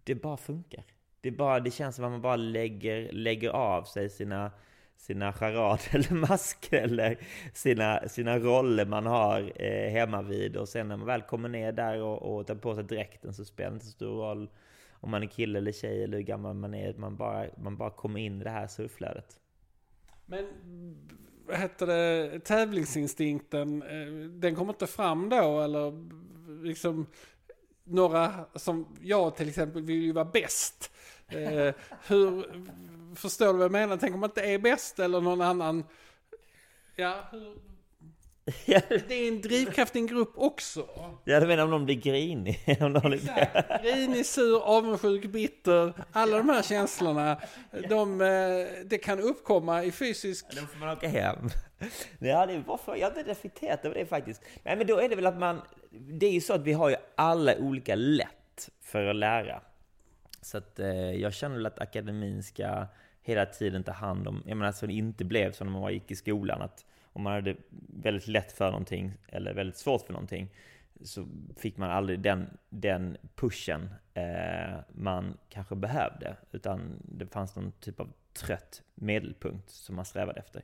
Det 0.04 0.14
bara 0.14 0.36
funkar. 0.36 0.84
Det, 1.20 1.30
bara, 1.30 1.60
det 1.60 1.70
känns 1.70 1.96
som 1.96 2.04
att 2.04 2.10
man 2.10 2.22
bara 2.22 2.36
lägger, 2.36 3.12
lägger 3.12 3.50
av 3.50 3.84
sig 3.84 4.10
sina 4.10 4.52
sina 5.00 5.32
charad 5.32 5.80
eller 5.90 6.14
masker 6.14 6.82
eller 6.82 7.18
sina, 7.54 8.08
sina 8.08 8.38
roller 8.38 8.86
man 8.86 9.06
har 9.06 9.52
eh, 9.56 9.90
hemma 9.90 10.22
vid 10.22 10.56
och 10.56 10.68
sen 10.68 10.88
när 10.88 10.96
man 10.96 11.06
väl 11.06 11.22
kommer 11.22 11.48
ner 11.48 11.72
där 11.72 12.02
och, 12.02 12.38
och 12.38 12.46
tar 12.46 12.54
på 12.54 12.74
sig 12.74 12.84
dräkten 12.84 13.34
så 13.34 13.44
spelar 13.44 13.70
det 13.70 13.74
inte 13.74 13.86
så 13.86 13.92
stor 13.92 14.22
roll 14.22 14.50
om 14.92 15.10
man 15.10 15.22
är 15.22 15.26
kille 15.26 15.58
eller 15.58 15.72
tjej 15.72 16.04
eller 16.04 16.16
hur 16.16 16.24
gammal 16.24 16.54
man 16.54 16.74
är. 16.74 16.94
Man 16.94 17.16
bara, 17.16 17.46
man 17.56 17.76
bara 17.76 17.90
kommer 17.90 18.20
in 18.20 18.40
i 18.40 18.44
det 18.44 18.50
här 18.50 18.66
surflödet. 18.66 19.40
Men 20.26 20.46
vad 21.46 21.58
heter 21.58 21.86
det, 21.86 22.40
tävlingsinstinkten, 22.40 23.82
eh, 23.82 24.30
den 24.30 24.54
kommer 24.54 24.72
inte 24.72 24.86
fram 24.86 25.28
då 25.28 25.60
eller 25.60 25.92
liksom 26.64 27.06
några 27.84 28.44
som 28.54 28.96
jag 29.02 29.36
till 29.36 29.48
exempel 29.48 29.82
vill 29.82 30.02
ju 30.02 30.12
vara 30.12 30.24
bäst. 30.24 30.92
Eh, 31.30 31.74
hur, 32.06 32.44
förstår 33.14 33.46
du 33.46 33.52
vad 33.52 33.64
jag 33.64 33.72
menar? 33.72 33.96
Tänk 33.96 34.14
om 34.14 34.20
man 34.20 34.30
inte 34.30 34.42
är 34.42 34.58
bäst 34.58 34.98
eller 34.98 35.20
någon 35.20 35.40
annan. 35.40 35.84
Ja, 36.96 37.28
hur... 37.32 37.70
Det 39.08 39.14
är 39.14 39.28
en 39.28 39.40
drivkraft 39.40 39.96
i 39.96 39.98
en 39.98 40.06
grupp 40.06 40.32
också. 40.34 40.88
Ja, 41.24 41.40
du 41.40 41.46
menar 41.46 41.64
om 41.64 41.70
någon 41.70 41.84
blir 41.84 41.96
grinig? 41.96 42.58
Om 42.80 42.92
någon 42.92 43.12
Exakt. 43.12 43.82
Grinig, 43.82 44.26
sur, 44.26 44.62
avundsjuk, 44.62 45.24
bitter. 45.24 45.92
Alla 46.12 46.36
de 46.36 46.48
här 46.48 46.62
känslorna. 46.62 47.40
De, 47.88 48.20
eh, 48.20 48.84
det 48.84 48.98
kan 48.98 49.20
uppkomma 49.20 49.84
i 49.84 49.92
fysisk... 49.92 50.46
Då 50.50 50.66
får 50.66 50.78
man 50.78 50.88
åka 50.88 51.08
hem. 51.08 51.48
Ja, 52.18 52.46
det 52.46 52.52
är 52.52 52.64
varför 52.66 52.96
jag 52.96 53.10
har 53.10 53.18
inte 53.18 53.30
reflekterat 53.30 53.84
över 53.84 53.94
det 53.94 54.06
faktiskt. 54.06 54.42
Nej, 54.62 54.76
men 54.76 54.86
då 54.86 55.00
är 55.00 55.08
det 55.08 55.16
väl 55.16 55.26
att 55.26 55.38
man... 55.38 55.62
Det 55.90 56.26
är 56.26 56.32
ju 56.32 56.40
så 56.40 56.52
att 56.52 56.62
vi 56.62 56.72
har 56.72 56.88
ju 56.90 56.96
alla 57.14 57.56
olika 57.58 57.94
lätt 57.94 58.68
för 58.82 59.06
att 59.06 59.16
lära. 59.16 59.62
Så 60.40 60.58
att 60.58 60.78
eh, 60.78 61.10
jag 61.10 61.34
känner 61.34 61.56
väl 61.56 61.66
att 61.66 61.80
akademin 61.80 62.42
ska 62.42 62.86
hela 63.22 63.46
tiden 63.46 63.84
ta 63.84 63.92
hand 63.92 64.28
om, 64.28 64.42
jag 64.46 64.56
menar 64.56 64.72
så 64.72 64.86
det 64.86 64.92
inte 64.92 65.24
blev 65.24 65.52
som 65.52 65.72
när 65.72 65.80
man 65.80 65.92
gick 65.92 66.10
i 66.10 66.16
skolan, 66.16 66.62
att 66.62 66.84
om 67.12 67.22
man 67.22 67.32
hade 67.32 67.56
väldigt 67.88 68.26
lätt 68.26 68.52
för 68.52 68.70
någonting 68.70 69.12
eller 69.28 69.54
väldigt 69.54 69.76
svårt 69.76 70.06
för 70.06 70.12
någonting 70.12 70.48
så 71.02 71.26
fick 71.56 71.76
man 71.76 71.90
aldrig 71.90 72.20
den, 72.20 72.58
den 72.68 73.16
pushen 73.34 73.90
eh, 74.14 74.78
man 74.92 75.36
kanske 75.48 75.74
behövde, 75.74 76.36
utan 76.52 77.02
det 77.04 77.26
fanns 77.26 77.56
någon 77.56 77.72
typ 77.72 78.00
av 78.00 78.12
trött 78.32 78.82
medelpunkt 78.94 79.70
som 79.70 79.96
man 79.96 80.04
strävade 80.04 80.40
efter. 80.40 80.62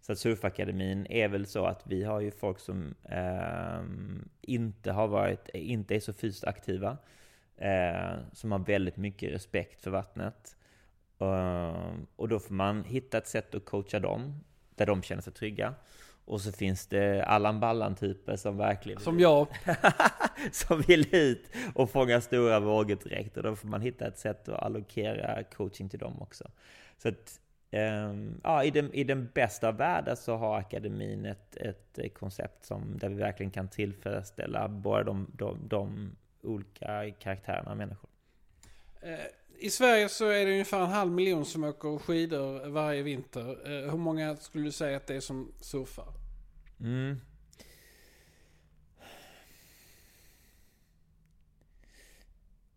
Så 0.00 0.12
att 0.12 0.18
Surfakademin 0.18 1.06
är 1.06 1.28
väl 1.28 1.46
så 1.46 1.66
att 1.66 1.82
vi 1.86 2.04
har 2.04 2.20
ju 2.20 2.30
folk 2.30 2.58
som 2.58 2.94
eh, 3.02 3.82
inte 4.40 4.92
har 4.92 5.08
varit, 5.08 5.48
inte 5.48 5.94
är 5.94 6.00
så 6.00 6.12
fysiskt 6.12 6.44
aktiva, 6.44 6.98
eh, 7.56 8.16
som 8.32 8.52
har 8.52 8.58
väldigt 8.58 8.96
mycket 8.96 9.32
respekt 9.32 9.80
för 9.80 9.90
vattnet. 9.90 10.56
Uh, 11.22 11.94
och 12.16 12.28
då 12.28 12.38
får 12.38 12.54
man 12.54 12.84
hitta 12.84 13.18
ett 13.18 13.28
sätt 13.28 13.54
att 13.54 13.64
coacha 13.64 14.00
dem, 14.00 14.40
där 14.74 14.86
de 14.86 15.02
känner 15.02 15.22
sig 15.22 15.32
trygga. 15.32 15.74
Och 16.24 16.40
så 16.40 16.52
finns 16.52 16.86
det 16.86 17.24
Allan 17.24 17.60
Ballan-typer 17.60 18.36
som 18.36 18.56
verkligen... 18.56 19.00
Som 19.00 19.20
jag. 19.20 19.46
som 20.52 20.80
vill 20.80 21.14
ut 21.14 21.50
och 21.74 21.90
fånga 21.90 22.20
stora 22.20 22.60
vågor 22.60 22.98
direkt. 23.04 23.36
Och 23.36 23.42
då 23.42 23.56
får 23.56 23.68
man 23.68 23.80
hitta 23.80 24.06
ett 24.06 24.18
sätt 24.18 24.48
att 24.48 24.62
allokera 24.62 25.42
coaching 25.42 25.88
till 25.88 25.98
dem 25.98 26.22
också. 26.22 26.50
Så 26.98 27.08
att, 27.08 27.40
um, 27.72 28.40
ja, 28.44 28.64
i, 28.64 28.70
den, 28.70 28.94
i 28.94 29.04
den 29.04 29.30
bästa 29.34 29.68
av 29.68 29.76
världar 29.76 30.14
så 30.14 30.36
har 30.36 30.58
akademin 30.58 31.26
ett, 31.26 31.56
ett 31.56 32.14
koncept 32.14 32.64
som, 32.64 32.98
där 32.98 33.08
vi 33.08 33.14
verkligen 33.14 33.50
kan 33.50 33.68
tillfredsställa 33.68 34.68
båda 34.68 35.02
de, 35.02 35.30
de, 35.32 35.68
de 35.68 36.16
olika 36.44 37.10
karaktärerna 37.10 37.70
av 37.70 37.76
människor. 37.76 38.10
Eh, 39.02 39.18
I 39.58 39.70
Sverige 39.70 40.08
så 40.08 40.28
är 40.28 40.46
det 40.46 40.52
ungefär 40.52 40.80
en 40.80 40.90
halv 40.90 41.12
miljon 41.12 41.44
som 41.44 41.64
åker 41.64 41.98
skidor 41.98 42.68
varje 42.68 43.02
vinter. 43.02 43.50
Eh, 43.50 43.90
hur 43.90 43.98
många 43.98 44.36
skulle 44.36 44.64
du 44.64 44.72
säga 44.72 44.96
att 44.96 45.06
det 45.06 45.14
är 45.16 45.20
som 45.20 45.52
surfar? 45.60 46.14
Mm. 46.80 47.20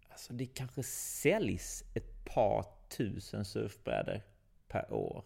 Alltså 0.09 0.33
det 0.33 0.45
kanske 0.45 0.83
säljs 0.83 1.83
ett 1.93 2.25
par 2.25 2.65
tusen 2.89 3.45
surfbrädor 3.45 4.21
per 4.67 4.93
år. 4.93 5.23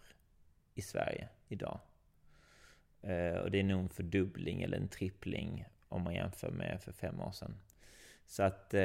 i 0.73 0.81
Sverige 0.81 1.29
idag. 1.47 1.79
Eh, 3.01 3.35
och 3.35 3.51
det 3.51 3.59
är 3.59 3.63
nog 3.63 3.79
en 3.79 3.89
fördubbling 3.89 4.61
eller 4.61 4.77
en 4.77 4.87
trippling 4.87 5.65
om 5.89 6.01
man 6.01 6.13
jämför 6.13 6.51
med 6.51 6.81
för 6.81 6.91
fem 6.91 7.19
år 7.19 7.31
sedan. 7.31 7.57
Så 8.31 8.43
att, 8.43 8.73
eh, 8.73 8.81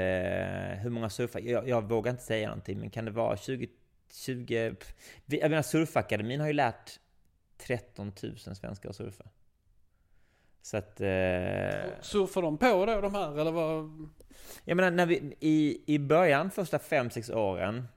hur 0.83 0.91
många 0.91 1.11
surfar? 1.11 1.41
Jag, 1.41 1.69
jag, 1.69 1.89
vågar 1.89 2.11
inte 2.11 2.23
säga 2.23 2.49
någonting, 2.49 2.79
men 2.79 2.91
kan 2.91 3.05
det 3.05 3.11
vara 3.11 3.37
20... 3.37 3.69
20 4.13 4.77
jag 5.27 5.51
menar, 5.51 5.63
Surfakademin 5.63 6.41
har 6.41 6.47
ju 6.47 6.53
lärt 6.53 7.01
13 7.59 8.13
000 8.23 8.37
svenskar 8.39 8.91
att 8.91 8.97
surfa. 8.97 9.25
Så 10.63 10.77
att... 10.77 11.01
Eh, 11.01 12.01
Surfar 12.01 12.43
de 12.43 12.59
på 12.59 12.87
då, 12.87 13.01
de 13.01 13.15
här, 13.15 13.41
eller 13.41 13.53
vad? 13.53 14.09
Jag 14.65 14.77
menar, 14.77 14.91
när 14.91 15.07
vi, 15.07 15.37
i, 15.41 15.83
i 15.87 15.99
början, 15.99 16.51
första 16.51 16.79
5-6 16.79 17.35
åren, 17.35 17.89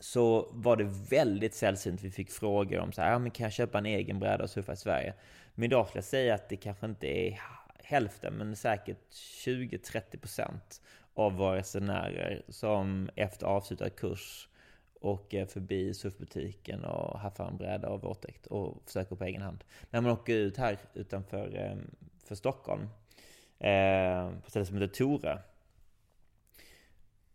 så 0.00 0.48
var 0.52 0.76
det 0.76 0.84
väldigt 1.10 1.54
sällsynt 1.54 2.02
vi 2.02 2.10
fick 2.10 2.30
frågor 2.30 2.78
om 2.78 2.92
så 2.92 3.02
här, 3.02 3.12
ja, 3.12 3.18
men 3.18 3.30
kan 3.30 3.44
jag 3.44 3.52
köpa 3.52 3.78
en 3.78 3.86
egen 3.86 4.18
bräda 4.18 4.44
och 4.44 4.50
surfa 4.50 4.72
i 4.72 4.76
Sverige? 4.76 5.14
Men 5.54 5.64
idag 5.64 5.86
skulle 5.86 5.98
jag 5.98 6.04
säga 6.04 6.34
att 6.34 6.48
det 6.48 6.56
kanske 6.56 6.86
inte 6.86 7.06
är 7.06 7.40
hälften, 7.82 8.34
men 8.34 8.56
säkert 8.56 9.10
20-30% 9.10 10.50
av 11.14 11.32
våra 11.32 11.56
resenärer 11.56 12.42
som 12.48 13.10
efter 13.16 13.46
avslutad 13.46 13.90
kurs 13.90 14.48
åker 15.00 15.46
förbi 15.46 15.94
surfbutiken 15.94 16.84
och 16.84 17.20
haffar 17.20 17.48
en 17.48 17.56
bräda 17.56 17.88
och 17.88 18.02
våtdräkt 18.02 18.46
och 18.46 18.82
försöker 18.86 19.16
på 19.16 19.24
egen 19.24 19.42
hand. 19.42 19.64
När 19.90 20.00
man 20.00 20.12
åker 20.12 20.36
ut 20.36 20.56
här 20.56 20.78
utanför 20.94 21.56
eh, 21.56 21.76
för 22.24 22.34
Stockholm, 22.34 22.88
eh, 23.58 24.30
på 24.44 24.50
stället 24.50 24.68
som 24.68 24.76
heter 24.76 24.94
Tora. 24.94 25.38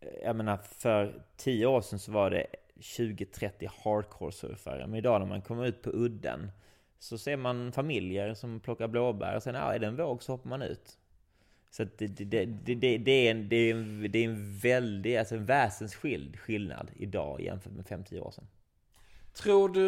Eh, 0.00 0.08
jag 0.24 0.36
menar, 0.36 0.56
för 0.56 1.22
tio 1.36 1.66
år 1.66 1.80
sedan 1.80 1.98
så 1.98 2.12
var 2.12 2.30
det 2.30 2.46
20-30 2.76 3.70
hardcore-surfare. 3.84 4.86
Men 4.86 4.94
idag 4.94 5.20
när 5.20 5.28
man 5.28 5.42
kommer 5.42 5.66
ut 5.66 5.82
på 5.82 5.90
udden 5.90 6.50
så 6.98 7.18
ser 7.18 7.36
man 7.36 7.72
familjer 7.72 8.34
som 8.34 8.60
plockar 8.60 8.88
blåbär 8.88 9.36
och 9.36 9.42
sen 9.42 9.54
ja, 9.54 9.74
är 9.74 9.78
det 9.78 9.86
en 9.86 9.96
våg 9.96 10.22
så 10.22 10.32
hoppar 10.32 10.50
man 10.50 10.62
ut. 10.62 10.98
Så 11.70 11.84
det, 11.84 12.06
det, 12.06 12.24
det, 12.24 12.44
det, 12.74 12.98
det, 12.98 13.10
är 13.10 13.30
en, 13.30 13.48
det, 13.48 13.56
är 13.56 13.74
en, 13.74 14.12
det 14.12 14.18
är 14.18 14.24
en 14.24 14.58
väldig, 14.58 15.16
alltså 15.16 15.34
en 15.34 15.46
väsensskild 15.46 16.38
skillnad 16.38 16.90
idag 16.96 17.40
jämfört 17.40 17.72
med 17.72 17.84
5-10 17.84 18.20
år 18.20 18.30
sedan. 18.30 18.46
Tror 19.34 19.68
du, 19.68 19.82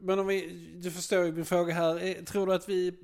men 0.00 0.18
om 0.18 0.26
vi, 0.26 0.70
du 0.82 0.90
förstår 0.90 1.24
ju 1.24 1.32
min 1.32 1.44
fråga 1.44 1.74
här, 1.74 2.04
eh, 2.06 2.24
tror 2.24 2.46
du 2.46 2.54
att 2.54 2.68
vi 2.68 2.94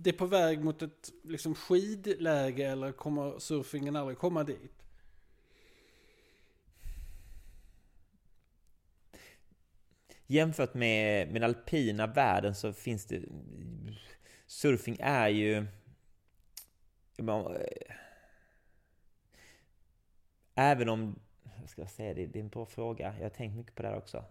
det 0.00 0.10
är 0.10 0.18
på 0.18 0.26
väg 0.26 0.64
mot 0.64 0.82
ett 0.82 1.12
liksom 1.24 1.54
skidläge 1.54 2.66
eller 2.66 2.92
kommer 2.92 3.38
surfingen 3.38 3.96
aldrig 3.96 4.18
komma 4.18 4.44
dit? 4.44 4.87
Jämfört 10.28 10.74
med, 10.74 11.28
med 11.32 11.42
den 11.42 11.50
alpina 11.50 12.06
världen 12.06 12.54
så 12.54 12.72
finns 12.72 13.06
det... 13.06 13.22
Surfing 14.46 14.96
är 15.00 15.28
ju... 15.28 15.66
Eh, 17.18 17.94
även 20.54 20.88
om... 20.88 21.18
Vad 21.60 21.70
ska 21.70 21.80
jag 21.80 21.90
säga? 21.90 22.14
Det, 22.14 22.26
det 22.26 22.38
är 22.38 22.42
en 22.42 22.48
bra 22.48 22.66
fråga. 22.66 23.14
Jag 23.16 23.24
har 23.24 23.30
tänkt 23.30 23.56
mycket 23.56 23.74
på 23.74 23.82
det 23.82 23.88
här 23.88 23.96
också. 23.96 24.24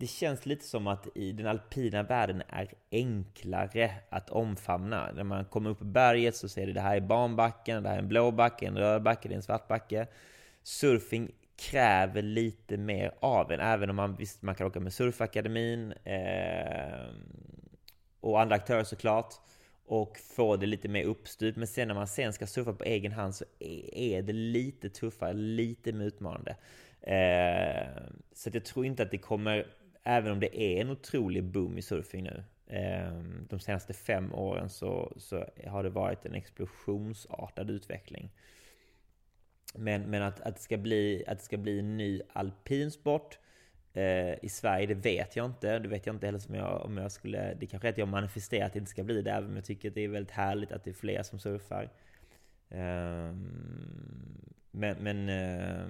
Det 0.00 0.06
känns 0.06 0.46
lite 0.46 0.64
som 0.64 0.86
att 0.86 1.08
i 1.14 1.32
den 1.32 1.46
alpina 1.46 2.02
världen 2.02 2.42
är 2.48 2.68
enklare 2.90 3.90
att 4.08 4.30
omfamna. 4.30 5.12
När 5.12 5.24
man 5.24 5.44
kommer 5.44 5.70
upp 5.70 5.78
på 5.78 5.84
berget 5.84 6.36
så 6.36 6.48
ser 6.48 6.66
du 6.66 6.72
det 6.72 6.80
här 6.80 6.96
är 6.96 7.00
barnbacken, 7.00 7.82
det 7.82 7.88
här 7.88 7.96
är 7.96 8.02
en 8.02 8.08
blå 8.08 8.30
backe, 8.30 8.66
en 8.66 8.78
röd 8.78 9.02
backe, 9.02 9.28
det 9.28 9.34
är 9.34 9.36
en 9.36 9.42
svart 9.42 9.68
backe. 9.68 10.06
Surfing 10.62 11.30
kräver 11.56 12.22
lite 12.22 12.76
mer 12.76 13.14
av 13.20 13.52
en, 13.52 13.60
även 13.60 13.90
om 13.90 13.96
man 13.96 14.16
visst 14.16 14.42
man 14.42 14.54
kan 14.54 14.66
åka 14.66 14.80
med 14.80 14.92
Surfakademin 14.92 15.92
eh, 15.92 17.06
och 18.20 18.40
andra 18.40 18.56
aktörer 18.56 18.84
såklart 18.84 19.34
och 19.86 20.18
få 20.36 20.56
det 20.56 20.66
lite 20.66 20.88
mer 20.88 21.04
uppstyrt. 21.04 21.56
Men 21.56 21.66
sen 21.66 21.88
när 21.88 21.94
man 21.94 22.08
sen 22.08 22.32
ska 22.32 22.46
surfa 22.46 22.72
på 22.72 22.84
egen 22.84 23.12
hand 23.12 23.34
så 23.34 23.44
är 23.92 24.22
det 24.22 24.32
lite 24.32 24.90
tuffare, 24.90 25.32
lite 25.32 25.92
mer 25.92 26.04
utmanande. 26.04 26.56
Eh, 27.00 27.86
så 28.32 28.50
jag 28.52 28.64
tror 28.64 28.86
inte 28.86 29.02
att 29.02 29.10
det 29.10 29.18
kommer 29.18 29.66
även 30.02 30.32
om 30.32 30.40
det 30.40 30.60
är 30.60 30.80
en 30.80 30.90
otrolig 30.90 31.44
boom 31.44 31.78
i 31.78 31.82
surfing 31.82 32.22
nu. 32.22 32.44
Ehm, 32.66 33.46
de 33.48 33.60
senaste 33.60 33.92
fem 33.92 34.34
åren 34.34 34.68
så, 34.68 35.12
så 35.16 35.44
har 35.66 35.82
det 35.82 35.90
varit 35.90 36.26
en 36.26 36.34
explosionsartad 36.34 37.70
utveckling. 37.70 38.30
Men, 39.74 40.02
men 40.02 40.22
att, 40.22 40.40
att, 40.40 40.54
det 40.56 40.62
ska 40.62 40.76
bli, 40.76 41.24
att 41.26 41.38
det 41.38 41.44
ska 41.44 41.56
bli 41.56 41.78
en 41.78 41.96
ny 41.96 42.22
alpinsport 42.32 43.38
eh, 43.92 44.44
i 44.44 44.48
Sverige, 44.48 44.86
det 44.86 44.94
vet 44.94 45.36
jag 45.36 45.46
inte. 45.46 45.78
Det 45.78 45.88
vet 45.88 46.06
jag 46.06 46.16
inte 46.16 46.26
heller 46.26 46.38
som 46.38 46.54
jag, 46.54 46.84
om 46.84 46.96
jag 46.96 47.12
skulle... 47.12 47.54
Det 47.54 47.66
kanske 47.66 47.88
är 47.88 47.92
att 47.92 47.98
jag 47.98 48.08
manifesterar 48.08 48.66
att 48.66 48.72
det 48.72 48.78
inte 48.78 48.90
ska 48.90 49.04
bli 49.04 49.22
det, 49.22 49.30
även 49.30 49.50
om 49.50 49.56
jag 49.56 49.64
tycker 49.64 49.88
att 49.88 49.94
det 49.94 50.04
är 50.04 50.08
väldigt 50.08 50.34
härligt 50.34 50.72
att 50.72 50.84
det 50.84 50.90
är 50.90 50.94
fler 50.94 51.22
som 51.22 51.38
surfar. 51.38 51.90
Eh, 52.68 53.34
men, 54.70 54.96
men 55.00 55.28
eh, 55.28 55.86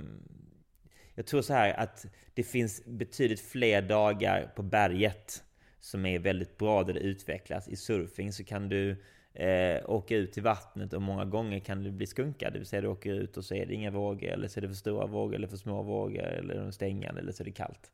jag 1.15 1.27
tror 1.27 1.43
så 1.43 1.55
här 1.55 1.81
att 1.81 2.07
det 2.35 2.43
finns 2.43 2.85
betydligt 2.85 3.41
fler 3.41 3.83
dagar 3.83 4.53
på 4.57 4.63
berget 4.63 5.45
som 5.81 6.07
är 6.07 6.19
väldigt 6.19 6.59
bra 6.59 6.85
där 6.85 6.95
det 6.95 7.01
utvecklas. 7.01 7.69
I 7.69 7.77
surfing 7.77 8.33
så 8.33 8.45
kan 8.45 8.69
du 8.69 8.97
eh, 9.35 9.91
åka 9.91 10.17
ut 10.17 10.33
till 10.33 10.43
vattnet 10.43 10.93
och 10.93 11.03
många 11.03 11.25
gånger 11.25 11.59
kan 11.59 11.83
du 11.83 11.91
bli 11.91 12.07
skunkad. 12.07 12.53
Det 12.53 12.59
vill 12.59 12.69
säga 12.69 12.83
du 12.83 12.89
åker 12.89 13.13
ut 13.13 13.37
och 13.37 13.45
så 13.45 13.55
är 13.55 13.67
det 13.67 13.75
inga 13.75 13.91
vågor, 13.91 14.29
eller 14.29 14.49
så 14.49 14.61
är 14.61 14.63
det 14.63 14.69
för 14.69 14.75
stora 14.75 15.07
vågor, 15.07 15.35
eller 15.35 15.49
för 15.49 15.57
små 15.57 15.83
vågor, 15.83 16.23
eller 16.23 16.55
de 16.55 16.73
stängande, 16.73 17.21
eller 17.21 17.33
så 17.33 17.43
är 17.43 17.45
det 17.45 17.53
kallt. 17.53 17.93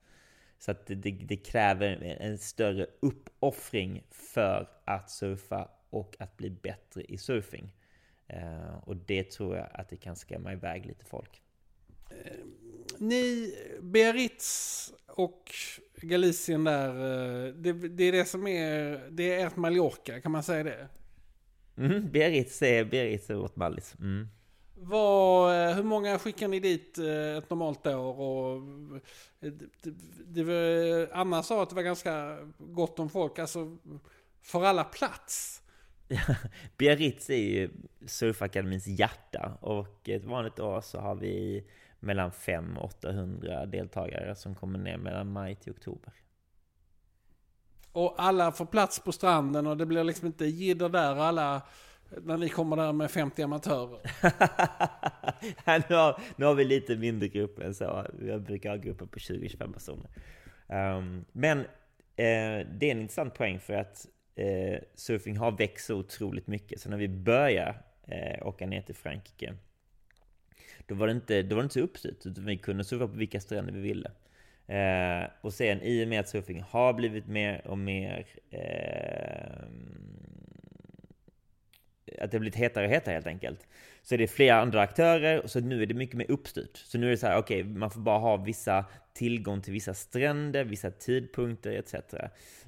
Så 0.58 0.70
att 0.70 0.86
det, 0.86 0.94
det, 0.94 1.10
det 1.10 1.36
kräver 1.36 2.16
en 2.20 2.38
större 2.38 2.86
uppoffring 3.00 4.02
för 4.10 4.68
att 4.84 5.10
surfa 5.10 5.68
och 5.90 6.16
att 6.18 6.36
bli 6.36 6.50
bättre 6.50 7.02
i 7.02 7.18
surfing. 7.18 7.72
Eh, 8.26 8.78
och 8.84 8.96
det 8.96 9.30
tror 9.30 9.56
jag 9.56 9.68
att 9.72 9.88
det 9.88 9.96
kan 9.96 10.16
skrämma 10.16 10.52
iväg 10.52 10.86
lite 10.86 11.04
folk. 11.04 11.42
Eh, 12.10 12.32
Eh, 12.96 13.06
ni, 13.06 13.54
Biarritz 13.80 14.92
och 15.06 15.52
Galicien 15.96 16.64
där, 16.64 16.88
eh, 16.88 17.52
det, 17.54 17.72
det, 17.72 18.04
är 18.04 18.12
det 18.12 18.24
som 18.24 18.46
är, 18.46 19.00
det 19.10 19.32
är 19.32 19.46
ert 19.46 19.56
Mallorca, 19.56 20.20
kan 20.20 20.32
man 20.32 20.42
säga 20.42 20.64
det? 20.64 20.88
Mm, 21.78 22.10
Biarritz 22.10 22.62
är, 22.62 22.84
Biarritz 22.84 23.30
är 23.30 23.34
vårt 23.34 23.56
Mallis. 23.56 23.94
Mm. 24.00 24.28
Vad, 24.74 25.68
eh, 25.68 25.74
hur 25.76 25.82
många 25.82 26.18
skickar 26.18 26.48
ni 26.48 26.60
dit 26.60 26.98
ett 27.38 27.50
normalt 27.50 27.86
år? 27.86 28.20
Och 28.20 28.62
det, 29.40 29.50
det, 30.24 30.44
det, 30.44 31.08
Anna 31.12 31.42
sa 31.42 31.62
att 31.62 31.68
det 31.68 31.74
var 31.74 31.82
ganska 31.82 32.38
gott 32.58 32.98
om 32.98 33.10
folk. 33.10 33.38
Alltså, 33.38 33.76
får 34.42 34.64
alla 34.64 34.84
plats? 34.84 35.62
Biarritz 36.76 37.30
är 37.30 37.36
ju 37.36 37.70
Surfakademins 38.06 38.86
hjärta 38.86 39.58
och 39.60 40.08
ett 40.08 40.24
vanligt 40.24 40.58
år 40.58 40.80
så 40.80 40.98
har 40.98 41.14
vi 41.14 41.64
mellan 42.06 42.32
500 42.32 42.80
och 42.80 42.88
800 42.88 43.66
deltagare 43.66 44.34
som 44.34 44.54
kommer 44.54 44.78
ner 44.78 44.96
mellan 44.96 45.32
maj 45.32 45.54
till 45.54 45.72
oktober. 45.72 46.12
Och 47.92 48.14
alla 48.18 48.52
får 48.52 48.66
plats 48.66 49.00
på 49.00 49.12
stranden 49.12 49.66
och 49.66 49.76
det 49.76 49.86
blir 49.86 50.04
liksom 50.04 50.26
inte 50.26 50.46
jidder 50.46 50.88
där 50.88 51.16
alla 51.16 51.62
när 52.10 52.36
ni 52.36 52.48
kommer 52.48 52.76
där 52.76 52.92
med 52.92 53.10
50 53.10 53.42
amatörer? 53.42 54.00
nu, 55.88 55.94
har, 55.94 56.20
nu 56.36 56.44
har 56.44 56.54
vi 56.54 56.64
lite 56.64 56.96
mindre 56.96 57.28
grupper 57.28 57.62
än 57.62 57.74
så. 57.74 58.06
Vi 58.12 58.38
brukar 58.38 58.70
ha 58.70 58.76
grupper 58.76 59.06
på 59.06 59.18
20-25 59.18 59.72
personer. 59.72 60.10
Um, 60.96 61.24
men 61.32 61.58
eh, 61.58 62.66
det 62.72 62.82
är 62.82 62.90
en 62.90 63.00
intressant 63.00 63.34
poäng 63.34 63.60
för 63.60 63.74
att 63.74 64.06
eh, 64.34 64.80
surfing 64.94 65.36
har 65.36 65.50
växt 65.50 65.86
så 65.86 65.96
otroligt 65.96 66.46
mycket. 66.46 66.80
Så 66.80 66.90
när 66.90 66.96
vi 66.96 67.08
började 67.08 67.74
eh, 68.06 68.46
åka 68.46 68.66
ner 68.66 68.82
till 68.82 68.94
Frankrike 68.94 69.54
då 70.86 70.94
var 70.94 71.06
det 71.06 71.12
inte, 71.12 71.42
då 71.42 71.56
var 71.56 71.62
det 71.62 71.64
inte 71.64 71.74
så 71.74 71.80
uppstyrt, 71.80 72.26
utan 72.26 72.44
vi 72.44 72.56
kunde 72.56 72.84
surfa 72.84 73.06
på 73.06 73.12
vilka 73.12 73.40
stränder 73.40 73.72
vi 73.72 73.80
ville. 73.80 74.10
Eh, 74.66 75.30
och 75.40 75.52
sen 75.52 75.82
i 75.82 76.04
och 76.04 76.08
med 76.08 76.20
att 76.20 76.28
surfing 76.28 76.62
har 76.68 76.92
blivit 76.92 77.26
mer 77.26 77.66
och 77.66 77.78
mer 77.78 78.26
eh, 78.50 79.68
att 82.20 82.30
det 82.30 82.36
har 82.36 82.40
blivit 82.40 82.56
hetare 82.56 82.84
och 82.84 82.90
hetare 82.90 83.14
helt 83.14 83.26
enkelt. 83.26 83.66
Så 84.02 84.14
är 84.14 84.18
det 84.18 84.26
flera 84.26 84.56
andra 84.60 84.80
aktörer, 84.80 85.46
så 85.46 85.60
nu 85.60 85.82
är 85.82 85.86
det 85.86 85.94
mycket 85.94 86.16
mer 86.16 86.30
uppstyrt. 86.30 86.76
Så 86.76 86.98
nu 86.98 87.06
är 87.06 87.10
det 87.10 87.16
så 87.16 87.26
här, 87.26 87.38
okej, 87.38 87.60
okay, 87.60 87.72
man 87.72 87.90
får 87.90 88.00
bara 88.00 88.18
ha 88.18 88.36
vissa 88.36 88.84
tillgång 89.14 89.60
till 89.60 89.72
vissa 89.72 89.94
stränder, 89.94 90.64
vissa 90.64 90.90
tidpunkter 90.90 91.72
etc. 91.72 91.94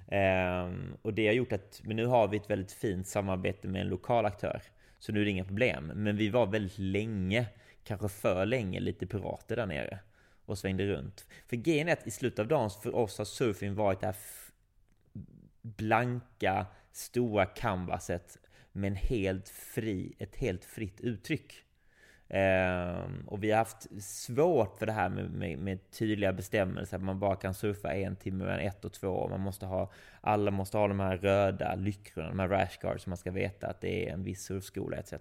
Eh, 0.08 0.70
och 1.02 1.14
det 1.14 1.26
har 1.26 1.34
gjort 1.34 1.52
att, 1.52 1.80
men 1.84 1.96
nu 1.96 2.06
har 2.06 2.28
vi 2.28 2.36
ett 2.36 2.50
väldigt 2.50 2.72
fint 2.72 3.06
samarbete 3.06 3.68
med 3.68 3.80
en 3.80 3.88
lokal 3.88 4.26
aktör. 4.26 4.62
Så 4.98 5.12
nu 5.12 5.20
är 5.20 5.24
det 5.24 5.30
inga 5.30 5.44
problem. 5.44 5.92
Men 5.94 6.16
vi 6.16 6.28
var 6.28 6.46
väldigt 6.46 6.78
länge 6.78 7.46
kanske 7.88 8.08
för 8.08 8.46
länge 8.46 8.80
lite 8.80 9.06
pirater 9.06 9.56
där 9.56 9.66
nere 9.66 9.98
och 10.46 10.58
svängde 10.58 10.86
runt. 10.86 11.26
För 11.46 11.56
grejen 11.56 11.88
är 11.88 11.92
att 11.92 12.06
i 12.06 12.10
slutet 12.10 12.38
av 12.38 12.48
dagen 12.48 12.70
för 12.70 12.94
oss 12.94 13.18
har 13.18 13.24
surfing 13.24 13.74
varit 13.74 14.00
det 14.00 14.06
här 14.06 14.16
blanka, 15.62 16.66
stora 16.92 17.46
canvaset 17.46 18.38
med 18.72 18.88
en 18.88 18.96
helt 18.96 19.48
fri, 19.48 20.14
ett 20.18 20.36
helt 20.36 20.64
fritt 20.64 21.00
uttryck. 21.00 21.64
Ehm, 22.28 23.28
och 23.28 23.44
vi 23.44 23.50
har 23.50 23.58
haft 23.58 24.02
svårt 24.02 24.78
för 24.78 24.86
det 24.86 24.92
här 24.92 25.08
med, 25.08 25.30
med, 25.30 25.58
med 25.58 25.90
tydliga 25.90 26.32
bestämmelser, 26.32 26.96
att 26.96 27.02
man 27.02 27.18
bara 27.18 27.36
kan 27.36 27.54
surfa 27.54 27.92
en 27.92 28.16
timme 28.16 28.44
mellan 28.44 28.60
ett 28.60 28.84
och 28.84 28.92
två. 28.92 29.08
Och 29.08 29.30
man 29.30 29.40
måste 29.40 29.66
ha, 29.66 29.92
alla 30.20 30.50
måste 30.50 30.78
ha 30.78 30.88
de 30.88 31.00
här 31.00 31.16
röda 31.16 31.74
lyckorna, 31.74 32.28
de 32.28 32.38
här 32.38 32.48
rashguards, 32.48 33.04
så 33.04 33.10
man 33.10 33.16
ska 33.16 33.30
veta 33.30 33.66
att 33.66 33.80
det 33.80 34.08
är 34.08 34.12
en 34.12 34.22
viss 34.22 34.42
surfskola 34.42 34.96
etc. 34.96 35.12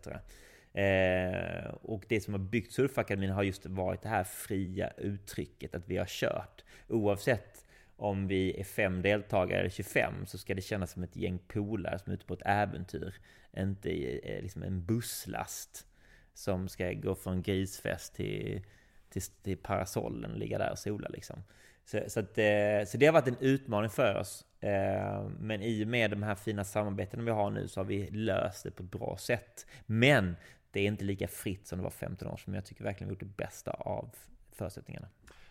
Eh, 0.77 1.69
och 1.81 2.05
det 2.07 2.21
som 2.21 2.33
har 2.33 2.39
byggt 2.39 2.71
Surfakademin 2.71 3.29
har 3.29 3.43
just 3.43 3.65
varit 3.65 4.01
det 4.01 4.09
här 4.09 4.23
fria 4.23 4.91
uttrycket, 4.97 5.75
att 5.75 5.87
vi 5.87 5.97
har 5.97 6.05
kört. 6.05 6.63
Oavsett 6.87 7.65
om 7.95 8.27
vi 8.27 8.59
är 8.59 8.63
fem 8.63 9.01
deltagare 9.01 9.59
eller 9.59 9.69
25 9.69 10.25
så 10.25 10.37
ska 10.37 10.55
det 10.55 10.61
kännas 10.61 10.91
som 10.91 11.03
ett 11.03 11.15
gäng 11.15 11.39
polare 11.47 11.99
som 11.99 12.11
är 12.11 12.15
ute 12.15 12.25
på 12.25 12.33
ett 12.33 12.45
äventyr. 12.45 13.15
Inte 13.57 13.89
eh, 13.89 14.41
liksom 14.41 14.63
en 14.63 14.85
busslast 14.85 15.87
som 16.33 16.69
ska 16.69 16.93
gå 16.93 17.15
från 17.15 17.41
grisfest 17.41 18.15
till, 18.15 18.61
till, 19.09 19.21
till 19.21 19.57
parasollen 19.57 20.31
och 20.31 20.37
ligga 20.37 20.57
där 20.57 20.71
och 20.71 20.79
sola 20.79 21.09
liksom. 21.09 21.43
Så, 21.85 21.99
så, 22.07 22.19
att, 22.19 22.37
eh, 22.37 22.85
så 22.87 22.97
det 22.97 23.05
har 23.05 23.13
varit 23.13 23.27
en 23.27 23.37
utmaning 23.39 23.89
för 23.89 24.15
oss. 24.15 24.45
Eh, 24.59 25.29
men 25.39 25.61
i 25.61 25.83
och 25.83 25.87
med 25.87 26.11
de 26.11 26.23
här 26.23 26.35
fina 26.35 26.63
samarbetena 26.63 27.23
vi 27.23 27.31
har 27.31 27.51
nu 27.51 27.67
så 27.67 27.79
har 27.79 27.85
vi 27.85 28.09
löst 28.11 28.63
det 28.63 28.71
på 28.71 28.83
ett 28.83 28.91
bra 28.91 29.17
sätt. 29.19 29.65
Men 29.85 30.35
det 30.71 30.79
är 30.79 30.85
inte 30.85 31.03
lika 31.03 31.27
fritt 31.27 31.67
som 31.67 31.77
det 31.77 31.83
var 31.83 31.91
15 31.91 32.27
år 32.27 32.37
sedan, 32.37 32.43
men 32.45 32.55
jag 32.55 32.65
tycker 32.65 32.83
verkligen 32.83 33.07
vi 33.09 33.15
har 33.15 33.21
gjort 33.21 33.37
det 33.37 33.43
bästa 33.43 33.71
av 33.71 34.09
förutsättningarna. 34.51 35.07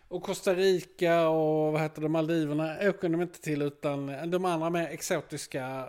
Och 0.07 0.23
Costa 0.23 0.53
Rica 0.53 1.27
och 1.29 1.73
vad 1.73 1.81
heter 1.81 2.01
det, 2.01 2.09
Maldiverna 2.09 2.77
åker 2.81 3.09
de 3.09 3.21
inte 3.21 3.41
till 3.41 3.61
utan 3.61 4.31
de 4.31 4.45
andra 4.45 4.69
mer 4.69 4.87
exotiska, 4.87 5.87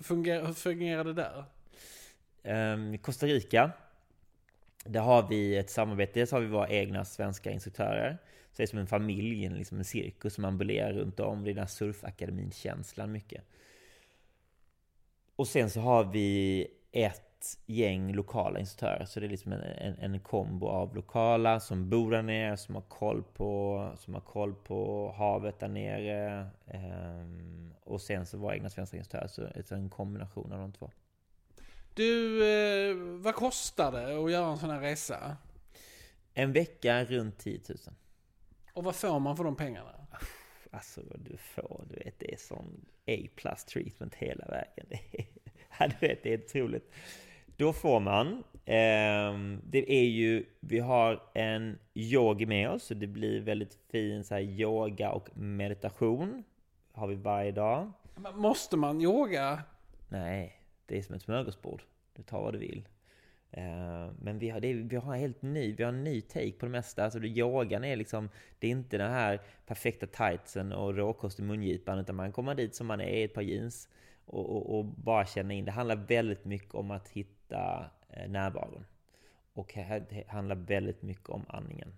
funger, 0.00 0.46
hur 0.46 0.52
fungerar 0.52 1.04
det 1.04 1.12
där? 1.12 1.44
Um, 2.74 2.98
Costa 2.98 3.26
Rica, 3.26 3.70
där 4.84 5.00
har 5.00 5.28
vi 5.28 5.56
ett 5.56 5.70
samarbete, 5.70 6.12
dels 6.14 6.32
har 6.32 6.40
vi 6.40 6.46
våra 6.46 6.68
egna 6.68 7.04
svenska 7.04 7.50
instruktörer. 7.50 8.18
Så 8.52 8.54
det 8.56 8.62
är 8.62 8.66
som 8.66 8.78
en 8.78 8.86
familj, 8.86 9.48
liksom 9.48 9.78
en 9.78 9.84
cirkus 9.84 10.34
som 10.34 10.44
ambulerar 10.44 10.92
runt 10.92 11.20
om. 11.20 11.44
Det 11.44 11.50
är 11.50 11.54
den 11.54 11.62
här 11.62 11.68
surfakademin-känslan 11.68 13.12
mycket. 13.12 13.44
Och 15.36 15.48
sen 15.48 15.70
så 15.70 15.80
har 15.80 16.04
vi 16.04 16.66
ett 16.92 17.27
gäng 17.66 18.12
lokala 18.12 18.58
instruktörer. 18.58 19.04
Så 19.04 19.20
det 19.20 19.26
är 19.26 19.30
liksom 19.30 19.52
en, 19.52 19.60
en, 19.60 19.98
en 19.98 20.20
kombo 20.20 20.66
av 20.66 20.94
lokala 20.94 21.60
som 21.60 21.90
bor 21.90 22.10
där 22.10 22.22
nere, 22.22 22.56
som 22.56 22.74
har 22.74 22.82
koll 22.82 23.22
på, 23.22 23.92
som 23.98 24.14
har 24.14 24.20
koll 24.20 24.54
på 24.54 25.12
havet 25.16 25.60
där 25.60 25.68
nere. 25.68 26.46
Um, 26.64 27.74
och 27.84 28.00
sen 28.00 28.26
så 28.26 28.38
våra 28.38 28.54
egna 28.54 28.70
svenska 28.70 28.96
instruktörer. 28.96 29.28
Så 29.28 29.40
det 29.40 29.70
är 29.70 29.72
en 29.72 29.90
kombination 29.90 30.52
av 30.52 30.58
de 30.58 30.72
två. 30.72 30.90
Du, 31.94 32.44
eh, 32.48 32.96
vad 32.96 33.34
kostar 33.34 33.92
det 33.92 34.24
att 34.24 34.30
göra 34.30 34.46
en 34.52 34.58
sån 34.58 34.70
här 34.70 34.80
resa? 34.80 35.36
En 36.34 36.52
vecka 36.52 37.04
runt 37.04 37.38
10 37.38 37.60
000. 37.68 37.78
Och 38.72 38.84
vad 38.84 38.96
får 38.96 39.18
man 39.18 39.36
för 39.36 39.44
de 39.44 39.56
pengarna? 39.56 40.06
Alltså 40.70 41.00
vad 41.10 41.20
du 41.20 41.36
får, 41.36 41.84
du 41.90 41.96
vet 41.96 42.18
det 42.18 42.32
är 42.32 42.36
sån 42.36 42.86
A-plus 43.06 43.64
treatment 43.64 44.14
hela 44.14 44.44
vägen. 44.46 44.86
Det 44.88 45.00
är, 45.12 45.26
ja, 45.78 45.88
du 45.88 46.06
vet, 46.06 46.22
det 46.22 46.34
är 46.34 46.44
otroligt. 46.44 46.92
Då 47.58 47.72
får 47.72 48.00
man, 48.00 48.26
eh, 48.52 49.58
det 49.64 49.92
är 49.92 50.04
ju, 50.04 50.44
vi 50.60 50.78
har 50.78 51.22
en 51.34 51.78
yogi 51.94 52.46
med 52.46 52.70
oss, 52.70 52.82
så 52.82 52.94
det 52.94 53.06
blir 53.06 53.40
väldigt 53.40 53.78
fin 53.90 54.24
så 54.24 54.34
här, 54.34 54.40
yoga 54.40 55.10
och 55.10 55.36
meditation. 55.36 56.44
Har 56.92 57.06
vi 57.06 57.14
varje 57.14 57.52
dag. 57.52 57.92
Måste 58.34 58.76
man 58.76 59.00
yoga? 59.00 59.62
Nej, 60.08 60.60
det 60.86 60.98
är 60.98 61.02
som 61.02 61.14
ett 61.14 61.22
smörgåsbord. 61.22 61.82
Du 62.16 62.22
tar 62.22 62.42
vad 62.42 62.54
du 62.54 62.58
vill. 62.58 62.88
Eh, 63.50 64.10
men 64.22 64.38
vi 64.38 64.50
har, 64.50 64.60
det, 64.60 64.72
vi 64.72 64.96
har 64.96 65.16
helt 65.16 65.42
ny, 65.42 65.74
vi 65.74 65.82
har 65.82 65.92
en 65.92 66.04
ny 66.04 66.20
take 66.20 66.52
på 66.52 66.66
det 66.66 66.72
mesta. 66.72 67.04
Alltså 67.04 67.24
yogan 67.24 67.84
är 67.84 67.96
liksom, 67.96 68.28
det 68.58 68.66
är 68.66 68.70
inte 68.70 68.98
den 68.98 69.12
här 69.12 69.40
perfekta 69.66 70.06
tightsen 70.06 70.72
och 70.72 70.96
råkost 70.96 71.38
i 71.38 71.42
mungipan, 71.42 71.98
utan 71.98 72.16
man 72.16 72.32
kommer 72.32 72.54
dit 72.54 72.74
som 72.74 72.86
man 72.86 73.00
är 73.00 73.14
i 73.14 73.22
ett 73.22 73.34
par 73.34 73.42
jeans 73.42 73.88
och, 74.24 74.56
och, 74.56 74.78
och 74.78 74.84
bara 74.84 75.26
känna 75.26 75.54
in. 75.54 75.64
Det 75.64 75.70
handlar 75.70 75.96
väldigt 75.96 76.44
mycket 76.44 76.74
om 76.74 76.90
att 76.90 77.08
hitta 77.08 77.37
hitta 77.48 77.90
eh, 78.08 78.28
närvaron. 78.28 78.84
Och 79.52 79.72
det 79.74 80.24
handlar 80.28 80.56
väldigt 80.56 81.02
mycket 81.02 81.28
om 81.28 81.44
andningen. 81.48 81.94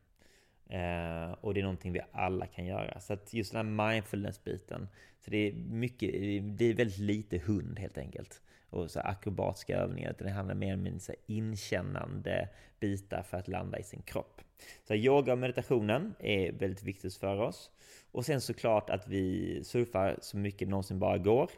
Eh, 0.69 1.33
och 1.41 1.55
det 1.55 1.61
är 1.61 1.63
någonting 1.63 1.93
vi 1.93 2.01
alla 2.13 2.47
kan 2.47 2.67
göra. 2.67 3.01
Så 3.01 3.13
att 3.13 3.35
just 3.35 3.53
den 3.53 3.79
här 3.79 3.93
mindfulness-biten. 3.93 4.89
Så 5.21 5.31
det 5.31 5.37
är 5.37 5.53
mycket, 5.53 6.11
det 6.59 6.65
är 6.65 6.75
väldigt 6.75 6.99
lite 6.99 7.39
hund 7.39 7.79
helt 7.79 7.99
enkelt. 7.99 8.43
Och 8.71 8.91
så 8.91 9.01
akrobatiska 9.01 9.77
övningar. 9.77 10.11
Utan 10.11 10.27
det 10.27 10.33
handlar 10.33 10.55
mer 10.55 10.75
om 10.75 11.01
så 11.01 11.13
inkännande 11.27 12.49
bitar 12.81 13.23
för 13.23 13.37
att 13.37 13.49
landa 13.49 13.79
i 13.79 13.83
sin 13.83 14.03
kropp. 14.03 14.41
Så 14.85 14.95
yoga 14.95 15.33
och 15.33 15.39
meditationen 15.39 16.15
är 16.19 16.53
väldigt 16.53 16.83
viktigt 16.83 17.17
för 17.17 17.41
oss. 17.41 17.71
Och 18.13 18.27
sen 18.27 18.41
såklart 18.41 18.91
att 18.91 19.09
vi 19.09 19.65
surfar 19.65 20.19
så 20.21 20.37
mycket 20.37 20.69
det 20.69 20.71
någonsin 20.71 20.99
bara 20.99 21.19
går. 21.19 21.51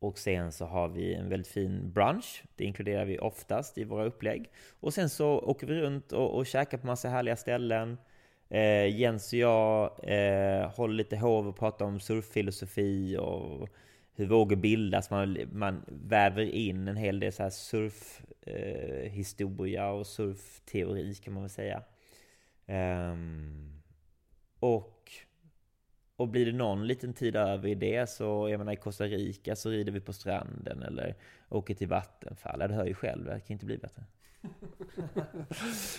Och 0.00 0.18
sen 0.18 0.52
så 0.52 0.64
har 0.64 0.88
vi 0.88 1.14
en 1.14 1.28
väldigt 1.28 1.48
fin 1.48 1.92
brunch. 1.92 2.42
Det 2.56 2.64
inkluderar 2.64 3.04
vi 3.04 3.18
oftast 3.18 3.78
i 3.78 3.84
våra 3.84 4.04
upplägg. 4.04 4.50
Och 4.80 4.94
sen 4.94 5.08
så 5.08 5.38
åker 5.38 5.66
vi 5.66 5.80
runt 5.80 6.12
och, 6.12 6.36
och 6.36 6.46
käkar 6.46 6.78
på 6.78 6.86
massa 6.86 7.08
härliga 7.08 7.36
ställen. 7.36 7.98
Eh, 8.48 9.00
Jens 9.00 9.32
och 9.32 9.38
jag 9.38 9.90
eh, 10.02 10.70
håller 10.70 10.94
lite 10.94 11.16
hov 11.16 11.48
och 11.48 11.56
pratar 11.56 11.86
om 11.86 12.00
surffilosofi 12.00 13.16
och 13.16 13.68
hur 14.14 14.26
vågor 14.26 14.56
bildas. 14.56 15.10
Man, 15.10 15.38
man 15.52 15.84
väver 15.88 16.42
in 16.42 16.88
en 16.88 16.96
hel 16.96 17.20
del 17.20 17.32
surfhistoria 17.50 19.84
eh, 19.84 19.90
och 19.90 20.06
surfteori 20.06 21.14
kan 21.14 21.34
man 21.34 21.42
väl 21.42 21.50
säga. 21.50 21.82
Eh, 22.66 23.14
och 26.20 26.28
blir 26.28 26.46
det 26.46 26.52
någon 26.52 26.86
liten 26.86 27.12
tid 27.12 27.36
över 27.36 27.68
i 27.68 27.74
det 27.74 28.10
så, 28.10 28.48
jag 28.50 28.58
menar 28.58 28.72
i 28.72 28.76
Costa 28.76 29.04
Rica 29.04 29.56
så 29.56 29.70
rider 29.70 29.92
vi 29.92 30.00
på 30.00 30.12
stranden 30.12 30.82
eller 30.82 31.14
åker 31.48 31.74
till 31.74 31.88
vattenfall. 31.88 32.60
Ja, 32.60 32.68
det 32.68 32.74
hör 32.74 32.86
ju 32.86 32.94
själv, 32.94 33.24
det 33.24 33.40
kan 33.40 33.54
inte 33.54 33.66
bli 33.66 33.78
bättre. 33.78 34.04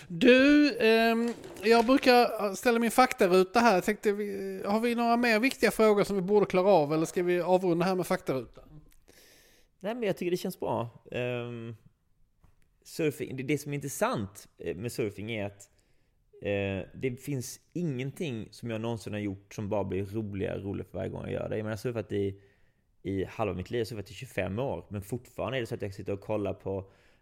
Du, 0.08 0.70
eh, 0.78 1.16
jag 1.64 1.86
brukar 1.86 2.56
ställa 2.56 2.80
min 2.80 2.92
faktaruta 2.92 3.60
här. 3.60 3.74
Jag 3.74 3.84
tänkte, 3.84 4.10
har 4.66 4.80
vi 4.80 4.96
några 4.96 5.18
mer 5.18 5.40
viktiga 5.40 5.72
frågor 5.72 6.04
som 6.04 6.16
vi 6.16 6.22
borde 6.22 6.46
klara 6.46 6.70
av 6.70 6.94
eller 6.94 7.06
ska 7.06 7.24
vi 7.24 7.42
avrunda 7.42 7.86
här 7.86 7.96
med 7.96 8.08
faktarutan? 8.08 8.82
Nej 9.80 9.96
men 9.96 10.04
jag 10.04 10.18
tycker 10.18 10.32
det 10.32 10.38
känns 10.38 10.60
bra. 10.60 10.90
Um, 11.12 11.76
surfing, 12.84 13.38
det, 13.38 13.44
det 13.44 13.58
som 13.58 13.72
är 13.72 13.76
intressant 13.76 14.48
eh, 14.58 14.76
med 14.76 14.92
surfing 14.92 15.32
är 15.32 15.46
att 15.46 15.71
Eh, 16.42 16.86
det 16.94 17.22
finns 17.22 17.60
ingenting 17.74 18.48
som 18.52 18.70
jag 18.70 18.82
någonsin 18.82 19.14
har 19.14 19.20
gjort 19.20 19.54
som 19.54 19.70
bara 19.70 19.84
blir 19.84 20.06
roligare 20.06 20.58
och 20.58 20.64
roligare 20.64 20.88
för 20.92 20.98
varje 20.98 21.10
gång 21.10 21.22
jag 21.22 21.32
gör 21.32 21.50
det. 21.50 21.58
Jag 21.58 21.64
menar, 21.64 21.70
jag 21.70 21.78
har 21.78 21.78
surfat 21.78 22.12
i, 22.12 22.42
i 23.04 23.26
halva 23.26 23.54
mitt 23.54 23.72
liv, 23.72 23.80
jag 23.80 23.86
har 23.86 23.90
surfat 23.90 24.12
i 24.12 24.14
25 24.14 24.60
år. 24.60 24.86
Men 24.90 25.02
fortfarande 25.02 25.58
är 25.58 25.62
det 25.62 25.68
så 25.68 25.76
att 25.76 25.82
jag 25.82 25.94
sitter 25.94 26.14
och 26.14 26.22
kollar 26.22 26.54
på 26.54 26.78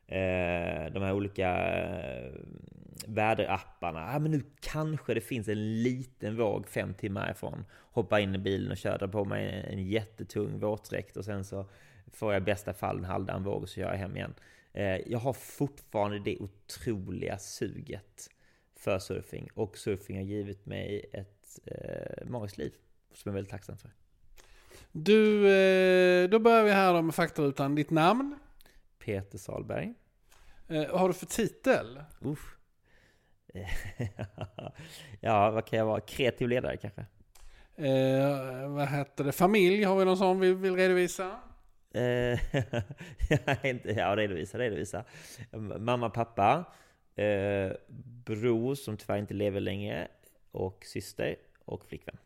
eh, 0.07 0.93
de 0.93 1.03
här 1.03 1.13
olika 1.13 1.77
eh, 1.79 2.31
väderapparna. 3.07 4.09
Ah, 4.15 4.19
men 4.19 4.31
nu 4.31 4.41
kanske 4.61 5.13
det 5.13 5.21
finns 5.21 5.47
en 5.47 5.83
liten 5.83 6.37
våg 6.37 6.67
fem 6.67 6.93
timmar 6.93 7.31
ifrån. 7.31 7.65
Hoppa 7.91 8.19
in 8.19 8.35
i 8.35 8.37
bilen 8.37 8.71
och 8.71 8.77
köra 8.77 9.07
på 9.07 9.25
mig 9.25 9.49
en, 9.49 9.79
en 9.79 9.87
jättetung 9.87 10.59
våtdräkt 10.59 11.17
och 11.17 11.25
sen 11.25 11.45
så 11.45 11.69
får 12.13 12.33
jag 12.33 12.41
i 12.41 12.45
bästa 12.45 12.73
fall 12.73 12.97
en 12.97 13.05
halvdan 13.05 13.43
våg 13.43 13.61
och 13.61 13.69
så 13.69 13.75
kör 13.75 13.91
jag 13.91 13.97
hem 13.97 14.15
igen. 14.15 14.33
Eh, 14.73 14.97
jag 15.07 15.19
har 15.19 15.33
fortfarande 15.33 16.19
det 16.19 16.37
otroliga 16.37 17.37
suget 17.37 18.29
för 18.79 18.99
surfing. 18.99 19.49
Och 19.53 19.77
surfing 19.77 20.17
har 20.17 20.23
givit 20.23 20.65
mig 20.65 21.09
ett 21.13 21.59
eh, 21.65 22.27
magiskt 22.27 22.57
liv 22.57 22.73
som 23.13 23.29
jag 23.29 23.31
är 23.31 23.35
väldigt 23.35 23.51
tacksam 23.51 23.77
för. 23.77 23.91
Du, 24.91 25.51
eh, 25.51 26.29
då 26.29 26.39
börjar 26.39 26.63
vi 26.63 26.71
här 26.71 27.01
med 27.01 27.15
faktarutan. 27.15 27.75
Ditt 27.75 27.89
namn? 27.89 28.39
Peter 28.99 29.37
Salberg. 29.37 29.93
Eh, 30.67 30.91
vad 30.91 30.99
har 30.99 31.07
du 31.07 31.13
för 31.13 31.25
titel? 31.25 32.03
Uff. 32.19 32.55
ja, 35.19 35.51
vad 35.51 35.65
kan 35.65 35.79
jag 35.79 35.85
vara? 35.85 36.01
Kreativ 36.01 36.47
ledare 36.47 36.77
kanske? 36.77 37.05
Eh, 37.75 38.69
vad 38.69 38.87
heter 38.87 39.23
det? 39.23 39.31
Familj, 39.31 39.83
har 39.83 39.95
vi 39.95 40.05
någon 40.05 40.17
sån 40.17 40.39
vi 40.39 40.53
vill 40.53 40.75
redovisa? 40.75 41.39
Eh, 41.93 42.01
ja, 43.83 44.15
redovisa, 44.15 44.57
redovisa. 44.57 45.03
Mamma, 45.79 46.09
pappa. 46.09 46.65
Eh, 47.19 47.71
bror 48.25 48.75
som 48.75 48.97
tyvärr 48.97 49.17
inte 49.17 49.33
lever 49.33 49.59
längre 49.59 50.07
och 50.51 50.85
syster 50.85 51.35
och 51.65 51.85
flickvän. 51.85 52.17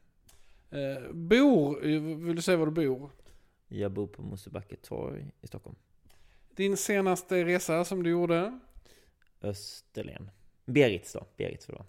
Eh, 0.69 1.11
bor, 1.11 1.79
vill 2.25 2.35
du 2.35 2.41
säga 2.41 2.57
var 2.57 2.65
du 2.65 2.71
bor? 2.71 3.09
Jag 3.67 3.91
bor 3.91 4.07
på 4.07 4.21
Mosebacke 4.21 4.75
torg 4.75 5.25
i 5.41 5.47
Stockholm. 5.47 5.75
Din 6.55 6.77
senaste 6.77 7.45
resa 7.45 7.85
som 7.85 8.03
du 8.03 8.09
gjorde? 8.09 8.59
Österlen. 9.41 10.31
Beritz 10.65 11.13
då, 11.13 11.25
Beritz 11.37 11.65
för 11.65 11.73
då. 11.73 11.85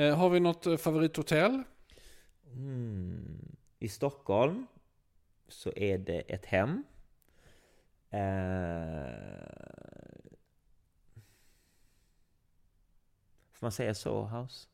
Eh, 0.00 0.16
har 0.16 0.30
vi 0.30 0.40
något 0.40 0.66
eh, 0.66 0.76
favorithotell? 0.76 1.62
Mm. 2.52 3.56
I 3.78 3.88
Stockholm 3.88 4.66
så 5.48 5.72
är 5.76 5.98
det 5.98 6.20
ett 6.20 6.46
hem. 6.46 6.84
Eh, 8.10 8.20
Får 13.58 13.66
man 13.66 13.72
säga 13.72 13.94
Soho 13.94 14.26
House? 14.26 14.68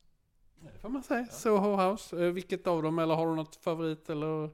Det 0.60 0.78
får 0.78 0.88
man 0.88 1.02
säga. 1.02 1.26
Soho 1.26 1.76
House. 1.76 2.24
Eh, 2.26 2.32
Vilket 2.32 2.66
av 2.66 2.82
dem? 2.82 2.98
Eller 2.98 3.14
har 3.14 3.26
du 3.26 3.34
något 3.34 3.56
favorit? 3.56 4.10
Eller? 4.10 4.50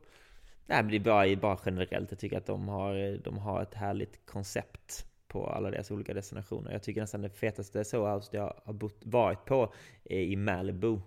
Nej, 0.66 0.83
men 0.83 0.89
det 0.89 0.97
är 0.97 1.01
bara, 1.01 1.37
bara 1.37 1.59
generellt. 1.64 2.11
Jag 2.11 2.18
tycker 2.20 2.39
att 2.39 2.47
de 2.47 2.68
har, 2.68 3.18
de 3.24 3.39
har 3.39 3.62
ett 3.62 3.74
härligt 3.74 4.26
koncept 4.26 5.07
på 5.29 5.47
alla 5.47 5.70
deras 5.70 5.91
olika 5.91 6.14
destinationer. 6.14 6.72
Jag 6.72 6.83
tycker 6.83 7.01
nästan 7.01 7.22
det 7.22 7.31
fetaste 7.31 7.85
Soho 7.85 8.14
House 8.14 8.37
jag 8.37 8.55
har 8.64 8.72
bott, 8.72 9.01
varit 9.05 9.45
på 9.45 9.72
är 10.05 10.20
i 10.20 10.37
Malibu. 10.37 11.01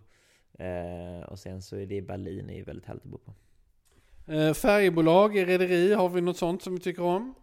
Eh, 0.59 1.23
och 1.27 1.39
sen 1.39 1.61
så 1.61 1.75
är 1.75 1.85
det 1.85 1.95
i 1.95 2.01
Berlin, 2.01 2.47
det 2.47 2.59
är 2.59 2.63
väldigt 2.63 2.85
härligt 2.85 3.03
att 3.05 3.11
bo 3.11 3.17
på. 3.17 3.33
Eh, 4.31 4.53
Färjebolag, 4.53 5.47
rederi, 5.47 5.93
har 5.93 6.09
vi 6.09 6.21
något 6.21 6.37
sånt 6.37 6.63
som 6.63 6.73
vi 6.73 6.79
tycker 6.79 7.03
om? 7.03 7.33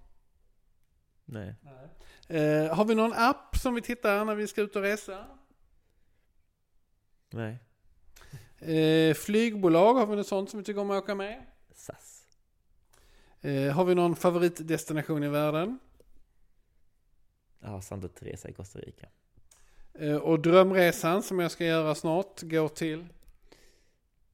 Nej. 1.25 1.55
Eh, 2.29 2.77
har 2.77 2.85
vi 2.85 2.95
någon 2.95 3.13
app 3.13 3.57
som 3.57 3.75
vi 3.75 3.83
tittar 3.83 4.25
när 4.25 4.35
vi 4.35 4.47
ska 4.47 4.63
ut 4.63 4.77
och 4.77 4.83
resa? 4.83 5.25
Nej. 7.31 7.59
Eh, 8.59 9.15
flygbolag, 9.15 9.95
har 9.95 10.07
vi 10.07 10.17
något 10.17 10.27
sånt 10.27 10.51
som 10.51 10.59
vi 10.59 10.65
tycker 10.65 10.81
om 10.81 10.91
att 10.91 11.03
åka 11.03 11.15
med? 11.15 11.47
SAS. 11.75 12.27
Eh, 13.41 13.73
har 13.73 13.85
vi 13.85 13.95
någon 13.95 14.17
favoritdestination 14.17 15.23
i 15.25 15.29
världen? 15.29 15.79
Ja, 17.61 17.81
Santa 17.81 18.09
Teresa 18.09 18.49
i 18.49 18.53
Costa 18.53 18.79
Rica. 18.79 19.07
Eh, 19.95 20.17
och 20.17 20.41
drömresan 20.41 21.23
som 21.23 21.39
jag 21.39 21.51
ska 21.51 21.65
göra 21.65 21.95
snart 21.95 22.43
går 22.43 22.69
till? 22.69 23.07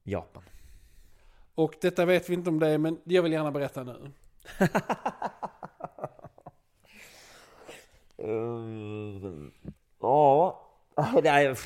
Japan. 0.03 0.43
Och 1.55 1.75
detta 1.81 2.05
vet 2.05 2.29
vi 2.29 2.33
inte 2.33 2.49
om 2.49 2.59
det 2.59 2.67
är, 2.67 2.77
men 2.77 2.99
jag 3.03 3.23
vill 3.23 3.31
gärna 3.31 3.51
berätta 3.51 3.83
nu. 3.83 4.11
Uh, 8.23 9.47
Ja. 9.99 10.61
Det 11.23 11.29
är... 11.29 11.59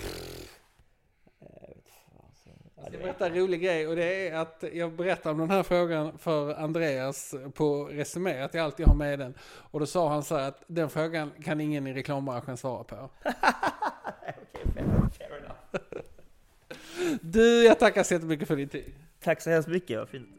Jag 2.81 2.93
ska 2.93 2.97
berätta 2.97 3.27
en 3.27 3.35
rolig 3.35 3.61
grej 3.61 3.87
och 3.87 3.95
det 3.95 4.27
är 4.27 4.35
att 4.35 4.63
jag 4.73 4.91
berättade 4.91 5.33
om 5.33 5.39
den 5.39 5.49
här 5.49 5.63
frågan 5.63 6.17
för 6.17 6.53
Andreas 6.53 7.35
på 7.53 7.85
Resumé, 7.85 8.41
att 8.41 8.53
jag 8.53 8.65
alltid 8.65 8.87
har 8.87 8.95
med 8.95 9.19
den. 9.19 9.33
Och 9.41 9.79
då 9.79 9.85
sa 9.85 10.09
han 10.09 10.23
så 10.23 10.37
här 10.37 10.47
att 10.47 10.63
den 10.67 10.89
frågan 10.89 11.31
kan 11.43 11.61
ingen 11.61 11.87
i 11.87 11.93
reklambranschen 11.93 12.57
svara 12.57 12.83
på. 12.83 13.09
Du, 17.21 17.63
jag 17.63 17.79
tackar 17.79 18.03
så 18.03 18.13
jättemycket 18.13 18.47
för 18.47 18.55
din 18.55 18.69
tid. 18.69 18.93
Tack 19.23 19.41
så 19.41 19.49
hemskt 19.49 19.69
mycket, 19.69 19.97
vad 19.99 20.09
fint. 20.09 20.38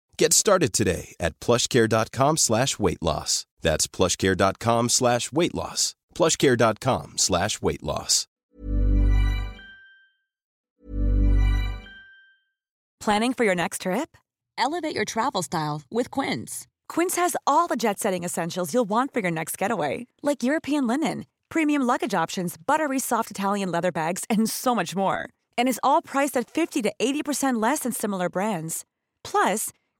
Get 0.21 0.33
started 0.33 0.71
today 0.71 1.15
at 1.19 1.39
plushcare.com 1.39 2.37
slash 2.37 2.77
weight 2.77 3.01
loss. 3.01 3.47
That's 3.63 3.87
plushcare.com 3.87 4.89
slash 4.89 5.31
weight 5.31 5.55
loss. 5.55 5.95
plushcare.com 6.13 7.13
slash 7.17 7.59
weight 7.59 7.81
loss. 7.81 8.27
Planning 12.99 13.33
for 13.33 13.45
your 13.45 13.55
next 13.55 13.81
trip? 13.81 14.15
Elevate 14.59 14.93
your 14.93 15.05
travel 15.05 15.41
style 15.41 15.81
with 15.89 16.11
Quince. 16.11 16.67
Quince 16.87 17.15
has 17.15 17.35
all 17.47 17.65
the 17.65 17.75
jet 17.75 17.97
setting 17.97 18.23
essentials 18.23 18.75
you'll 18.75 18.89
want 18.89 19.11
for 19.11 19.21
your 19.21 19.31
next 19.31 19.57
getaway, 19.57 20.05
like 20.21 20.43
European 20.43 20.85
linen, 20.85 21.25
premium 21.49 21.81
luggage 21.81 22.13
options, 22.13 22.57
buttery 22.57 22.99
soft 22.99 23.31
Italian 23.31 23.71
leather 23.71 23.91
bags, 23.91 24.25
and 24.29 24.47
so 24.47 24.75
much 24.75 24.95
more. 24.95 25.29
And 25.57 25.67
is 25.67 25.79
all 25.81 26.03
priced 26.03 26.37
at 26.37 26.47
50 26.47 26.83
to 26.83 26.93
80% 27.01 27.59
less 27.59 27.79
than 27.79 27.91
similar 27.91 28.29
brands. 28.29 28.85
Plus, 29.23 29.71